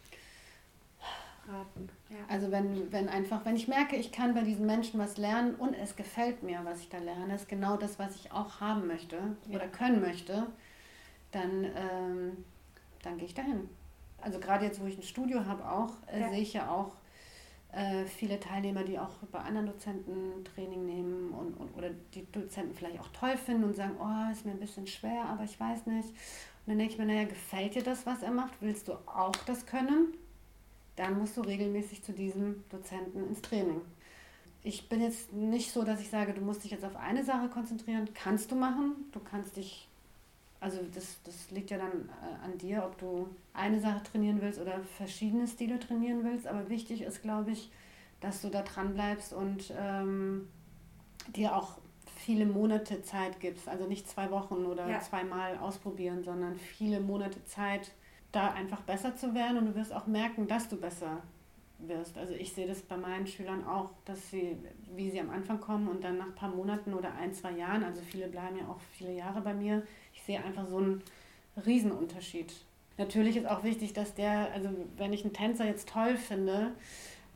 raten. 1.51 1.89
Ja. 2.09 2.17
Also 2.27 2.51
wenn, 2.51 2.91
wenn 2.91 3.09
einfach, 3.09 3.45
wenn 3.45 3.55
ich 3.55 3.67
merke, 3.67 3.95
ich 3.95 4.11
kann 4.11 4.33
bei 4.33 4.41
diesen 4.41 4.65
Menschen 4.65 4.99
was 4.99 5.17
lernen 5.17 5.55
und 5.55 5.73
es 5.73 5.95
gefällt 5.95 6.43
mir, 6.43 6.61
was 6.63 6.81
ich 6.81 6.89
da 6.89 6.97
lerne, 6.97 7.35
ist 7.35 7.49
genau 7.49 7.77
das, 7.77 7.99
was 7.99 8.15
ich 8.15 8.31
auch 8.31 8.59
haben 8.61 8.87
möchte 8.87 9.17
Ja. 9.47 9.55
oder 9.55 9.67
können 9.67 10.01
möchte, 10.01 10.47
dann, 11.31 11.63
ähm, 11.75 12.45
dann 13.03 13.17
gehe 13.17 13.25
ich 13.27 13.33
dahin. 13.33 13.69
Also 14.21 14.39
gerade 14.39 14.65
jetzt, 14.65 14.81
wo 14.81 14.85
ich 14.85 14.97
ein 14.97 15.03
Studio 15.03 15.45
habe, 15.45 15.69
auch 15.69 15.93
äh, 16.11 16.19
Ja. 16.21 16.29
sehe 16.29 16.41
ich 16.41 16.53
ja 16.53 16.69
auch 16.69 16.93
äh, 17.71 18.05
viele 18.05 18.39
Teilnehmer, 18.39 18.83
die 18.83 18.97
auch 18.99 19.11
bei 19.31 19.39
anderen 19.39 19.67
Dozenten 19.67 20.43
Training 20.43 20.85
nehmen 20.85 21.31
und, 21.31 21.53
und 21.53 21.77
oder 21.77 21.91
die 22.13 22.25
Dozenten 22.31 22.75
vielleicht 22.75 22.99
auch 22.99 23.09
toll 23.09 23.37
finden 23.37 23.63
und 23.65 23.75
sagen, 23.75 23.95
oh, 23.99 24.31
ist 24.31 24.45
mir 24.45 24.51
ein 24.51 24.59
bisschen 24.59 24.87
schwer, 24.87 25.23
aber 25.25 25.43
ich 25.43 25.59
weiß 25.59 25.85
nicht. 25.85 26.09
Und 26.09 26.73
dann 26.73 26.79
denke 26.79 26.93
ich 26.93 26.99
mir, 26.99 27.05
naja, 27.05 27.25
gefällt 27.25 27.75
dir 27.75 27.83
das, 27.83 28.05
was 28.05 28.23
er 28.23 28.31
macht? 28.31 28.53
Willst 28.61 28.87
du 28.87 28.93
auch 28.93 29.35
das 29.45 29.65
können? 29.65 30.13
Dann 30.95 31.17
musst 31.19 31.37
du 31.37 31.41
regelmäßig 31.41 32.03
zu 32.03 32.11
diesem 32.11 32.63
Dozenten 32.69 33.27
ins 33.27 33.41
Training. 33.41 33.81
Ich 34.63 34.89
bin 34.89 35.01
jetzt 35.01 35.31
nicht 35.31 35.71
so, 35.71 35.83
dass 35.83 36.01
ich 36.01 36.09
sage, 36.09 36.33
du 36.33 36.41
musst 36.41 36.63
dich 36.63 36.71
jetzt 36.71 36.83
auf 36.83 36.95
eine 36.97 37.23
Sache 37.23 37.47
konzentrieren. 37.49 38.09
Kannst 38.13 38.51
du 38.51 38.55
machen. 38.55 38.95
Du 39.13 39.19
kannst 39.19 39.55
dich, 39.55 39.87
also 40.59 40.79
das, 40.93 41.21
das 41.23 41.51
liegt 41.51 41.71
ja 41.71 41.77
dann 41.77 42.09
äh, 42.09 42.45
an 42.45 42.57
dir, 42.57 42.83
ob 42.85 42.97
du 42.97 43.27
eine 43.53 43.79
Sache 43.79 44.03
trainieren 44.03 44.41
willst 44.41 44.59
oder 44.59 44.79
verschiedene 44.97 45.47
Stile 45.47 45.79
trainieren 45.79 46.23
willst. 46.23 46.47
Aber 46.47 46.69
wichtig 46.69 47.01
ist, 47.01 47.21
glaube 47.21 47.51
ich, 47.51 47.71
dass 48.19 48.41
du 48.41 48.49
da 48.49 48.61
dran 48.63 48.93
bleibst 48.93 49.33
und 49.33 49.73
ähm, 49.77 50.49
dir 51.35 51.55
auch 51.55 51.77
viele 52.17 52.45
Monate 52.45 53.01
Zeit 53.01 53.39
gibst. 53.39 53.69
Also 53.69 53.85
nicht 53.85 54.09
zwei 54.09 54.29
Wochen 54.31 54.65
oder 54.65 54.89
Ja. 54.89 54.99
zweimal 54.99 55.57
ausprobieren, 55.57 56.23
sondern 56.23 56.55
viele 56.55 56.99
Monate 56.99 57.43
Zeit, 57.45 57.91
da 58.31 58.51
einfach 58.51 58.81
besser 58.81 59.15
zu 59.15 59.33
werden. 59.33 59.57
Und 59.59 59.65
du 59.67 59.75
wirst 59.75 59.93
auch 59.93 60.05
merken, 60.07 60.47
dass 60.47 60.67
du 60.67 60.75
besser 60.75 61.21
wirst. 61.79 62.17
Also 62.17 62.33
ich 62.33 62.53
sehe 62.53 62.67
das 62.67 62.81
bei 62.81 62.97
meinen 62.97 63.25
Schülern 63.25 63.65
auch, 63.65 63.91
dass 64.05 64.29
sie, 64.29 64.57
wie 64.93 65.09
sie 65.09 65.19
am 65.19 65.29
Anfang 65.29 65.59
kommen 65.61 65.87
und 65.87 66.03
dann 66.03 66.17
nach 66.17 66.27
ein 66.27 66.35
paar 66.35 66.49
Monaten 66.49 66.93
oder 66.93 67.13
ein, 67.15 67.33
zwei 67.33 67.53
Jahren, 67.53 67.83
also 67.83 68.01
viele 68.01 68.27
bleiben 68.27 68.57
ja 68.57 68.67
auch 68.67 68.79
viele 68.91 69.13
Jahre 69.13 69.41
bei 69.41 69.53
mir, 69.53 69.83
ich 70.19 70.25
sehe 70.25 70.43
einfach 70.43 70.67
so 70.67 70.77
einen 70.77 71.01
Riesenunterschied. 71.65 72.53
Natürlich 72.97 73.37
ist 73.37 73.47
auch 73.47 73.63
wichtig, 73.63 73.93
dass 73.93 74.13
der, 74.13 74.51
also 74.53 74.69
wenn 74.97 75.13
ich 75.13 75.23
einen 75.23 75.33
Tänzer 75.33 75.65
jetzt 75.65 75.87
toll 75.87 76.17
finde, 76.17 76.71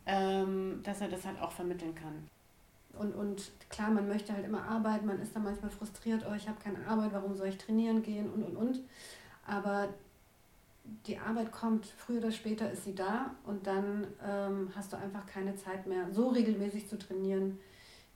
ähm, 0.06 0.82
dass 0.84 1.00
er 1.00 1.08
das 1.08 1.26
halt 1.26 1.40
auch 1.42 1.54
vermitteln 1.54 1.96
kann. 1.96 2.28
Und, 3.00 3.16
und 3.16 3.52
klar, 3.70 3.90
man 3.90 4.08
möchte 4.08 4.34
halt 4.34 4.46
immer 4.46 4.64
arbeiten, 4.66 5.08
man 5.08 5.22
ist 5.22 5.36
dann 5.36 5.44
manchmal 5.44 5.72
frustriert, 5.72 6.26
oh, 6.30 6.34
ich 6.36 6.48
habe 6.48 6.60
keine 6.62 6.86
Arbeit, 6.86 7.14
warum 7.14 7.36
soll 7.36 7.48
ich 7.48 7.58
trainieren 7.58 8.04
gehen 8.04 8.30
und 8.30 8.44
und 8.44 8.56
und. 8.56 8.80
Aber 9.48 9.88
die 11.08 11.18
Arbeit 11.18 11.52
kommt, 11.52 11.86
früher 11.86 12.20
oder 12.20 12.32
später 12.32 12.70
ist 12.70 12.84
sie 12.84 12.94
da 12.94 13.34
und 13.46 13.66
dann 13.66 14.06
ähm, 14.24 14.72
hast 14.76 14.92
du 14.92 14.98
einfach 14.98 15.26
keine 15.26 15.56
Zeit 15.56 15.88
mehr, 15.88 16.08
so 16.12 16.28
regelmäßig 16.28 16.88
zu 16.88 17.00
trainieren, 17.00 17.58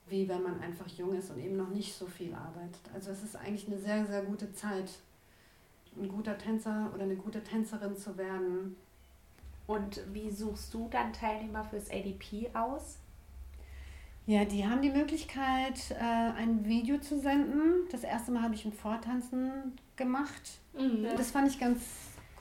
wie 0.09 0.27
wenn 0.27 0.43
man 0.43 0.59
einfach 0.61 0.87
jung 0.87 1.17
ist 1.17 1.31
und 1.31 1.39
eben 1.39 1.57
noch 1.57 1.69
nicht 1.69 1.93
so 1.93 2.05
viel 2.05 2.33
arbeitet. 2.33 2.81
Also 2.93 3.11
es 3.11 3.23
ist 3.23 3.35
eigentlich 3.35 3.67
eine 3.67 3.77
sehr, 3.77 4.05
sehr 4.05 4.23
gute 4.23 4.51
Zeit, 4.53 4.89
ein 5.95 6.07
guter 6.07 6.37
Tänzer 6.37 6.91
oder 6.93 7.03
eine 7.03 7.15
gute 7.15 7.43
Tänzerin 7.43 7.95
zu 7.95 8.17
werden. 8.17 8.75
Und 9.65 10.01
wie 10.13 10.31
suchst 10.31 10.73
du 10.73 10.87
dann 10.89 11.11
Teilnehmer 11.11 11.63
fürs 11.63 11.89
ADP 11.89 12.49
aus? 12.53 12.99
Ja, 14.25 14.43
die 14.43 14.67
haben 14.67 14.81
die 14.81 14.89
Möglichkeit, 14.89 15.91
äh, 15.91 16.03
ein 16.03 16.65
Video 16.65 16.99
zu 16.99 17.19
senden. 17.19 17.87
Das 17.91 18.03
erste 18.03 18.31
Mal 18.31 18.43
habe 18.43 18.55
ich 18.55 18.65
ein 18.65 18.73
Vortanzen 18.73 19.77
gemacht. 19.95 20.59
Mhm. 20.73 21.07
Das 21.15 21.31
fand 21.31 21.49
ich 21.49 21.59
ganz 21.59 21.81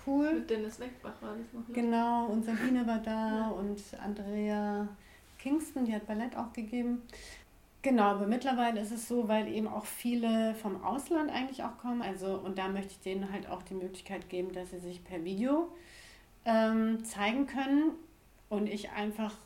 cool. 0.06 0.32
Mit 0.34 0.50
Dennis 0.50 0.78
Leckbach 0.78 1.14
war 1.20 1.36
das 1.36 1.52
noch. 1.52 1.66
Ne? 1.68 1.74
Genau, 1.74 2.26
und 2.26 2.44
Sabine 2.44 2.86
war 2.86 2.98
da 2.98 3.48
und 3.50 3.80
Andrea 4.02 4.88
Kingston, 5.38 5.84
die 5.84 5.94
hat 5.94 6.06
Ballett 6.06 6.36
auch 6.36 6.52
gegeben. 6.52 7.02
Genau, 7.86 8.02
aber 8.02 8.26
mittlerweile 8.26 8.80
ist 8.80 8.90
es 8.90 9.06
so, 9.06 9.28
weil 9.28 9.46
eben 9.46 9.68
auch 9.68 9.86
viele 9.86 10.56
vom 10.56 10.82
Ausland 10.82 11.30
eigentlich 11.30 11.62
auch 11.62 11.78
kommen. 11.78 12.02
Also, 12.02 12.34
und 12.34 12.58
da 12.58 12.66
möchte 12.66 12.90
ich 12.90 12.98
denen 12.98 13.30
halt 13.30 13.48
auch 13.48 13.62
die 13.62 13.74
Möglichkeit 13.74 14.28
geben, 14.28 14.52
dass 14.52 14.72
sie 14.72 14.80
sich 14.80 15.04
per 15.04 15.22
Video 15.22 15.68
ähm, 16.44 17.04
zeigen 17.04 17.46
können. 17.46 17.92
Und 18.48 18.66
ich 18.66 18.90
einfach 18.90 19.36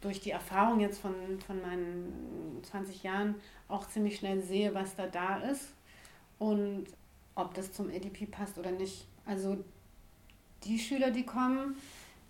durch 0.00 0.22
die 0.22 0.30
Erfahrung 0.30 0.80
jetzt 0.80 1.00
von, 1.00 1.12
von 1.46 1.60
meinen 1.60 2.62
20 2.62 3.02
Jahren 3.02 3.34
auch 3.68 3.86
ziemlich 3.86 4.16
schnell 4.16 4.40
sehe, 4.40 4.72
was 4.72 4.96
da 4.96 5.06
da 5.06 5.36
ist 5.40 5.74
und 6.38 6.86
ob 7.34 7.52
das 7.52 7.74
zum 7.74 7.90
ADP 7.90 8.24
passt 8.24 8.56
oder 8.56 8.70
nicht. 8.70 9.04
Also 9.26 9.62
die 10.64 10.78
Schüler, 10.78 11.10
die 11.10 11.26
kommen, 11.26 11.76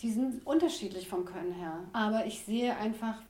die 0.00 0.10
sind 0.10 0.44
unterschiedlich 0.44 1.08
vom 1.08 1.24
Können 1.24 1.52
her. 1.52 1.84
Aber 1.92 2.26
ich 2.26 2.40
sehe 2.40 2.76
einfach, 2.76 3.22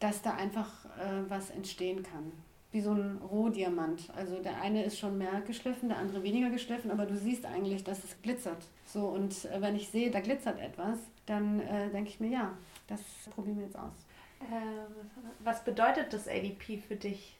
dass 0.00 0.22
da 0.22 0.34
einfach 0.34 0.86
äh, 0.98 1.28
was 1.28 1.50
entstehen 1.50 2.02
kann. 2.02 2.32
Wie 2.72 2.80
so 2.80 2.92
ein 2.92 3.18
Rohdiamant. 3.18 4.10
Also 4.16 4.40
der 4.40 4.60
eine 4.60 4.84
ist 4.84 4.98
schon 4.98 5.18
mehr 5.18 5.40
geschliffen, 5.46 5.88
der 5.88 5.98
andere 5.98 6.22
weniger 6.22 6.50
geschliffen, 6.50 6.90
aber 6.90 7.04
du 7.04 7.16
siehst 7.16 7.44
eigentlich, 7.44 7.84
dass 7.84 8.04
es 8.04 8.20
glitzert. 8.22 8.64
So, 8.86 9.08
und 9.08 9.44
äh, 9.46 9.60
wenn 9.60 9.76
ich 9.76 9.88
sehe, 9.88 10.10
da 10.10 10.20
glitzert 10.20 10.58
etwas, 10.60 10.98
dann 11.26 11.60
äh, 11.60 11.90
denke 11.90 12.10
ich 12.10 12.20
mir, 12.20 12.30
ja, 12.30 12.56
das 12.86 13.00
probieren 13.34 13.58
wir 13.58 13.64
jetzt 13.64 13.76
aus. 13.76 13.92
Ähm, 14.40 15.10
was 15.40 15.62
bedeutet 15.64 16.12
das 16.12 16.26
ADP 16.28 16.78
für 16.78 16.96
dich? 16.96 17.36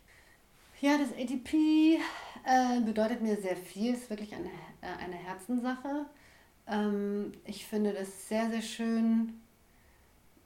Ja, 0.81 0.99
das 0.99 1.13
ADP 1.13 1.99
äh, 2.45 2.81
bedeutet 2.81 3.23
mir 3.23 3.37
sehr 3.37 3.57
viel, 3.57 3.95
ist 3.95 4.11
wirklich 4.11 4.35
eine, 4.35 4.49
äh, 4.81 5.05
eine 5.05 5.17
Herzenssache. 5.17 6.07
Ähm, 6.67 7.33
ich 7.45 7.67
finde 7.67 7.93
das 7.93 8.29
sehr, 8.29 8.51
sehr 8.51 8.63
schön, 8.63 9.41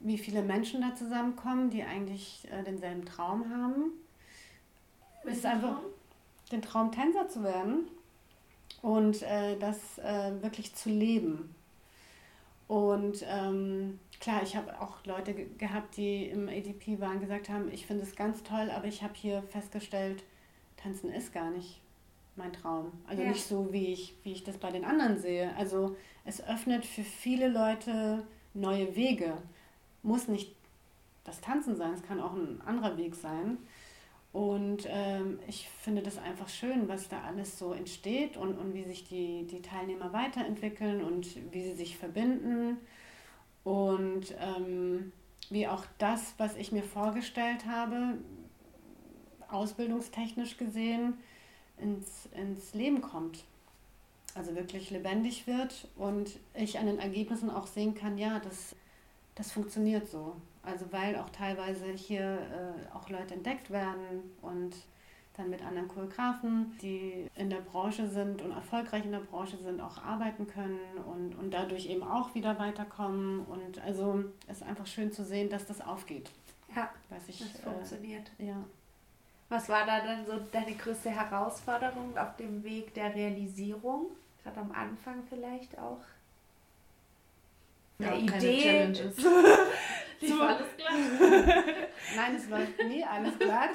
wie 0.05 0.19
viele 0.19 0.43
Menschen 0.43 0.83
da 0.83 0.95
zusammenkommen, 0.95 1.71
die 1.71 1.83
eigentlich 1.83 2.47
äh, 2.53 2.63
denselben 2.63 3.05
Traum 3.07 3.51
haben. 3.51 3.93
Es 5.25 5.39
ist 5.39 5.47
einfach 5.47 5.81
den 6.53 6.61
Traum, 6.61 6.93
Tänzer 6.93 7.27
zu 7.29 7.43
werden 7.43 7.89
und 8.83 9.23
äh, 9.23 9.59
das 9.59 9.99
äh, 9.99 10.43
wirklich 10.43 10.75
zu 10.75 10.91
leben. 10.91 11.55
Und 12.69 13.25
ähm, 13.27 13.99
klar, 14.21 14.43
ich 14.43 14.57
habe 14.57 14.79
auch 14.81 15.05
Leute 15.07 15.33
ge 15.33 15.47
gehabt, 15.57 15.97
die 15.97 16.27
im 16.27 16.49
ADP 16.49 17.01
waren, 17.01 17.21
gesagt 17.21 17.49
haben, 17.49 17.71
ich 17.73 17.87
finde 17.87 18.03
es 18.03 18.15
ganz 18.15 18.43
toll, 18.43 18.71
aber 18.71 18.87
ich 18.87 19.03
habe 19.03 19.15
hier 19.15 19.43
festgestellt, 19.45 20.23
Tanzen 20.77 21.11
ist 21.11 21.33
gar 21.33 21.51
nicht 21.51 21.81
mein 22.37 22.53
Traum. 22.53 22.93
Also 23.07 23.23
Ja. 23.23 23.31
nicht 23.31 23.45
so, 23.47 23.73
wie 23.73 23.87
ich, 23.87 24.15
wie 24.23 24.33
ich 24.33 24.45
das 24.45 24.59
bei 24.59 24.71
den 24.71 24.85
anderen 24.85 25.19
sehe. 25.19 25.55
Also 25.57 25.97
es 26.27 26.47
öffnet 26.47 26.85
für 26.85 27.05
viele 27.05 27.49
Leute 27.49 28.27
neue 28.53 28.95
Wege. 28.95 29.39
Muss 30.05 30.29
nicht 30.29 30.55
das 31.25 31.41
Tanzen 31.41 31.77
sein, 31.77 31.95
es 31.95 32.03
kann 32.03 32.21
auch 32.21 32.35
ein 32.35 32.61
anderer 32.65 32.97
Weg 32.97 33.17
sein. 33.17 33.59
Und 34.33 34.87
ähm, 34.89 35.39
ich 35.47 35.69
finde 35.81 36.03
das 36.03 36.19
einfach 36.19 36.49
schön, 36.49 36.89
was 36.89 37.09
da 37.09 37.23
alles 37.23 37.59
so 37.59 37.73
entsteht 37.73 38.37
und, 38.37 38.59
und 38.59 38.75
wie 38.75 38.85
sich 38.85 39.05
die, 39.05 39.47
die 39.47 39.63
Teilnehmer 39.63 40.13
weiterentwickeln 40.13 41.03
und 41.03 41.53
wie 41.53 41.63
sie 41.63 41.75
sich 41.75 41.97
verbinden. 41.97 42.79
Und 43.63 44.35
ähm, 44.41 45.13
wie 45.51 45.69
auch 45.69 45.85
das, 45.99 46.35
was 46.37 46.57
ich 46.57 46.73
mir 46.73 46.83
vorgestellt 46.83 47.67
habe, 47.67 48.19
ausbildungstechnisch 49.49 50.57
gesehen, 50.57 51.15
ins, 51.79 52.29
ins 52.37 52.75
Leben 52.75 53.01
kommt. 53.01 53.45
Also 54.35 54.55
wirklich 54.57 54.91
lebendig 54.91 55.47
wird 55.47 55.87
und 55.97 56.41
ich 56.55 56.79
an 56.79 56.87
den 56.87 56.99
Ergebnissen 56.99 57.51
auch 57.51 57.69
sehen 57.69 57.95
kann, 57.95 58.19
ja, 58.19 58.41
das, 58.41 58.75
das 59.35 59.53
funktioniert 59.53 60.09
so. 60.09 60.37
Also 60.63 60.87
weil 60.93 61.17
auch 61.17 61.31
teilweise 61.31 61.87
hier 61.87 62.39
äh, 62.39 62.97
auch 62.97 63.09
Leute 63.11 63.35
entdeckt 63.35 63.71
werden 63.71 64.33
und 64.41 64.75
dann 65.37 65.51
mit 65.51 65.63
anderen 65.63 65.89
Choreografen, 65.89 66.79
die 66.81 67.29
in 67.35 67.51
der 67.51 67.61
Branche 67.61 68.09
sind 68.09 68.41
und 68.41 68.53
erfolgreich 68.53 69.05
in 69.05 69.11
der 69.11 69.19
Branche 69.19 69.57
sind, 69.59 69.81
auch 69.81 69.99
arbeiten 69.99 70.47
können 70.47 70.79
und, 71.07 71.35
und 71.35 71.51
dadurch 71.51 71.87
eben 71.87 72.05
auch 72.05 72.35
wieder 72.37 72.57
weiterkommen. 72.59 73.41
Und 73.47 73.81
also 73.83 74.25
es 74.47 74.59
ist 74.59 74.63
einfach 74.67 74.87
schön 74.87 75.13
zu 75.13 75.25
sehen, 75.25 75.51
dass 75.51 75.67
das 75.67 75.81
aufgeht. 75.81 76.31
Ja, 76.75 76.89
Weiß 77.11 77.29
ich, 77.29 77.39
das 77.41 77.59
äh, 77.61 77.63
funktioniert. 77.63 78.31
ja. 78.39 78.57
Was 79.51 79.69
war 79.69 79.85
da 79.85 80.01
dann 80.01 80.25
so 80.25 80.33
deine 80.51 80.75
größte 80.75 81.11
Herausforderung 81.11 82.17
auf 82.17 82.35
dem 82.37 82.65
Weg 82.65 82.95
der 82.95 83.15
Realisierung? 83.15 84.07
Gerade 84.43 84.61
am 84.61 84.73
Anfang 84.73 85.23
vielleicht 85.29 85.79
auch? 85.79 86.01
Ja, 87.99 88.13
Eine 88.13 88.27
keine 88.27 88.53
Idee? 88.53 88.87
Lief 90.21 90.41
alles 90.41 90.67
klar. 90.77 90.95
Nein, 92.17 92.37
es 92.37 92.49
läuft 92.49 92.79
nie 92.89 93.05
alles 93.05 93.39
glatt. 93.39 93.71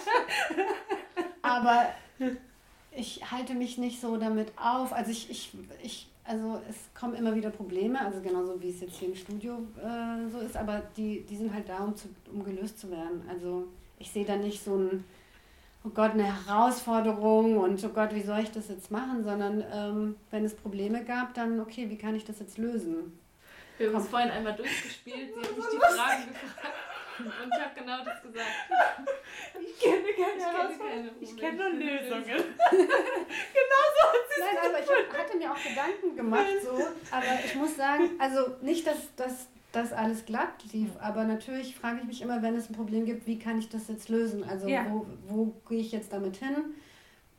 Aber 1.41 1.87
ich 2.91 3.31
halte 3.31 3.53
mich 3.53 3.77
nicht 3.77 4.01
so 4.01 4.17
damit 4.17 4.51
auf. 4.57 4.93
Also 4.93 5.11
ich, 5.11 5.29
ich, 5.29 5.51
ich, 5.81 6.09
also 6.25 6.61
es 6.69 6.75
kommen 6.99 7.15
immer 7.15 7.35
wieder 7.35 7.49
Probleme, 7.49 7.99
also 7.99 8.21
genauso 8.21 8.61
wie 8.61 8.69
es 8.69 8.81
jetzt 8.81 8.97
hier 8.97 9.09
im 9.09 9.15
Studio 9.15 9.59
äh, 9.77 10.29
so 10.29 10.39
ist, 10.39 10.57
aber 10.57 10.83
die, 10.97 11.21
die 11.21 11.35
sind 11.35 11.53
halt 11.53 11.69
da, 11.69 11.79
um, 11.83 11.95
zu, 11.95 12.07
um 12.31 12.43
gelöst 12.43 12.79
zu 12.79 12.91
werden. 12.91 13.23
Also 13.29 13.67
ich 13.99 14.11
sehe 14.11 14.25
da 14.25 14.35
nicht 14.35 14.63
so 14.63 14.75
ein, 14.75 15.03
oh 15.83 15.89
Gott, 15.89 16.11
eine 16.11 16.45
Herausforderung 16.45 17.57
und 17.57 17.83
oh 17.83 17.89
Gott, 17.89 18.13
wie 18.13 18.21
soll 18.21 18.39
ich 18.39 18.51
das 18.51 18.69
jetzt 18.69 18.91
machen, 18.91 19.23
sondern 19.23 19.63
ähm, 19.73 20.15
wenn 20.29 20.43
es 20.43 20.55
Probleme 20.55 21.03
gab, 21.05 21.33
dann 21.33 21.59
okay, 21.59 21.89
wie 21.89 21.97
kann 21.97 22.15
ich 22.15 22.25
das 22.25 22.39
jetzt 22.39 22.57
lösen? 22.57 23.17
Wir 23.79 23.87
haben 23.87 23.95
es 24.01 24.07
vorhin 24.09 24.29
einmal 24.29 24.55
durchgespielt, 24.55 25.33
sie 25.33 25.39
hat 25.41 25.55
mich 25.57 25.65
die 25.71 25.77
Fragen 25.77 26.27
gefragt 26.27 26.75
und 27.19 27.51
ich 27.53 27.59
habe 27.63 27.75
genau 27.75 28.03
das 28.05 28.21
gesagt. 28.21 28.47
Ich 29.59 29.79
kenne 29.79 30.03
keine 30.15 30.37
Ich 30.37 30.77
kenne 30.77 30.77
keine 30.77 31.11
Ich 31.19 31.37
kenne 31.37 31.57
nur 31.57 31.69
Lösungen. 31.71 32.25
genau 32.71 33.83
so 33.95 34.07
hat 34.07 34.25
sie 34.29 34.41
Nein, 34.41 34.57
aber 34.69 34.79
ich 34.79 34.89
hab- 34.89 35.17
hatte 35.17 35.37
mir 35.37 35.51
auch 35.51 35.63
Gedanken 35.63 36.15
gemacht 36.15 36.45
so. 36.63 36.71
Aber 37.11 37.25
ich 37.43 37.55
muss 37.55 37.75
sagen, 37.75 38.09
also 38.19 38.55
nicht, 38.61 38.85
dass 38.87 38.97
das 39.15 39.47
das 39.71 39.93
alles 39.93 40.25
glatt 40.25 40.63
lief, 40.73 40.89
aber 40.99 41.25
natürlich 41.25 41.75
frage 41.75 41.99
ich 42.01 42.05
mich 42.07 42.21
immer, 42.23 42.41
wenn 42.41 42.55
es 42.55 42.69
ein 42.69 42.73
Problem 42.73 43.05
gibt, 43.05 43.27
wie 43.27 43.37
kann 43.37 43.59
ich 43.59 43.69
das 43.69 43.87
jetzt 43.87 44.09
lösen? 44.09 44.43
Also 44.43 44.67
Ja. 44.67 44.85
wo, 44.89 45.05
wo 45.27 45.45
gehe 45.69 45.79
ich 45.79 45.91
jetzt 45.91 46.11
damit 46.11 46.37
hin? 46.37 46.55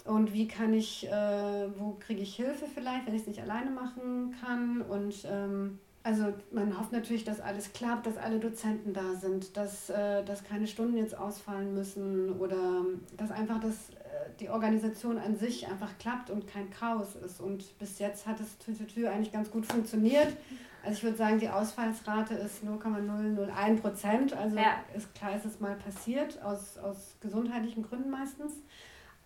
Und 0.04 0.32
wie 0.32 0.46
kann 0.46 0.72
ich, 0.72 1.08
äh, 1.08 1.68
wo 1.76 1.96
kriege 1.98 2.22
ich 2.22 2.36
Hilfe 2.36 2.66
vielleicht, 2.72 3.06
wenn 3.06 3.14
ich 3.16 3.22
es 3.22 3.26
nicht 3.26 3.40
alleine 3.42 3.70
machen 3.70 4.36
kann? 4.40 4.80
Und 4.82 5.14
ähm, 5.24 5.80
also 6.02 6.32
man 6.50 6.78
hofft 6.78 6.92
natürlich, 6.92 7.24
dass 7.24 7.40
alles 7.40 7.72
klappt, 7.72 8.06
dass 8.06 8.16
alle 8.16 8.38
Dozenten 8.38 8.94
da 8.94 9.14
sind, 9.14 9.56
dass, 9.56 9.90
äh, 9.90 10.24
dass 10.24 10.44
keine 10.44 10.66
Stunden 10.66 10.96
jetzt 10.96 11.16
ausfallen 11.16 11.74
müssen 11.74 12.38
oder 12.38 12.84
dass 13.16 13.30
einfach 13.30 13.60
das, 13.60 13.74
äh, 13.90 14.30
die 14.40 14.48
Organisation 14.48 15.18
an 15.18 15.36
sich 15.36 15.68
einfach 15.68 15.90
klappt 15.98 16.30
und 16.30 16.46
kein 16.46 16.70
Chaos 16.70 17.16
ist. 17.16 17.40
Und 17.40 17.78
bis 17.78 17.98
jetzt 17.98 18.26
hat 18.26 18.40
es 18.40 18.56
Tü, 18.58 18.72
Tü, 18.72 18.86
Tü 18.86 19.06
eigentlich 19.06 19.32
ganz 19.32 19.50
gut 19.50 19.66
funktioniert. 19.66 20.34
Also 20.82 20.96
ich 20.96 21.02
würde 21.02 21.16
sagen, 21.18 21.38
die 21.38 21.50
Ausfallsrate 21.50 22.32
ist 22.34 22.64
0,001 22.64 23.80
Prozent. 23.82 24.32
Also 24.32 24.56
Ja. 24.56 24.82
ist 24.96 25.14
klar, 25.14 25.36
ist 25.36 25.44
es 25.44 25.60
mal 25.60 25.74
passiert, 25.76 26.42
aus, 26.42 26.78
aus 26.78 27.16
gesundheitlichen 27.20 27.82
Gründen 27.82 28.08
meistens. 28.08 28.54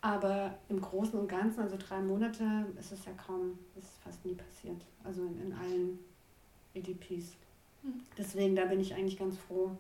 Aber 0.01 0.59
im 0.69 0.81
Großen 0.81 1.19
und 1.19 1.29
Ganzen, 1.29 1.61
also 1.61 1.77
drei 1.79 2.01
Monate, 2.01 2.45
ist 2.79 2.91
es 2.93 3.05
ja 3.07 3.13
kaum, 3.13 3.59
ist 3.77 3.89
fast 4.03 4.25
nie 4.25 4.35
passiert. 4.35 4.83
Also 5.05 5.23
in, 5.23 5.41
in 5.41 5.53
allen 5.53 5.99
EDPs. 6.75 7.37
Hm. 7.83 8.01
Deswegen, 8.19 8.57
da 8.57 8.65
bin 8.67 8.81
ich 8.81 8.95
eigentlich 8.95 9.19
ganz 9.19 9.37
froh, 9.39 9.77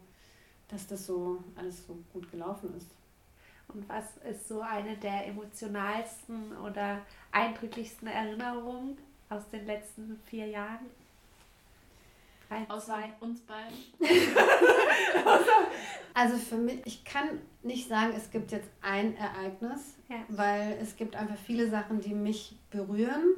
dass 0.68 0.86
das 0.86 1.06
so 1.06 1.42
alles 1.56 1.86
so 1.86 1.96
gut 2.12 2.30
gelaufen 2.30 2.74
ist. 2.76 2.88
Und 3.68 3.88
was 3.88 4.04
ist 4.30 4.46
so 4.48 4.60
eine 4.60 4.96
der 4.96 5.26
emotionalsten 5.26 6.56
oder 6.58 7.00
eindrücklichsten 7.32 8.06
Erinnerungen 8.08 8.96
aus 9.30 9.48
den 9.50 9.66
letzten 9.66 10.20
vier 10.26 10.46
Jahren? 10.46 10.86
Ein, 12.50 12.68
Außer 12.70 12.94
zwei. 12.94 13.12
uns 13.26 13.40
beiden. 13.40 13.76
Also 16.16 16.36
für 16.36 16.56
mich, 16.56 16.80
ich 16.84 17.04
kann 17.04 17.40
nicht 17.64 17.88
sagen, 17.88 18.12
es 18.16 18.30
gibt 18.30 18.52
jetzt 18.52 18.68
ein 18.82 19.16
Ereignis, 19.16 19.96
Ja. 20.08 20.18
weil 20.28 20.78
es 20.80 20.94
gibt 20.94 21.16
einfach 21.16 21.36
viele 21.36 21.68
Sachen, 21.68 22.00
die 22.00 22.14
mich 22.14 22.54
berühren. 22.70 23.34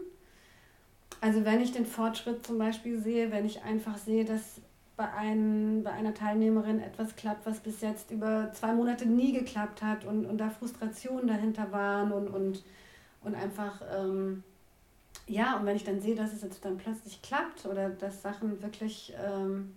Also 1.20 1.44
wenn 1.44 1.60
ich 1.60 1.72
den 1.72 1.86
Fortschritt 1.86 2.46
zum 2.46 2.58
Beispiel 2.58 2.98
sehe, 2.98 3.30
wenn 3.30 3.46
ich 3.46 3.62
einfach 3.62 3.96
sehe, 3.96 4.24
dass 4.24 4.60
bei, 4.96 5.12
ein, 5.12 5.82
bei 5.82 5.92
einer 5.92 6.14
Teilnehmerin 6.14 6.80
etwas 6.80 7.16
klappt, 7.16 7.46
was 7.46 7.60
bis 7.60 7.80
jetzt 7.80 8.10
über 8.10 8.50
zwei 8.52 8.72
Monate 8.72 9.06
nie 9.06 9.32
geklappt 9.32 9.82
hat 9.82 10.04
und, 10.04 10.26
und 10.26 10.38
da 10.38 10.48
Frustrationen 10.48 11.26
dahinter 11.26 11.70
waren 11.70 12.12
und, 12.12 12.28
und, 12.28 12.64
und 13.22 13.34
einfach, 13.34 13.82
ähm, 13.94 14.42
ja, 15.26 15.58
und 15.58 15.66
wenn 15.66 15.76
ich 15.76 15.84
dann 15.84 16.00
sehe, 16.00 16.14
dass 16.14 16.32
es 16.32 16.42
jetzt 16.42 16.64
dann 16.64 16.78
plötzlich 16.78 17.20
klappt 17.20 17.66
oder 17.66 17.90
dass 17.90 18.22
Sachen 18.22 18.62
wirklich 18.62 19.12
ähm, 19.22 19.74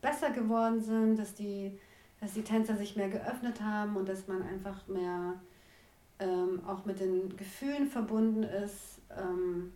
besser 0.00 0.30
geworden 0.30 0.80
sind, 0.80 1.18
dass 1.18 1.34
die, 1.34 1.78
dass 2.20 2.32
die 2.32 2.42
Tänzer 2.42 2.76
sich 2.76 2.96
mehr 2.96 3.08
geöffnet 3.08 3.60
haben 3.60 3.96
und 3.96 4.08
dass 4.08 4.26
man 4.26 4.42
einfach 4.42 4.86
mehr 4.88 5.34
ähm, 6.18 6.62
auch 6.66 6.84
mit 6.86 7.00
den 7.00 7.36
Gefühlen 7.36 7.88
verbunden 7.88 8.42
ist, 8.42 9.00
ähm, 9.18 9.72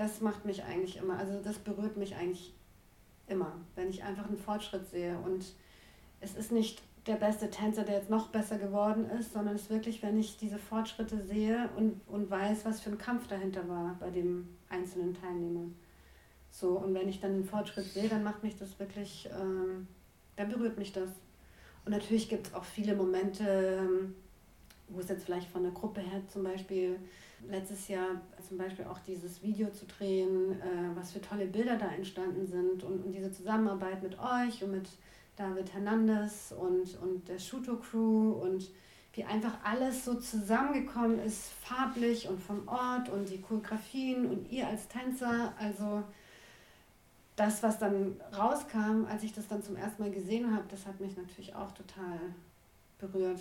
das 0.00 0.22
macht 0.22 0.46
mich 0.46 0.64
eigentlich 0.64 0.96
immer, 0.96 1.18
also 1.18 1.42
das 1.42 1.58
berührt 1.58 1.98
mich 1.98 2.16
eigentlich 2.16 2.54
immer, 3.26 3.52
wenn 3.74 3.90
ich 3.90 4.02
einfach 4.02 4.26
einen 4.26 4.38
Fortschritt 4.38 4.88
sehe. 4.88 5.18
Und 5.18 5.44
es 6.20 6.34
ist 6.34 6.52
nicht 6.52 6.82
der 7.06 7.16
beste 7.16 7.50
Tänzer, 7.50 7.84
der 7.84 7.96
jetzt 7.96 8.08
noch 8.08 8.28
besser 8.28 8.56
geworden 8.56 9.10
ist, 9.10 9.34
sondern 9.34 9.56
es 9.56 9.62
ist 9.62 9.70
wirklich, 9.70 10.02
wenn 10.02 10.18
ich 10.18 10.38
diese 10.38 10.58
Fortschritte 10.58 11.22
sehe 11.22 11.68
und, 11.76 12.00
und 12.08 12.30
weiß, 12.30 12.64
was 12.64 12.80
für 12.80 12.88
ein 12.88 12.96
Kampf 12.96 13.26
dahinter 13.26 13.68
war 13.68 13.94
bei 14.00 14.08
dem 14.08 14.48
einzelnen 14.70 15.12
Teilnehmer. 15.12 15.66
So, 16.50 16.78
und 16.78 16.94
wenn 16.94 17.08
ich 17.08 17.20
dann 17.20 17.32
einen 17.32 17.44
Fortschritt 17.44 17.84
sehe, 17.84 18.08
dann 18.08 18.24
macht 18.24 18.42
mich 18.42 18.56
das 18.56 18.78
wirklich, 18.78 19.28
ähm, 19.38 19.86
dann 20.36 20.48
berührt 20.48 20.78
mich 20.78 20.92
das. 20.92 21.10
Und 21.84 21.92
natürlich 21.92 22.30
gibt 22.30 22.46
es 22.46 22.54
auch 22.54 22.64
viele 22.64 22.96
Momente, 22.96 23.44
ähm, 23.46 24.14
wo 24.90 25.00
es 25.00 25.08
jetzt 25.08 25.24
vielleicht 25.24 25.48
von 25.48 25.62
der 25.62 25.72
Gruppe 25.72 26.00
her 26.00 26.22
zum 26.28 26.44
Beispiel 26.44 26.98
letztes 27.48 27.88
Jahr 27.88 28.20
zum 28.46 28.58
Beispiel 28.58 28.84
auch 28.84 28.98
dieses 29.06 29.42
Video 29.42 29.70
zu 29.70 29.86
drehen, 29.86 30.52
äh, 30.60 30.94
was 30.94 31.12
für 31.12 31.20
tolle 31.20 31.46
Bilder 31.46 31.76
da 31.76 31.88
entstanden 31.88 32.46
sind 32.46 32.82
und, 32.82 33.04
und 33.04 33.12
diese 33.12 33.32
Zusammenarbeit 33.32 34.02
mit 34.02 34.18
euch 34.18 34.62
und 34.62 34.72
mit 34.72 34.88
David 35.36 35.72
Hernandez 35.72 36.52
und, 36.58 37.00
und 37.00 37.28
der 37.28 37.38
Shuto 37.38 37.76
Crew 37.76 38.32
und 38.32 38.68
wie 39.14 39.24
einfach 39.24 39.54
alles 39.64 40.04
so 40.04 40.14
zusammengekommen 40.14 41.18
ist, 41.20 41.48
farblich 41.62 42.28
und 42.28 42.40
vom 42.40 42.68
Ort 42.68 43.08
und 43.08 43.28
die 43.28 43.40
Choreografien 43.40 44.26
und 44.26 44.50
ihr 44.52 44.68
als 44.68 44.86
Tänzer, 44.88 45.52
also 45.58 46.04
das, 47.34 47.62
was 47.62 47.78
dann 47.78 48.20
rauskam, 48.36 49.06
als 49.08 49.22
ich 49.22 49.32
das 49.32 49.48
dann 49.48 49.62
zum 49.62 49.76
ersten 49.76 50.02
Mal 50.02 50.12
gesehen 50.12 50.54
habe, 50.54 50.64
das 50.68 50.86
hat 50.86 51.00
mich 51.00 51.16
natürlich 51.16 51.54
auch 51.54 51.72
total 51.72 52.18
berührt, 52.98 53.40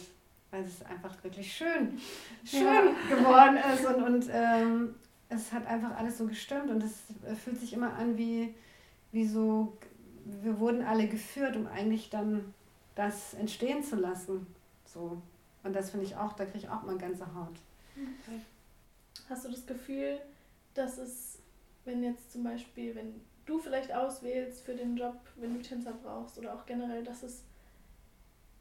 weil 0.52 0.64
es 0.64 0.82
einfach 0.84 1.24
wirklich 1.24 1.54
schön, 1.54 2.00
schön 2.44 2.64
Ja. 2.64 2.82
geworden 3.16 3.58
ist 3.74 3.86
und, 3.86 4.04
und 4.04 4.26
ähm, 4.32 4.96
es 5.30 5.52
hat 5.52 5.68
einfach 5.68 5.96
alles 5.98 6.18
so 6.18 6.26
gestimmt 6.26 6.70
und 6.72 6.84
es 6.84 6.94
fühlt 7.44 7.60
sich 7.60 7.74
immer 7.74 7.94
an 7.94 8.18
wie, 8.18 8.56
wie 9.12 9.28
so, 9.28 9.78
wir 10.26 10.60
wurden 10.60 10.84
alle 10.84 11.08
geführt, 11.08 11.56
um 11.56 11.68
eigentlich 11.68 12.10
dann 12.10 12.54
das 12.96 13.34
entstehen 13.36 13.84
zu 13.84 13.96
lassen. 13.96 14.48
So. 14.86 15.22
Und 15.64 15.76
das 15.76 15.92
finde 15.92 16.06
ich 16.06 16.16
auch, 16.16 16.34
da 16.34 16.46
kriege 16.46 16.60
ich 16.60 16.70
auch 16.70 16.82
mal 16.84 16.98
ganze 16.98 17.26
Haut. 17.36 17.60
Hast 19.30 19.46
du 19.46 19.52
das 19.52 19.66
Gefühl, 19.68 20.20
dass 20.74 20.98
es, 20.98 21.40
wenn 21.86 22.04
jetzt 22.04 22.32
zum 22.32 22.44
Beispiel, 22.44 22.96
wenn 22.96 23.14
du 23.46 23.60
vielleicht 23.60 23.94
auswählst 23.94 24.62
für 24.64 24.74
den 24.76 24.98
Job, 24.98 25.16
wenn 25.36 25.54
du 25.54 25.62
Tänzer 25.62 25.94
brauchst 25.94 26.38
oder 26.40 26.54
auch 26.56 26.66
generell, 26.66 27.04
dass 27.04 27.24
es 27.24 27.44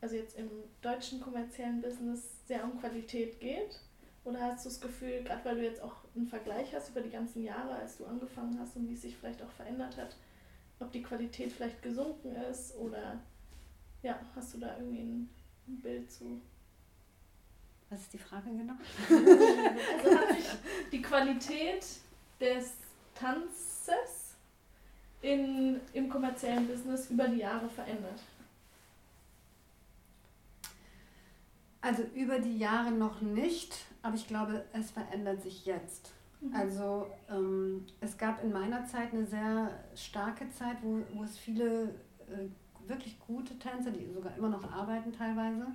also 0.00 0.16
jetzt 0.16 0.36
im 0.38 0.48
deutschen 0.80 1.20
kommerziellen 1.20 1.80
Business 1.80 2.46
sehr 2.46 2.64
um 2.64 2.78
Qualität 2.80 3.40
geht? 3.40 3.80
Oder 4.24 4.40
hast 4.40 4.64
du 4.64 4.68
das 4.68 4.80
Gefühl, 4.80 5.22
gerade 5.24 5.44
weil 5.44 5.56
du 5.56 5.62
jetzt 5.64 5.80
auch 5.80 5.96
einen 6.14 6.26
Vergleich 6.26 6.74
hast 6.74 6.90
über 6.90 7.00
die 7.00 7.10
ganzen 7.10 7.42
Jahre, 7.42 7.76
als 7.76 7.96
du 7.96 8.04
angefangen 8.04 8.58
hast 8.60 8.76
und 8.76 8.88
wie 8.88 8.94
es 8.94 9.02
sich 9.02 9.16
vielleicht 9.16 9.42
auch 9.42 9.50
verändert 9.50 9.96
hat, 9.96 10.16
ob 10.80 10.92
die 10.92 11.02
Qualität 11.02 11.52
vielleicht 11.52 11.82
gesunken 11.82 12.34
ist 12.50 12.76
oder 12.76 13.20
ja, 14.02 14.18
hast 14.36 14.54
du 14.54 14.58
da 14.58 14.76
irgendwie 14.76 15.00
ein, 15.00 15.28
Bild 15.66 16.10
zu? 16.10 16.40
Was 17.90 18.00
ist 18.00 18.12
die 18.14 18.18
Frage 18.18 18.48
genau? 18.50 18.72
Also 20.02 20.18
hat 20.18 20.34
sich 20.34 20.46
die 20.90 21.02
Qualität 21.02 21.84
des 22.40 22.72
Tanzes 23.14 24.34
in, 25.20 25.78
im 25.92 26.08
kommerziellen 26.08 26.66
Business 26.66 27.10
über 27.10 27.28
die 27.28 27.38
Jahre 27.38 27.68
verändert? 27.68 28.20
Also 31.88 32.02
über 32.14 32.38
die 32.38 32.58
Jahre 32.58 32.90
noch 32.90 33.22
nicht, 33.22 33.74
aber 34.02 34.14
ich 34.14 34.28
glaube, 34.28 34.62
es 34.74 34.90
verändert 34.90 35.42
sich 35.42 35.64
jetzt. 35.64 36.12
Also 36.52 37.06
ähm, 37.30 37.86
es 38.02 38.18
gab 38.18 38.44
in 38.44 38.52
meiner 38.52 38.84
Zeit 38.84 39.14
eine 39.14 39.24
sehr 39.24 39.70
starke 39.94 40.50
Zeit, 40.50 40.76
wo, 40.82 41.00
wo 41.14 41.24
es 41.24 41.38
viele 41.38 41.84
äh, 42.28 42.46
wirklich 42.86 43.18
gute 43.18 43.58
Tänzer, 43.58 43.90
die 43.90 44.12
sogar 44.12 44.36
immer 44.36 44.50
noch 44.50 44.70
arbeiten 44.70 45.10
teilweise. 45.12 45.66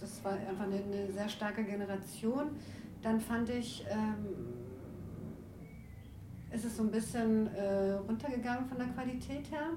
Das 0.00 0.24
war 0.24 0.32
einfach 0.32 0.64
eine, 0.64 0.82
eine 0.82 1.12
sehr 1.12 1.28
starke 1.28 1.62
Generation. 1.62 2.56
Dann 3.02 3.20
fand 3.20 3.50
ich, 3.50 3.84
ähm, 3.90 4.54
ist 6.50 6.64
es 6.64 6.74
so 6.74 6.84
ein 6.84 6.90
bisschen 6.90 7.54
äh, 7.54 7.92
runtergegangen 7.92 8.66
von 8.66 8.78
der 8.78 8.88
Qualität 8.88 9.50
her. 9.50 9.72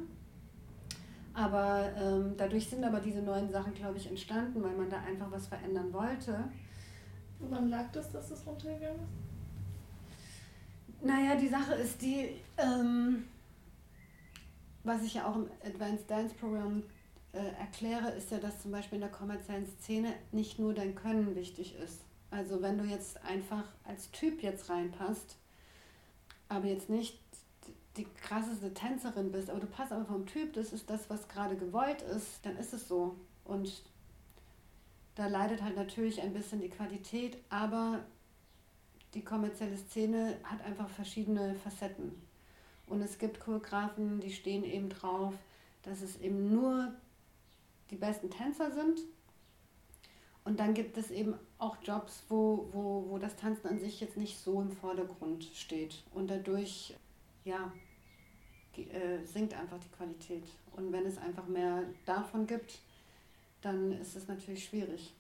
Aber 1.40 1.90
ähm, 1.96 2.36
dadurch 2.36 2.68
sind 2.68 2.84
aber 2.84 3.00
diese 3.00 3.22
neuen 3.22 3.50
Sachen, 3.50 3.74
glaube 3.74 3.98
ich, 3.98 4.08
entstanden, 4.08 4.62
weil 4.62 4.76
man 4.76 4.90
da 4.90 5.00
einfach 5.00 5.32
was 5.32 5.48
verändern 5.48 5.94
wollte. 5.94 6.44
Woran 7.40 7.70
lag 7.70 7.90
das, 7.94 8.12
dass 8.12 8.30
es 8.30 8.46
runtergegangen 8.46 9.00
ist? 9.00 9.08
Naja, 11.02 11.38
die 11.38 11.48
Sache 11.48 11.76
ist 11.76 12.02
die, 12.02 12.42
ähm, 12.58 13.24
was 14.84 15.02
ich 15.04 15.14
ja 15.14 15.30
auch 15.30 15.38
im 15.38 15.50
Advanced 15.66 16.12
Dance 16.12 16.36
Program 16.36 16.84
äh, 17.32 17.38
erkläre, 17.58 18.12
ist 18.12 18.32
ja, 18.32 18.40
dass 18.40 18.62
zum 18.62 18.74
Beispiel 18.74 18.98
in 18.98 19.04
der 19.04 19.12
kommerziellen 19.12 19.66
Szene 19.66 20.12
nicht 20.34 20.60
nur 20.60 20.74
dein 20.74 20.94
Können 20.94 21.38
wichtig 21.38 21.74
ist. 21.82 22.02
Also 22.32 22.62
wenn 22.62 22.78
du 22.78 22.84
jetzt 22.84 23.24
einfach 23.24 23.64
als 23.86 24.12
Typ 24.12 24.44
jetzt 24.44 24.70
reinpasst, 24.70 25.38
aber 26.50 26.68
jetzt 26.68 26.90
nicht 26.90 27.18
die 27.98 28.06
krasseste 28.22 28.74
Tänzerin 28.74 29.32
bist, 29.32 29.50
aber 29.50 29.60
du 29.60 29.68
passt 29.68 29.92
aber 29.92 30.06
vom 30.06 30.26
Typ, 30.26 30.54
das 30.54 30.74
ist 30.74 30.90
das, 30.90 31.10
was 31.10 31.28
gerade 31.28 31.56
gewollt 31.56 32.02
ist, 32.02 32.46
dann 32.46 32.56
ist 32.58 32.74
es 32.74 32.88
so. 32.88 33.16
Und 33.46 33.84
da 35.16 35.28
leidet 35.28 35.62
halt 35.62 35.76
natürlich 35.76 36.22
ein 36.22 36.34
bisschen 36.34 36.62
die 36.62 36.70
Qualität, 36.70 37.38
aber 37.50 38.06
die 39.14 39.24
kommerzielle 39.24 39.78
Szene 39.78 40.38
hat 40.44 40.64
einfach 40.64 40.90
verschiedene 40.90 41.56
Facetten. 41.56 42.22
Und 42.88 43.02
es 43.02 43.18
gibt 43.18 43.40
Choreografen, 43.40 44.20
die 44.20 44.32
stehen 44.32 44.64
eben 44.64 44.90
drauf, 44.90 45.34
dass 45.84 46.02
es 46.02 46.20
eben 46.22 46.54
nur 46.54 46.94
die 47.90 47.96
besten 47.96 48.30
Tänzer 48.30 48.72
sind. 48.72 49.02
Und 50.44 50.60
dann 50.60 50.74
gibt 50.74 50.98
es 50.98 51.12
eben 51.12 51.36
auch 51.58 51.78
Jobs, 51.84 52.24
wo, 52.30 52.70
wo, 52.72 53.06
wo 53.10 53.18
das 53.18 53.36
Tanzen 53.36 53.68
an 53.68 53.80
sich 53.80 54.00
jetzt 54.00 54.18
nicht 54.18 54.40
so 54.40 54.62
im 54.62 54.72
Vordergrund 54.72 55.44
steht. 55.54 56.04
Und 56.14 56.30
dadurch, 56.30 56.96
ja, 57.50 57.72
äh, 58.78 59.26
sinkt 59.26 59.54
einfach 59.54 59.80
die 59.80 59.90
Qualität. 59.90 60.46
Und 60.76 60.92
wenn 60.92 61.06
es 61.06 61.18
einfach 61.18 61.48
mehr 61.48 61.84
davon 62.06 62.48
gibt, 62.48 62.80
dann 63.62 63.92
ist 63.94 64.16
es 64.16 64.28
natürlich 64.28 64.64
schwierig. 64.66 65.14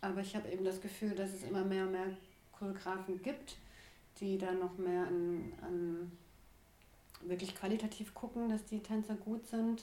Aber 0.00 0.20
ich 0.20 0.34
habe 0.34 0.50
eben 0.50 0.64
das 0.64 0.80
Gefühl, 0.80 1.14
dass 1.14 1.32
es 1.32 1.44
immer 1.44 1.64
mehr 1.64 1.84
und 1.84 1.92
mehr 1.92 2.16
Choreografen 2.52 3.22
gibt, 3.22 3.56
die 4.20 4.38
da 4.38 4.52
noch 4.52 4.76
mehr 4.76 5.06
an, 5.06 5.52
an 5.62 6.12
wirklich 7.22 7.54
qualitativ 7.54 8.12
gucken, 8.14 8.48
dass 8.48 8.64
die 8.66 8.80
Tänzer 8.80 9.14
gut 9.14 9.46
sind. 9.46 9.82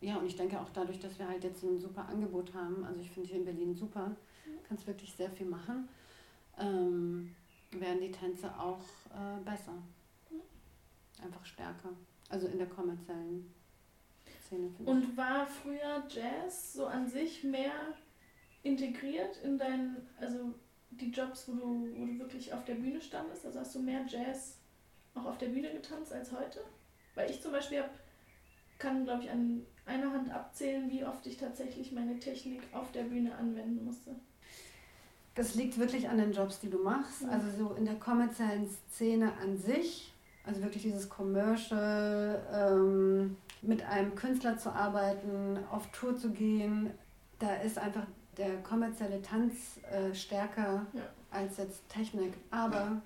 Ja, 0.00 0.16
und 0.16 0.26
ich 0.26 0.36
denke 0.36 0.60
auch 0.60 0.68
dadurch, 0.72 0.98
dass 0.98 1.18
wir 1.18 1.28
halt 1.28 1.44
jetzt 1.44 1.62
ein 1.62 1.78
super 1.78 2.06
Angebot 2.08 2.52
haben, 2.54 2.84
also 2.84 3.00
ich 3.00 3.10
finde 3.10 3.28
hier 3.28 3.38
in 3.38 3.44
Berlin 3.44 3.74
super, 3.74 4.14
kannst 4.68 4.86
wirklich 4.86 5.12
sehr 5.12 5.30
viel 5.30 5.46
machen, 5.46 5.88
ähm, 6.58 7.34
werden 7.70 8.00
die 8.00 8.12
Tänze 8.12 8.48
auch 8.58 8.80
äh, 9.10 9.42
besser. 9.44 9.74
Einfach 11.22 11.44
stärker. 11.44 11.90
Also 12.28 12.46
in 12.48 12.58
der 12.58 12.68
kommerziellen 12.68 13.52
Szene 14.44 14.68
finde 14.70 14.82
ich. 14.82 14.88
Und 14.88 15.16
war 15.16 15.46
früher 15.46 16.04
Jazz 16.08 16.72
so 16.74 16.86
an 16.86 17.08
sich 17.08 17.44
mehr 17.44 17.94
integriert 18.62 19.38
in 19.42 19.58
deinen, 19.58 19.96
also 20.20 20.54
die 20.90 21.10
Jobs, 21.10 21.48
wo 21.48 21.52
du, 21.52 21.88
wo 21.96 22.06
du 22.06 22.18
wirklich 22.18 22.52
auf 22.52 22.64
der 22.64 22.74
Bühne 22.74 23.00
standest? 23.00 23.44
Also 23.46 23.60
hast 23.60 23.74
du 23.74 23.80
mehr 23.80 24.04
Jazz 24.06 24.58
auch 25.14 25.24
auf 25.24 25.38
der 25.38 25.48
Bühne 25.48 25.70
getanzt 25.70 26.12
als 26.12 26.32
heute? 26.32 26.60
Weil 27.14 27.30
ich 27.30 27.40
zum 27.40 27.52
Beispiel 27.52 27.80
hab, 27.80 27.90
kann, 28.78 29.04
glaube 29.04 29.24
ich, 29.24 29.30
an 29.30 29.64
einer 29.86 30.12
Hand 30.12 30.30
abzählen, 30.30 30.90
wie 30.90 31.04
oft 31.04 31.26
ich 31.26 31.36
tatsächlich 31.36 31.92
meine 31.92 32.18
Technik 32.18 32.62
auf 32.72 32.92
der 32.92 33.04
Bühne 33.04 33.34
anwenden 33.36 33.84
musste. 33.84 34.16
Das 35.34 35.54
liegt 35.54 35.78
wirklich 35.78 36.08
an 36.08 36.18
den 36.18 36.32
Jobs, 36.32 36.60
die 36.60 36.70
du 36.70 36.82
machst. 36.82 37.22
Ja. 37.22 37.28
Also 37.28 37.50
so 37.50 37.74
in 37.74 37.84
der 37.84 37.96
kommerziellen 37.96 38.68
Szene 38.90 39.32
an 39.38 39.56
sich, 39.58 40.12
also 40.46 40.62
wirklich 40.62 40.82
dieses 40.84 41.08
Commercial, 41.08 42.40
ähm, 42.52 43.36
mit 43.62 43.84
einem 43.84 44.14
Künstler 44.14 44.56
zu 44.56 44.70
arbeiten, 44.70 45.58
auf 45.70 45.86
Tour 45.90 46.16
zu 46.16 46.30
gehen, 46.30 46.90
da 47.38 47.54
ist 47.56 47.78
einfach 47.78 48.06
der 48.36 48.62
kommerzielle 48.62 49.20
Tanz 49.22 49.80
äh, 49.90 50.14
stärker 50.14 50.86
Ja. 50.92 51.02
als 51.30 51.56
jetzt 51.56 51.88
Technik. 51.88 52.34
Aber 52.50 53.00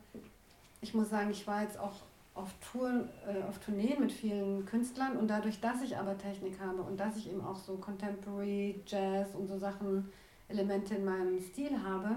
ich 0.81 0.93
muss 0.95 1.09
sagen, 1.11 1.31
ich 1.31 1.47
war 1.47 1.63
jetzt 1.63 1.79
auch 1.79 1.95
auf 2.35 2.53
Tour, 2.73 3.09
äh, 3.27 3.43
auf 3.49 3.59
Tourneen 3.59 4.01
mit 4.01 4.13
vielen 4.13 4.65
Künstlern 4.67 5.17
und 5.17 5.29
dadurch, 5.29 5.61
dass 5.61 5.83
ich 5.83 5.97
aber 5.97 6.17
Technik 6.19 6.61
habe 6.61 6.83
und 6.83 6.99
dass 6.99 7.17
ich 7.17 7.29
eben 7.31 7.45
auch 7.45 7.57
so 7.57 7.77
Contemporary, 7.77 8.81
Jazz 8.87 9.29
und 9.35 9.47
so 9.49 9.59
Sachen, 9.59 10.11
Elemente 10.49 10.97
in 10.97 11.05
meinem 11.05 11.41
Stil 11.41 11.71
habe, 11.85 12.17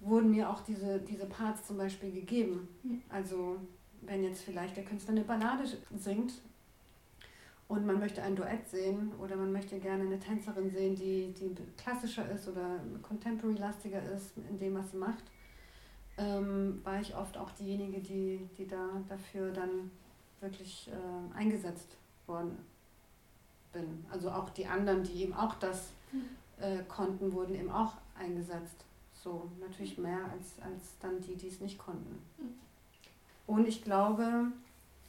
wurden 0.00 0.30
mir 0.30 0.48
auch 0.48 0.60
diese, 0.60 1.00
diese 1.00 1.26
Parts 1.26 1.66
zum 1.66 1.76
Beispiel 1.76 2.12
gegeben. 2.12 2.68
Also 3.08 3.56
wenn 4.02 4.22
jetzt 4.24 4.42
vielleicht 4.42 4.76
der 4.76 4.84
Künstler 4.84 5.12
eine 5.12 5.24
Ballade 5.24 5.64
singt 5.96 6.34
und 7.68 7.86
man 7.86 7.98
möchte 7.98 8.22
ein 8.22 8.36
Duett 8.36 8.68
sehen 8.68 9.12
oder 9.20 9.36
man 9.36 9.52
möchte 9.52 9.78
gerne 9.78 10.04
eine 10.04 10.18
Tänzerin 10.18 10.70
sehen, 10.70 10.94
die, 10.96 11.32
die 11.32 11.54
klassischer 11.76 12.30
ist 12.30 12.48
oder 12.48 12.80
contemporary-lastiger 13.02 14.02
ist 14.14 14.32
in 14.48 14.58
dem, 14.58 14.74
was 14.74 14.90
sie 14.90 14.96
macht, 14.96 15.24
ähm, 16.16 16.80
war 16.84 17.00
ich 17.00 17.14
oft 17.14 17.36
auch 17.36 17.50
diejenige, 17.52 18.00
die, 18.00 18.48
die 18.56 18.66
da 18.66 19.02
dafür 19.08 19.52
dann 19.52 19.90
wirklich 20.40 20.88
äh, 20.88 21.36
eingesetzt 21.36 21.96
worden 22.26 22.58
bin. 23.72 24.04
Also 24.10 24.30
auch 24.30 24.50
die 24.50 24.66
anderen, 24.66 25.02
die 25.02 25.22
eben 25.22 25.34
auch 25.34 25.54
das 25.54 25.90
äh, 26.60 26.82
konnten, 26.88 27.32
wurden 27.32 27.54
eben 27.54 27.70
auch 27.70 27.94
eingesetzt. 28.18 28.84
So, 29.12 29.50
natürlich 29.60 29.98
mehr 29.98 30.24
als, 30.32 30.60
als 30.62 30.96
dann 31.00 31.20
die, 31.20 31.36
die 31.36 31.48
es 31.48 31.60
nicht 31.60 31.78
konnten. 31.78 32.22
Und 33.48 33.66
ich 33.66 33.82
glaube, 33.82 34.52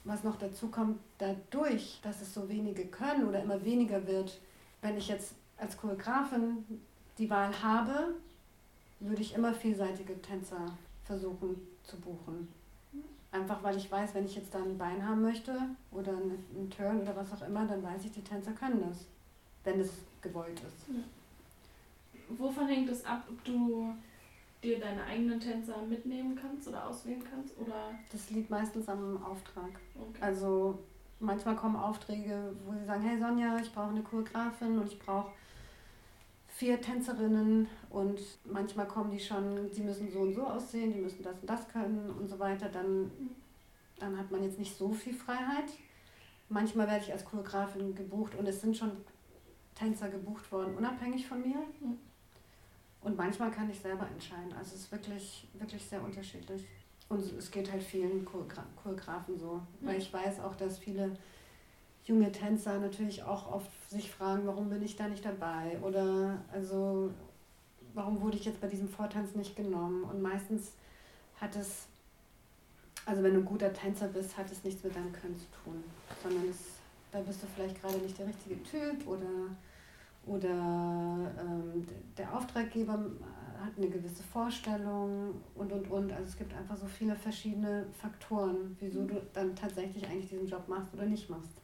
was 0.05 0.23
noch 0.23 0.37
dazu 0.37 0.69
kommt, 0.69 0.97
dadurch, 1.17 1.99
dass 2.01 2.21
es 2.21 2.33
so 2.33 2.47
wenige 2.47 2.85
können 2.85 3.27
oder 3.27 3.43
immer 3.43 3.63
weniger 3.65 4.07
wird, 4.07 4.39
wenn 4.81 4.97
ich 4.97 5.09
jetzt 5.09 5.33
als 5.57 5.77
Choreografin 5.77 6.63
die 7.17 7.29
Wahl 7.29 7.51
habe, 7.61 8.15
würde 9.01 9.21
ich 9.21 9.35
immer 9.35 9.53
vielseitige 9.53 10.21
Tänzer 10.21 10.65
versuchen 11.03 11.57
zu 11.83 11.97
buchen. 11.97 12.47
Einfach 13.33 13.61
weil 13.61 13.75
ich 13.75 13.91
weiß, 13.91 14.15
wenn 14.15 14.25
ich 14.25 14.35
jetzt 14.35 14.53
da 14.53 14.59
ein 14.59 14.77
Bein 14.77 15.05
haben 15.05 15.21
möchte 15.21 15.53
oder 15.91 16.13
einen 16.13 16.69
Turn 16.75 17.01
oder 17.01 17.15
was 17.17 17.33
auch 17.33 17.45
immer, 17.45 17.65
dann 17.65 17.83
weiß 17.83 18.05
ich, 18.05 18.13
die 18.13 18.23
Tänzer 18.23 18.53
können 18.53 18.81
das, 18.87 19.05
wenn 19.65 19.81
es 19.81 19.89
gewollt 20.21 20.61
ist. 20.61 22.39
Wovon 22.39 22.67
hängt 22.67 22.89
es 22.89 23.03
ab, 23.03 23.25
ob 23.29 23.43
du 23.43 23.93
dir 24.63 24.79
deine 24.79 25.03
eigenen 25.03 25.39
Tänzer 25.39 25.81
mitnehmen 25.83 26.37
kannst 26.39 26.67
oder 26.67 26.87
auswählen 26.87 27.23
kannst? 27.29 27.57
Oder 27.57 27.91
Das 28.11 28.29
liegt 28.29 28.49
meistens 28.49 28.87
am 28.89 29.23
Auftrag. 29.23 29.71
okay. 29.95 30.21
Also 30.21 30.79
manchmal 31.19 31.55
kommen 31.55 31.75
Aufträge, 31.75 32.55
wo 32.65 32.73
sie 32.73 32.85
sagen, 32.85 33.03
hey 33.03 33.19
Sonja, 33.19 33.57
ich 33.59 33.71
brauche 33.71 33.89
eine 33.89 34.01
Choreografin 34.01 34.79
und 34.79 34.87
ich 34.87 34.99
brauche 34.99 35.31
vier 36.47 36.81
Tänzerinnen 36.81 37.67
und 37.89 38.19
manchmal 38.45 38.87
kommen 38.87 39.11
die 39.11 39.19
schon, 39.19 39.71
sie 39.71 39.81
müssen 39.81 40.11
so 40.11 40.19
und 40.19 40.33
so 40.33 40.45
aussehen, 40.45 40.91
die 40.91 40.99
müssen 40.99 41.23
das 41.23 41.39
und 41.39 41.49
das 41.49 41.67
können 41.69 42.09
und 42.09 42.27
so 42.27 42.37
weiter, 42.37 42.67
dann, 42.67 43.11
dann 43.97 44.17
hat 44.17 44.29
man 44.29 44.43
jetzt 44.43 44.59
nicht 44.59 44.75
so 44.77 44.91
viel 44.91 45.13
Freiheit. 45.13 45.69
Manchmal 46.49 46.87
werde 46.87 47.05
ich 47.05 47.13
als 47.13 47.23
Choreografin 47.23 47.95
gebucht 47.95 48.35
und 48.35 48.45
es 48.47 48.59
sind 48.59 48.75
schon 48.75 48.91
Tänzer 49.75 50.09
gebucht 50.09 50.51
worden, 50.51 50.75
unabhängig 50.75 51.27
von 51.27 51.41
mir. 51.41 51.55
Mhm. 51.79 51.97
Und 53.01 53.17
manchmal 53.17 53.51
kann 53.51 53.69
ich 53.69 53.79
selber 53.79 54.07
entscheiden. 54.07 54.51
Also 54.57 54.75
es 54.75 54.81
ist 54.81 54.91
wirklich, 54.91 55.47
wirklich 55.53 55.83
sehr 55.85 56.03
unterschiedlich. 56.03 56.65
Und 57.07 57.19
es 57.19 57.49
geht 57.49 57.71
halt 57.71 57.81
vielen 57.81 58.25
Choreogra 58.25 58.63
Choreografen 58.81 59.37
so. 59.37 59.61
Weil 59.81 59.97
ich 59.97 60.11
weiß 60.11 60.41
auch, 60.41 60.55
dass 60.55 60.77
viele 60.77 61.11
junge 62.03 62.31
Tänzer 62.31 62.79
natürlich 62.79 63.23
auch 63.23 63.51
oft 63.51 63.71
sich 63.89 64.11
fragen, 64.11 64.45
warum 64.45 64.69
bin 64.69 64.81
ich 64.81 64.95
da 64.95 65.07
nicht 65.07 65.23
dabei? 65.23 65.77
Oder 65.81 66.41
also 66.51 67.11
warum 67.93 68.21
wurde 68.21 68.37
ich 68.37 68.45
jetzt 68.45 68.61
bei 68.61 68.67
diesem 68.67 68.89
Vortanz 68.89 69.35
nicht 69.35 69.55
genommen? 69.55 70.03
Und 70.03 70.21
meistens 70.21 70.73
hat 71.39 71.55
es, 71.55 71.87
also 73.05 73.23
wenn 73.23 73.33
du 73.33 73.39
ein 73.39 73.45
guter 73.45 73.71
Tänzer 73.73 74.07
bist, 74.07 74.37
hat 74.37 74.51
es 74.51 74.63
nichts 74.63 74.83
mit 74.83 74.95
deinem 74.95 75.13
Können 75.13 75.37
zu 75.37 75.45
tun. 75.63 75.83
Sondern 76.21 76.49
es, 76.49 76.57
da 77.11 77.21
bist 77.21 77.41
du 77.41 77.47
vielleicht 77.55 77.81
gerade 77.81 77.97
nicht 77.99 78.17
der 78.17 78.27
richtige 78.27 78.61
Typ 78.63 79.07
oder 79.07 79.55
oder 80.29 81.31
ähm, 81.39 81.85
der 82.15 82.35
Auftraggeber 82.35 82.93
hat 83.59 83.73
eine 83.77 83.89
gewisse 83.89 84.23
Vorstellung 84.23 85.41
und 85.55 85.71
und 85.73 85.89
und. 85.89 86.11
Also 86.11 86.25
es 86.25 86.37
gibt 86.37 86.53
einfach 86.53 86.77
so 86.77 86.85
viele 86.85 87.15
verschiedene 87.15 87.87
Faktoren, 87.91 88.77
wieso 88.79 89.05
du 89.05 89.21
dann 89.33 89.55
tatsächlich 89.55 90.07
eigentlich 90.07 90.29
diesen 90.29 90.47
Job 90.47 90.67
machst 90.67 90.93
oder 90.93 91.05
nicht 91.05 91.29
machst. 91.29 91.61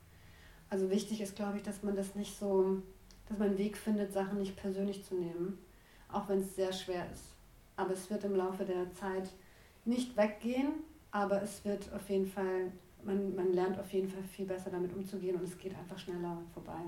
Also 0.70 0.90
wichtig 0.90 1.22
ist, 1.22 1.36
glaube 1.36 1.58
ich, 1.58 1.64
dass 1.64 1.84
man 1.84 1.96
das 1.96 2.16
nicht 2.16 2.38
so, 2.38 2.82
dass 3.28 3.38
man 3.38 3.50
einen 3.50 3.58
Weg 3.58 3.78
findet, 3.78 4.12
Sachen 4.12 4.40
nicht 4.40 4.56
persönlich 4.56 5.06
zu 5.06 5.16
nehmen, 5.16 5.60
auch 6.12 6.28
wenn 6.28 6.40
es 6.40 6.56
sehr 6.56 6.74
schwer 6.74 7.06
ist. 7.14 7.36
Aber 7.78 7.94
es 7.94 8.10
wird 8.10 8.24
im 8.24 8.36
Laufe 8.36 8.66
der 8.66 8.92
Zeit 8.94 9.30
nicht 9.86 10.18
weggehen, 10.18 10.74
aber 11.12 11.42
es 11.44 11.64
wird 11.64 11.94
auf 11.94 12.10
jeden 12.10 12.26
Fall, 12.26 12.72
man, 13.04 13.36
man 13.36 13.54
lernt 13.54 13.80
auf 13.80 13.94
jeden 13.94 14.10
Fall 14.10 14.24
viel 14.24 14.46
besser 14.46 14.72
damit 14.72 14.92
umzugehen 14.94 15.36
und 15.36 15.44
es 15.44 15.58
geht 15.58 15.78
einfach 15.78 16.00
schneller 16.00 16.42
vorbei. 16.52 16.82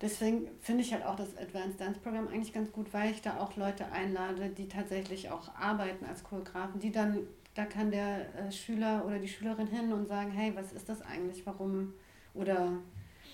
Deswegen 0.00 0.48
finde 0.60 0.82
ich 0.82 0.92
halt 0.94 1.04
auch 1.04 1.16
das 1.16 1.36
Advanced 1.36 1.78
Dance 1.78 2.00
Programm 2.00 2.28
eigentlich 2.28 2.54
ganz 2.54 2.72
gut, 2.72 2.92
weil 2.94 3.10
ich 3.10 3.20
da 3.20 3.38
auch 3.38 3.56
Leute 3.56 3.90
einlade, 3.92 4.48
die 4.48 4.66
tatsächlich 4.66 5.30
auch 5.30 5.54
arbeiten 5.54 6.06
als 6.06 6.24
Choreografen, 6.24 6.80
die 6.80 6.90
dann, 6.90 7.26
da 7.54 7.66
kann 7.66 7.90
der 7.90 8.34
äh, 8.34 8.50
Schüler 8.50 9.04
oder 9.06 9.18
die 9.18 9.28
Schülerin 9.28 9.66
hin 9.66 9.92
und 9.92 10.06
sagen, 10.08 10.30
hey, 10.30 10.52
was 10.54 10.72
ist 10.72 10.88
das 10.88 11.02
eigentlich, 11.02 11.44
warum 11.44 11.92
oder 12.32 12.72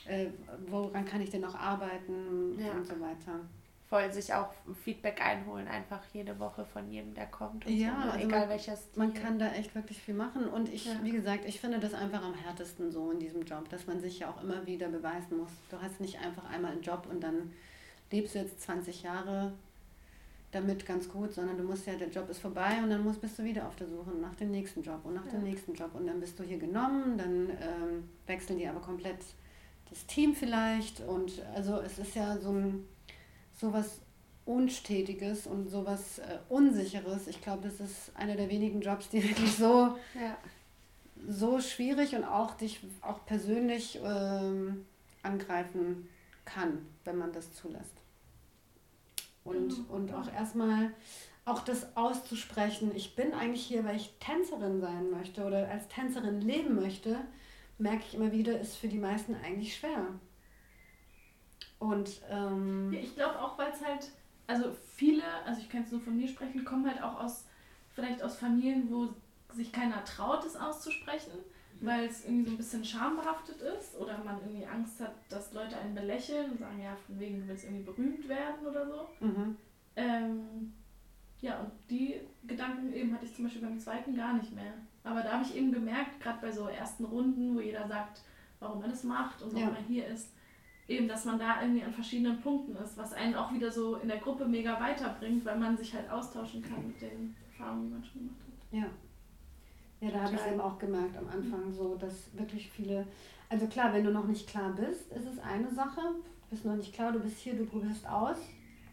äh, 0.06 0.26
woran 0.68 1.04
kann 1.04 1.20
ich 1.20 1.30
denn 1.30 1.42
noch 1.42 1.54
arbeiten 1.54 2.58
Ja. 2.58 2.72
und 2.72 2.86
so 2.86 2.98
weiter. 3.00 3.40
Voll 3.88 4.12
sich 4.12 4.34
auch 4.34 4.52
Feedback 4.84 5.24
einholen, 5.24 5.68
einfach 5.68 6.00
jede 6.12 6.38
Woche 6.40 6.64
von 6.64 6.90
jedem, 6.90 7.14
der 7.14 7.26
kommt. 7.26 7.66
Und 7.66 7.72
Ja, 7.72 7.90
so, 7.92 8.06
ne? 8.06 8.12
also 8.14 8.26
egal 8.26 8.40
man- 8.40 8.48
welcher 8.48 8.76
Stil. 8.76 8.98
Man 8.98 9.14
kann 9.14 9.38
da 9.38 9.52
echt 9.52 9.74
wirklich 9.76 9.98
viel 10.02 10.14
machen 10.14 10.48
und 10.48 10.68
ich, 10.68 10.86
Ja. 10.86 10.92
wie 11.04 11.12
gesagt, 11.12 11.44
ich 11.46 11.60
finde 11.60 11.78
das 11.78 11.94
einfach 11.94 12.22
am 12.24 12.34
härtesten 12.34 12.90
so 12.90 13.12
in 13.12 13.20
diesem 13.20 13.44
Job, 13.44 13.68
dass 13.68 13.86
man 13.86 14.00
sich 14.00 14.18
ja 14.18 14.28
auch 14.30 14.42
immer 14.42 14.66
wieder 14.66 14.88
beweisen 14.88 15.38
muss. 15.38 15.50
Du 15.70 15.80
hast 15.80 16.00
nicht 16.00 16.18
einfach 16.20 16.50
einmal 16.50 16.72
einen 16.72 16.82
Job 16.82 17.06
und 17.08 17.20
dann 17.22 17.52
lebst 18.10 18.34
du 18.34 18.40
jetzt 18.40 18.60
20 18.60 19.04
Jahre 19.04 19.52
damit 20.52 20.86
ganz 20.86 21.08
gut, 21.08 21.32
sondern 21.32 21.56
du 21.56 21.64
musst 21.64 21.86
ja, 21.86 21.94
der 21.94 22.08
Job 22.08 22.28
ist 22.30 22.38
vorbei 22.40 22.78
und 22.82 22.90
dann 22.90 23.04
musst, 23.04 23.20
bist 23.20 23.38
du 23.38 23.44
wieder 23.44 23.66
auf 23.68 23.76
der 23.76 23.88
Suche 23.88 24.10
nach 24.10 24.34
dem 24.36 24.50
nächsten 24.50 24.82
Job 24.82 25.00
und 25.04 25.14
nach 25.14 25.26
dem 25.26 25.44
Ja. 25.44 25.48
nächsten 25.50 25.74
Job 25.74 25.90
und 25.94 26.06
dann 26.06 26.18
bist 26.18 26.38
du 26.38 26.42
hier 26.44 26.58
genommen, 26.58 27.18
dann 27.18 27.50
ähm, 27.50 28.08
wechseln 28.26 28.58
die 28.58 28.66
aber 28.66 28.80
komplett 28.80 29.18
das 29.90 30.06
Team 30.06 30.34
vielleicht 30.34 31.00
und 31.00 31.40
also 31.54 31.78
es 31.80 31.98
ist 31.98 32.14
ja 32.16 32.36
so 32.38 32.50
ein 32.50 32.84
sowas 33.56 34.00
Unstetiges 34.44 35.46
und 35.46 35.68
sowas 35.68 36.18
äh, 36.20 36.38
Unsicheres. 36.48 37.26
Ich 37.26 37.42
glaube, 37.42 37.62
das 37.68 37.80
ist 37.80 38.12
einer 38.14 38.36
der 38.36 38.48
wenigen 38.48 38.80
Jobs, 38.80 39.08
die 39.08 39.22
wirklich 39.28 39.56
so 39.56 39.96
ja. 40.14 40.36
so 41.28 41.60
schwierig 41.60 42.14
und 42.14 42.24
auch 42.24 42.54
dich 42.54 42.80
auch 43.02 43.24
persönlich 43.26 43.98
ähm, 44.04 44.86
angreifen 45.22 46.08
kann, 46.44 46.86
wenn 47.04 47.16
man 47.18 47.32
das 47.32 47.52
zulässt. 47.52 47.94
Und, 49.44 49.68
Genau. 49.70 49.94
und 49.94 50.14
auch 50.14 50.32
erstmal 50.32 50.92
auch 51.44 51.60
das 51.60 51.96
auszusprechen, 51.96 52.90
ich 52.94 53.14
bin 53.14 53.32
eigentlich 53.32 53.64
hier, 53.64 53.84
weil 53.84 53.96
ich 53.96 54.14
Tänzerin 54.18 54.80
sein 54.80 55.10
möchte 55.10 55.44
oder 55.44 55.68
als 55.68 55.86
Tänzerin 55.88 56.40
leben 56.40 56.74
möchte, 56.74 57.18
merke 57.78 58.02
ich 58.08 58.14
immer 58.14 58.32
wieder, 58.32 58.58
ist 58.60 58.76
für 58.76 58.88
die 58.88 58.98
meisten 58.98 59.34
eigentlich 59.36 59.76
schwer. 59.76 60.06
Und 61.78 62.22
ähm, 62.30 62.92
Ja, 62.92 63.00
ich 63.00 63.14
glaube 63.14 63.38
auch, 63.40 63.58
weil 63.58 63.70
es 63.72 63.84
halt, 63.84 64.10
also 64.46 64.74
viele, 64.94 65.22
also 65.44 65.60
ich 65.60 65.68
kann 65.68 65.82
jetzt 65.82 65.92
nur 65.92 66.00
von 66.00 66.16
mir 66.16 66.28
sprechen, 66.28 66.64
kommen 66.64 66.88
halt 66.88 67.02
auch 67.02 67.20
aus, 67.22 67.44
vielleicht 67.94 68.22
aus 68.22 68.36
Familien, 68.38 68.90
wo 68.90 69.08
sich 69.52 69.72
keiner 69.72 70.04
traut, 70.04 70.44
es 70.44 70.56
auszusprechen, 70.56 71.32
weil 71.80 72.06
es 72.06 72.24
irgendwie 72.24 72.44
so 72.44 72.50
ein 72.52 72.56
bisschen 72.56 72.84
schambehaftet 72.84 73.60
ist 73.60 73.96
oder 73.98 74.18
man 74.24 74.38
irgendwie 74.40 74.66
Angst 74.66 75.00
hat, 75.00 75.14
dass 75.28 75.52
Leute 75.52 75.76
einen 75.76 75.94
belächeln 75.94 76.52
und 76.52 76.58
sagen, 76.58 76.80
ja, 76.82 76.96
von 77.06 77.18
wegen, 77.18 77.40
du 77.40 77.48
willst 77.48 77.64
irgendwie 77.64 77.84
berühmt 77.84 78.28
werden 78.28 78.66
oder 78.66 78.86
so. 78.86 79.08
mhm. 79.20 79.56
Ähm, 79.96 80.72
ja, 81.40 81.60
und 81.60 81.70
die 81.90 82.20
Gedanken 82.46 82.92
eben 82.94 83.12
hatte 83.14 83.26
ich 83.26 83.34
zum 83.34 83.44
Beispiel 83.44 83.62
beim 83.62 83.78
zweiten 83.78 84.14
gar 84.16 84.32
nicht 84.34 84.52
mehr. 84.54 84.72
Aber 85.04 85.22
da 85.22 85.32
habe 85.32 85.44
ich 85.44 85.54
eben 85.54 85.70
gemerkt, 85.70 86.20
gerade 86.20 86.38
bei 86.40 86.50
so 86.50 86.66
ersten 86.66 87.04
Runden, 87.04 87.54
wo 87.54 87.60
jeder 87.60 87.86
sagt, 87.86 88.22
warum 88.58 88.82
er 88.82 88.88
das 88.88 89.04
macht 89.04 89.42
und 89.42 89.52
warum 89.54 89.68
Ja. 89.68 89.74
er 89.76 89.82
hier 89.86 90.06
ist, 90.06 90.32
eben, 90.88 91.08
dass 91.08 91.24
man 91.24 91.38
da 91.38 91.60
irgendwie 91.60 91.82
an 91.82 91.92
verschiedenen 91.92 92.40
Punkten 92.40 92.76
ist, 92.76 92.96
was 92.96 93.12
einen 93.12 93.34
auch 93.34 93.52
wieder 93.52 93.70
so 93.70 93.96
in 93.96 94.08
der 94.08 94.18
Gruppe 94.18 94.46
mega 94.46 94.80
weiterbringt, 94.80 95.44
weil 95.44 95.58
man 95.58 95.76
sich 95.76 95.94
halt 95.94 96.08
austauschen 96.10 96.62
kann 96.62 96.86
mit 96.86 97.00
den 97.00 97.34
Erfahrungen, 97.50 97.86
die 97.86 97.92
man 97.94 98.04
schon 98.04 98.20
gemacht 98.22 98.40
hat. 98.40 98.78
Ja. 98.78 98.86
Ja, 100.00 100.10
da 100.10 100.22
habe 100.24 100.34
ich 100.34 100.52
eben 100.52 100.60
auch 100.60 100.78
gemerkt 100.78 101.16
am 101.16 101.26
Anfang 101.28 101.72
so, 101.72 101.96
dass 101.96 102.28
wirklich 102.34 102.68
viele, 102.70 103.06
also 103.48 103.66
klar, 103.66 103.94
wenn 103.94 104.04
du 104.04 104.12
noch 104.12 104.26
nicht 104.26 104.46
klar 104.46 104.74
bist, 104.74 105.10
ist 105.10 105.26
es 105.26 105.38
eine 105.38 105.70
Sache. 105.70 106.00
Du 106.00 106.50
bist 106.50 106.66
noch 106.66 106.76
nicht 106.76 106.92
klar, 106.92 107.12
du 107.12 107.20
bist 107.20 107.38
hier, 107.38 107.54
du 107.54 107.64
probierst 107.64 108.06
aus. 108.06 108.36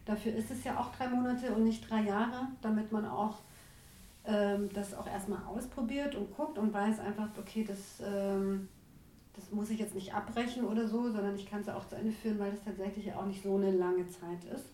Dafür 0.06 0.34
ist 0.34 0.50
es 0.50 0.64
ja 0.64 0.80
auch 0.80 0.96
drei 0.96 1.10
Monate 1.10 1.54
und 1.54 1.66
nicht 1.66 1.90
drei 1.90 2.04
Jahre, 2.04 2.48
damit 2.62 2.92
man 2.92 3.06
auch 3.06 3.40
ähm, 4.26 4.70
das 4.74 4.94
auch 4.94 5.08
erstmal 5.08 5.44
ausprobiert 5.46 6.16
und 6.16 6.36
guckt 6.36 6.58
und 6.58 6.74
weiß 6.74 7.00
einfach, 7.00 7.28
okay, 7.38 7.66
das, 7.66 8.02
ähm, 8.06 8.70
das 9.36 9.52
muss 9.52 9.70
ich 9.70 9.80
jetzt 9.80 9.96
nicht 9.96 10.14
abbrechen 10.14 10.66
oder 10.66 10.88
so, 10.88 11.04
sondern 11.04 11.36
ich 11.36 11.50
kann 11.50 11.62
es 11.62 11.70
auch 11.70 11.88
zu 11.88 11.96
Ende 11.96 12.12
führen, 12.12 12.40
weil 12.40 12.54
es 12.54 12.64
tatsächlich 12.64 13.14
auch 13.14 13.26
nicht 13.26 13.42
so 13.42 13.56
eine 13.56 13.72
lange 13.72 14.08
Zeit 14.08 14.44
ist. 14.54 14.66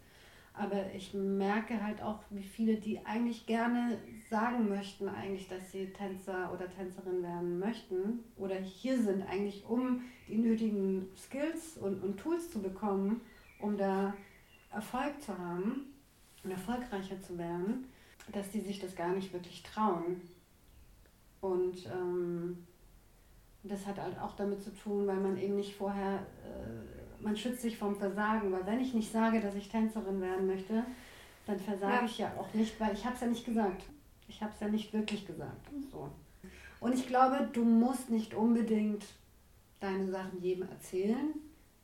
Aber 0.54 0.94
ich 0.94 1.14
merke 1.14 1.82
halt 1.82 2.02
auch, 2.02 2.20
wie 2.32 2.44
viele, 2.44 2.76
die 2.76 3.06
eigentlich 3.06 3.46
gerne 3.46 3.98
sagen 4.30 4.68
möchten, 4.68 5.08
eigentlich, 5.08 5.48
dass 5.48 5.72
sie 5.72 5.88
Tänzer 5.94 6.52
oder 6.54 6.70
Tänzerin 6.70 7.24
werden 7.24 7.60
möchten 7.60 8.20
oder 8.36 8.56
hier 8.56 9.02
sind 9.02 9.24
eigentlich, 9.24 9.64
um 9.66 10.02
die 10.28 10.38
nötigen 10.38 11.08
Skills 11.16 11.78
und, 11.78 12.04
und 12.04 12.18
Tools 12.18 12.52
zu 12.52 12.62
bekommen, 12.62 13.22
um 13.60 13.78
da 13.78 14.14
Erfolg 14.72 15.22
zu 15.22 15.38
haben 15.38 15.94
und 16.44 16.52
erfolgreicher 16.52 17.22
zu 17.22 17.38
werden, 17.38 17.86
dass 18.34 18.50
die 18.52 18.62
sich 18.62 18.80
das 18.80 18.96
gar 18.96 19.14
nicht 19.14 19.32
wirklich 19.32 19.64
trauen. 19.64 20.20
Und 21.40 21.86
ähm, 21.86 22.68
das 23.64 23.86
hat 23.86 23.98
halt 24.00 24.18
auch 24.20 24.36
damit 24.36 24.62
zu 24.64 24.74
tun, 24.74 25.06
weil 25.08 25.18
man 25.18 25.38
eben 25.38 25.56
nicht 25.56 25.76
vorher, 25.76 26.20
äh, 26.46 27.22
man 27.24 27.36
schützt 27.36 27.62
sich 27.62 27.78
vom 27.78 27.96
Versagen, 27.96 28.52
weil 28.52 28.66
wenn 28.66 28.80
ich 28.80 28.94
nicht 28.94 29.12
sage, 29.12 29.42
dass 29.42 29.56
ich 29.56 29.70
Tänzerin 29.70 30.22
werden 30.22 30.48
möchte, 30.48 30.84
dann 31.46 31.60
versage 31.60 31.94
Ja. 31.98 32.06
ich 32.06 32.18
ja 32.18 32.34
auch 32.38 32.54
nicht, 32.54 32.80
weil 32.80 32.94
ich 32.94 33.04
habe 33.04 33.16
es 33.16 33.22
ja 33.22 33.28
nicht 33.28 33.46
gesagt. 33.46 33.84
Ich 34.28 34.42
habe 34.42 34.52
es 34.54 34.60
ja 34.62 34.68
nicht 34.68 34.94
wirklich 34.94 35.26
gesagt. 35.26 35.68
So. 35.92 36.10
Und 36.80 36.94
ich 36.94 37.08
glaube, 37.08 37.50
du 37.52 37.64
musst 37.66 38.10
nicht 38.10 38.34
unbedingt 38.34 39.04
deine 39.80 40.08
Sachen 40.08 40.42
jedem 40.42 40.70
erzählen, 40.70 41.34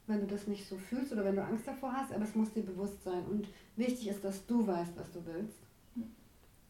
wenn 0.08 0.22
du 0.22 0.28
das 0.28 0.48
nicht 0.48 0.68
so 0.68 0.78
fühlst 0.78 1.12
oder 1.12 1.26
wenn 1.26 1.36
du 1.36 1.44
Angst 1.44 1.68
davor 1.68 1.92
hast, 1.92 2.14
aber 2.14 2.24
es 2.24 2.36
muss 2.36 2.54
dir 2.54 2.64
bewusst 2.64 3.04
sein. 3.04 3.24
Und 3.26 3.48
wichtig 3.76 4.08
ist, 4.10 4.24
dass 4.24 4.46
du 4.46 4.66
weißt, 4.66 4.96
was 4.96 5.12
du 5.12 5.26
willst. 5.26 5.58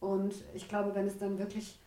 Und 0.00 0.34
ich 0.54 0.68
glaube, 0.68 0.94
wenn 0.94 1.06
es 1.06 1.18
dann 1.18 1.38
wirklich 1.38 1.78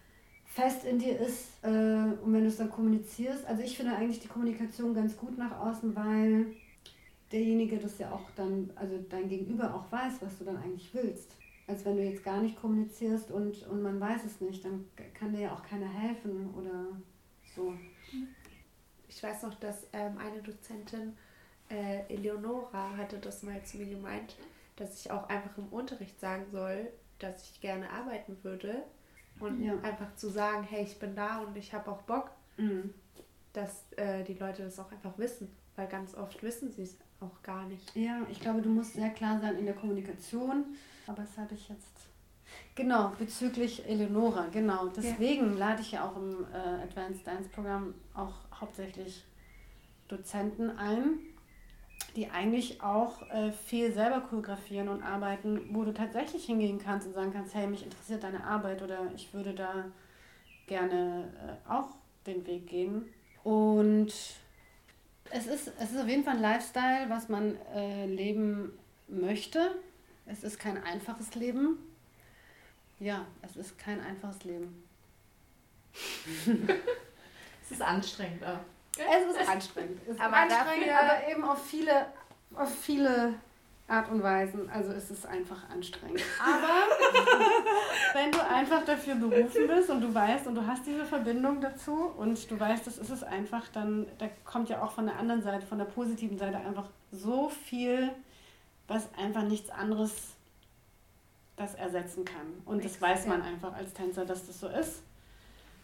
fest 0.49 0.83
in 0.83 0.97
dir 0.99 1.19
ist 1.19 1.63
äh, 1.63 1.67
und 1.67 2.33
wenn 2.33 2.41
du 2.41 2.47
es 2.47 2.57
dann 2.57 2.71
kommunizierst, 2.71 3.45
also 3.45 3.61
ich 3.61 3.77
finde 3.77 3.95
eigentlich 3.95 4.19
die 4.19 4.27
Kommunikation 4.27 4.93
ganz 4.93 5.15
gut 5.15 5.37
nach 5.37 5.59
außen, 5.59 5.95
weil 5.95 6.47
derjenige 7.31 7.77
das 7.77 7.99
ja 7.99 8.11
auch 8.11 8.29
dann, 8.35 8.71
also 8.75 8.97
dein 9.09 9.29
Gegenüber 9.29 9.73
auch 9.73 9.91
weiß, 9.91 10.13
was 10.21 10.37
du 10.39 10.45
dann 10.45 10.57
eigentlich 10.57 10.93
willst. 10.93 11.35
Als 11.67 11.85
wenn 11.85 11.97
du 11.97 12.03
jetzt 12.03 12.23
gar 12.23 12.41
nicht 12.41 12.59
kommunizierst 12.59 13.29
und, 13.29 13.67
und 13.67 13.83
man 13.83 13.99
weiß 13.99 14.25
es 14.25 14.41
nicht, 14.41 14.65
dann 14.65 14.85
kann 15.13 15.33
dir 15.33 15.41
ja 15.41 15.53
auch 15.53 15.61
keiner 15.61 15.87
helfen 15.87 16.51
oder 16.55 16.87
so. 17.55 17.75
Ich 19.07 19.21
weiß 19.21 19.43
noch, 19.43 19.53
dass 19.55 19.87
ähm, 19.93 20.17
eine 20.17 20.41
Dozentin, 20.41 21.15
äh, 21.69 22.11
Eleonora, 22.11 22.97
hatte 22.97 23.19
das 23.19 23.43
mal 23.43 23.63
zu 23.63 23.77
mir 23.77 23.85
gemeint, 23.85 24.35
dass 24.77 24.99
ich 24.99 25.11
auch 25.11 25.29
einfach 25.29 25.55
im 25.59 25.67
Unterricht 25.67 26.19
sagen 26.19 26.45
soll, 26.51 26.91
dass 27.19 27.51
ich 27.51 27.61
gerne 27.61 27.87
arbeiten 27.91 28.37
würde. 28.41 28.83
Und 29.39 29.61
Ja. 29.63 29.73
einfach 29.81 30.15
zu 30.15 30.29
sagen, 30.29 30.63
hey, 30.63 30.83
ich 30.83 30.99
bin 30.99 31.15
da 31.15 31.39
und 31.39 31.55
ich 31.55 31.73
habe 31.73 31.89
auch 31.91 32.01
Bock, 32.03 32.31
Mhm. 32.57 32.93
dass 33.53 33.85
äh, 33.97 34.23
die 34.23 34.33
Leute 34.33 34.63
das 34.63 34.79
auch 34.79 34.91
einfach 34.91 35.17
wissen. 35.17 35.49
Weil 35.75 35.87
ganz 35.87 36.13
oft 36.15 36.43
wissen 36.43 36.71
sie 36.71 36.83
es 36.83 36.97
auch 37.21 37.41
gar 37.41 37.65
nicht. 37.67 37.95
Ja, 37.95 38.21
ich 38.29 38.39
glaube, 38.41 38.61
du 38.61 38.69
musst 38.69 38.93
sehr 38.95 39.09
klar 39.11 39.39
sein 39.39 39.57
in 39.57 39.65
der 39.65 39.75
Kommunikation. 39.75 40.65
Aber 41.07 41.21
das 41.23 41.37
habe 41.37 41.53
ich 41.55 41.69
jetzt. 41.69 41.87
Genau, 42.75 43.13
bezüglich 43.17 43.87
Eleonora, 43.87 44.47
genau. 44.51 44.87
Deswegen 44.87 45.57
lade 45.57 45.81
ich 45.81 45.91
ja 45.93 46.03
auch 46.05 46.15
im 46.17 46.45
äh, 46.53 46.57
Advanced 46.83 47.25
Dance 47.25 47.47
Programm 47.49 47.93
auch 48.13 48.33
hauptsächlich 48.59 49.23
Dozenten 50.07 50.71
ein, 50.77 51.19
die 52.15 52.29
eigentlich 52.29 52.81
auch 52.81 53.21
äh, 53.29 53.51
viel 53.51 53.91
selber 53.91 54.21
choreografieren 54.21 54.89
und 54.89 55.03
arbeiten, 55.03 55.69
wo 55.71 55.83
du 55.83 55.93
tatsächlich 55.93 56.45
hingehen 56.45 56.79
kannst 56.79 57.07
und 57.07 57.13
sagen 57.13 57.31
kannst, 57.33 57.53
hey, 57.53 57.67
mich 57.67 57.83
interessiert 57.83 58.23
deine 58.23 58.43
Arbeit 58.43 58.81
oder 58.81 59.11
ich 59.15 59.33
würde 59.33 59.53
da 59.53 59.85
gerne 60.67 61.29
äh, 61.67 61.71
auch 61.71 61.89
den 62.25 62.45
Weg 62.45 62.67
gehen. 62.67 63.05
Und 63.43 64.07
es 65.31 65.47
ist, 65.47 65.71
es 65.79 65.91
ist 65.91 65.99
auf 65.99 66.07
jeden 66.07 66.23
Fall 66.23 66.35
ein 66.35 66.41
Lifestyle, 66.41 67.09
was 67.09 67.29
man 67.29 67.55
äh, 67.75 68.05
leben 68.05 68.73
möchte. 69.07 69.75
Es 70.25 70.43
ist 70.43 70.59
kein 70.59 70.81
einfaches 70.83 71.35
Leben. 71.35 71.77
Ja, 72.99 73.25
es 73.41 73.55
ist 73.55 73.77
kein 73.77 74.01
einfaches 74.01 74.43
Leben. 74.43 74.83
Es 77.69 77.75
ist 77.75 77.81
anstrengend 77.83 78.43
auch. 78.43 78.61
Es 78.99 79.41
ist 79.41 79.49
anstrengend. 79.49 79.99
Es 80.05 80.15
ist 80.15 80.21
Aber 80.21 80.37
anstrengend, 80.37 80.87
dafür- 80.87 80.99
aber 80.99 81.27
eben 81.29 81.43
auf 81.43 81.65
viele, 81.65 82.05
auf 82.55 82.69
viele 82.81 83.33
Art 83.87 84.09
und 84.11 84.21
Weisen. 84.21 84.69
Also 84.69 84.91
es 84.91 85.09
ist 85.09 85.25
einfach 85.25 85.67
anstrengend. 85.69 86.21
Aber 86.39 86.87
wenn 88.13 88.31
du 88.31 88.39
einfach 88.47 88.85
dafür 88.85 89.15
berufen 89.15 89.67
bist 89.67 89.89
und 89.89 90.01
du 90.01 90.13
weißt 90.13 90.45
und 90.47 90.55
du 90.55 90.65
hast 90.67 90.85
diese 90.85 91.05
Verbindung 91.05 91.59
dazu 91.59 92.13
und 92.17 92.49
du 92.51 92.59
weißt, 92.59 92.85
das 92.85 92.97
ist 92.99 93.09
es 93.09 93.23
einfach, 93.23 93.67
dann 93.69 94.05
da 94.19 94.27
kommt 94.45 94.69
ja 94.69 94.81
auch 94.83 94.91
von 94.91 95.05
der 95.07 95.17
anderen 95.17 95.41
Seite, 95.41 95.65
von 95.65 95.79
der 95.79 95.85
positiven 95.85 96.37
Seite 96.37 96.57
einfach 96.57 96.85
so 97.11 97.49
viel, 97.49 98.11
was 98.87 99.07
einfach 99.17 99.41
nichts 99.43 99.69
anderes 99.71 100.13
das 101.55 101.73
ersetzen 101.75 102.23
kann. 102.25 102.61
Und 102.65 102.85
das 102.85 103.01
weiß 103.01 103.25
man 103.25 103.41
einfach 103.41 103.73
als 103.73 103.93
Tänzer, 103.93 104.23
dass 104.25 104.45
das 104.47 104.59
so 104.59 104.67
ist. 104.69 105.01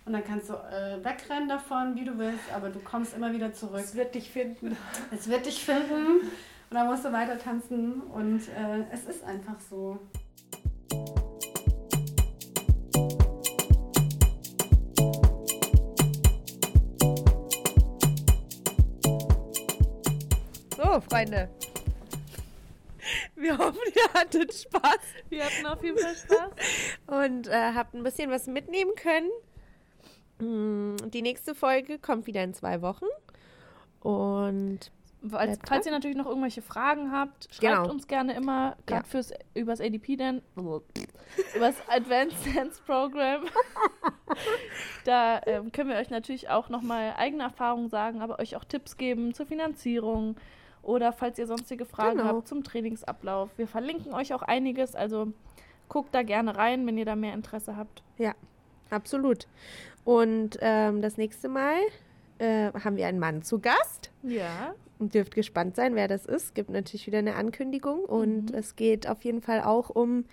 Und 0.05 0.13
dann 0.13 0.23
kannst 0.23 0.49
du 0.49 0.53
äh, 0.53 1.03
wegrennen 1.03 1.49
davon, 1.49 1.95
wie 1.95 2.05
du 2.05 2.17
willst, 2.19 2.53
aber 2.53 2.69
du 2.69 2.79
kommst 2.79 3.15
immer 3.15 3.33
wieder 3.33 3.53
zurück. 3.53 3.81
Es 3.83 3.95
wird 3.95 4.13
dich 4.13 4.29
finden. 4.29 4.77
Es 5.11 5.27
wird 5.27 5.47
dich 5.47 5.65
finden 5.65 6.29
und 6.69 6.75
dann 6.75 6.85
musst 6.85 7.05
du 7.05 7.11
weiter 7.11 7.39
tanzen 7.39 8.01
und 8.01 8.47
äh, 8.49 8.83
es 8.91 9.05
ist 9.05 9.23
einfach 9.23 9.59
so. 9.67 9.99
So, 20.77 21.01
Freunde. 21.09 21.49
Wir 23.35 23.57
hoffen, 23.57 23.79
ihr 23.95 24.19
hattet 24.19 24.53
Spaß 24.53 24.99
Wir 25.29 25.45
hatten 25.45 25.65
auf 25.65 25.83
jeden 25.83 25.97
Fall 25.97 26.15
Spaß. 26.15 26.49
und 27.23 27.47
äh, 27.47 27.73
habt 27.73 27.93
ein 27.93 28.03
bisschen 28.03 28.29
was 28.29 28.47
mitnehmen 28.47 28.91
können. 28.95 29.29
Mm, 30.39 30.95
Die 31.11 31.21
nächste 31.21 31.55
Folge 31.55 31.97
kommt 31.99 32.27
wieder 32.27 32.43
in 32.43 32.53
zwei 32.53 32.81
Wochen. 32.81 33.05
Und 34.01 34.91
Falls, 35.27 35.57
falls 35.67 35.85
ihr 35.87 35.91
natürlich 35.91 36.17
noch 36.17 36.27
irgendwelche 36.27 36.61
Fragen 36.61 37.11
habt, 37.11 37.47
schreibt 37.51 37.61
Genau. 37.83 37.89
uns 37.89 38.05
gerne 38.07 38.35
immer, 38.35 38.75
gerade 38.85 39.05
Ja. 39.05 39.09
fürs 39.09 39.33
übers 39.55 39.81
ADP 39.81 40.17
dann, 40.17 40.43
übers 41.55 41.75
Advanced 41.89 42.37
Dance 42.55 42.79
Program. 42.85 43.41
da 45.05 45.41
ähm, 45.47 45.71
können 45.71 45.89
wir 45.89 45.97
euch 45.97 46.11
natürlich 46.11 46.49
auch 46.49 46.69
nochmal 46.69 47.13
eigene 47.17 47.41
Erfahrungen 47.43 47.89
sagen, 47.89 48.21
aber 48.21 48.37
euch 48.39 48.55
auch 48.55 48.63
Tipps 48.65 48.97
geben 48.97 49.33
zur 49.33 49.45
Finanzierung 49.47 50.35
oder 50.83 51.11
falls 51.11 51.39
ihr 51.39 51.47
sonstige 51.47 51.85
Fragen 51.85 52.17
Genau. 52.19 52.29
habt 52.35 52.47
zum 52.47 52.63
Trainingsablauf. 52.63 53.49
Wir 53.57 53.67
verlinken 53.67 54.13
euch 54.13 54.33
auch 54.33 54.43
einiges, 54.43 54.95
also 54.95 55.33
guckt 55.89 56.13
da 56.13 56.21
gerne 56.21 56.55
rein, 56.55 56.85
wenn 56.85 56.97
ihr 56.99 57.05
da 57.05 57.15
mehr 57.15 57.33
Interesse 57.33 57.75
habt. 57.77 58.03
absolut. 58.91 59.47
Und 60.05 60.57
ähm, 60.61 61.01
das 61.01 61.17
nächste 61.17 61.49
Mal 61.49 61.79
äh, 62.37 62.71
haben 62.71 62.95
wir 62.95 63.07
einen 63.07 63.19
Mann 63.19 63.41
zu 63.41 63.59
Gast. 63.59 64.11
Ja. 64.23 64.73
Und 64.97 65.13
dürft 65.13 65.35
gespannt 65.35 65.75
sein, 65.75 65.95
wer 65.95 66.07
das 66.07 66.25
ist. 66.25 66.55
Gibt 66.55 66.69
natürlich 66.69 67.07
wieder 67.07 67.17
eine 67.17 67.35
Ankündigung. 67.35 68.05
Und 68.05 68.51
es 68.51 68.77
geht 68.77 69.09
auf 69.09 69.25
jeden 69.25 69.41
Fall 69.41 69.61
auch 69.61 69.89
um 69.89 70.23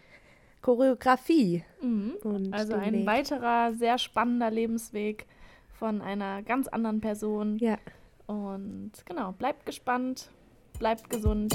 Choreografie. 0.61 1.65
Mhm. 1.81 2.53
Also 2.53 2.75
ein 2.75 2.93
Weg. 2.93 3.07
weiterer 3.07 3.73
sehr 3.73 3.99
spannender 3.99 4.51
Lebensweg 4.51 5.27
von 5.73 6.01
einer 6.01 6.43
ganz 6.43 6.69
anderen 6.69 7.01
Person. 7.01 7.59
Ja. 7.59 7.79
Und 8.27 8.93
genau, 9.05 9.33
bleibt 9.33 9.67
gespannt, 9.67 10.31
bleibt 10.79 11.11
gesund 11.11 11.55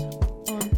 und 0.52 0.77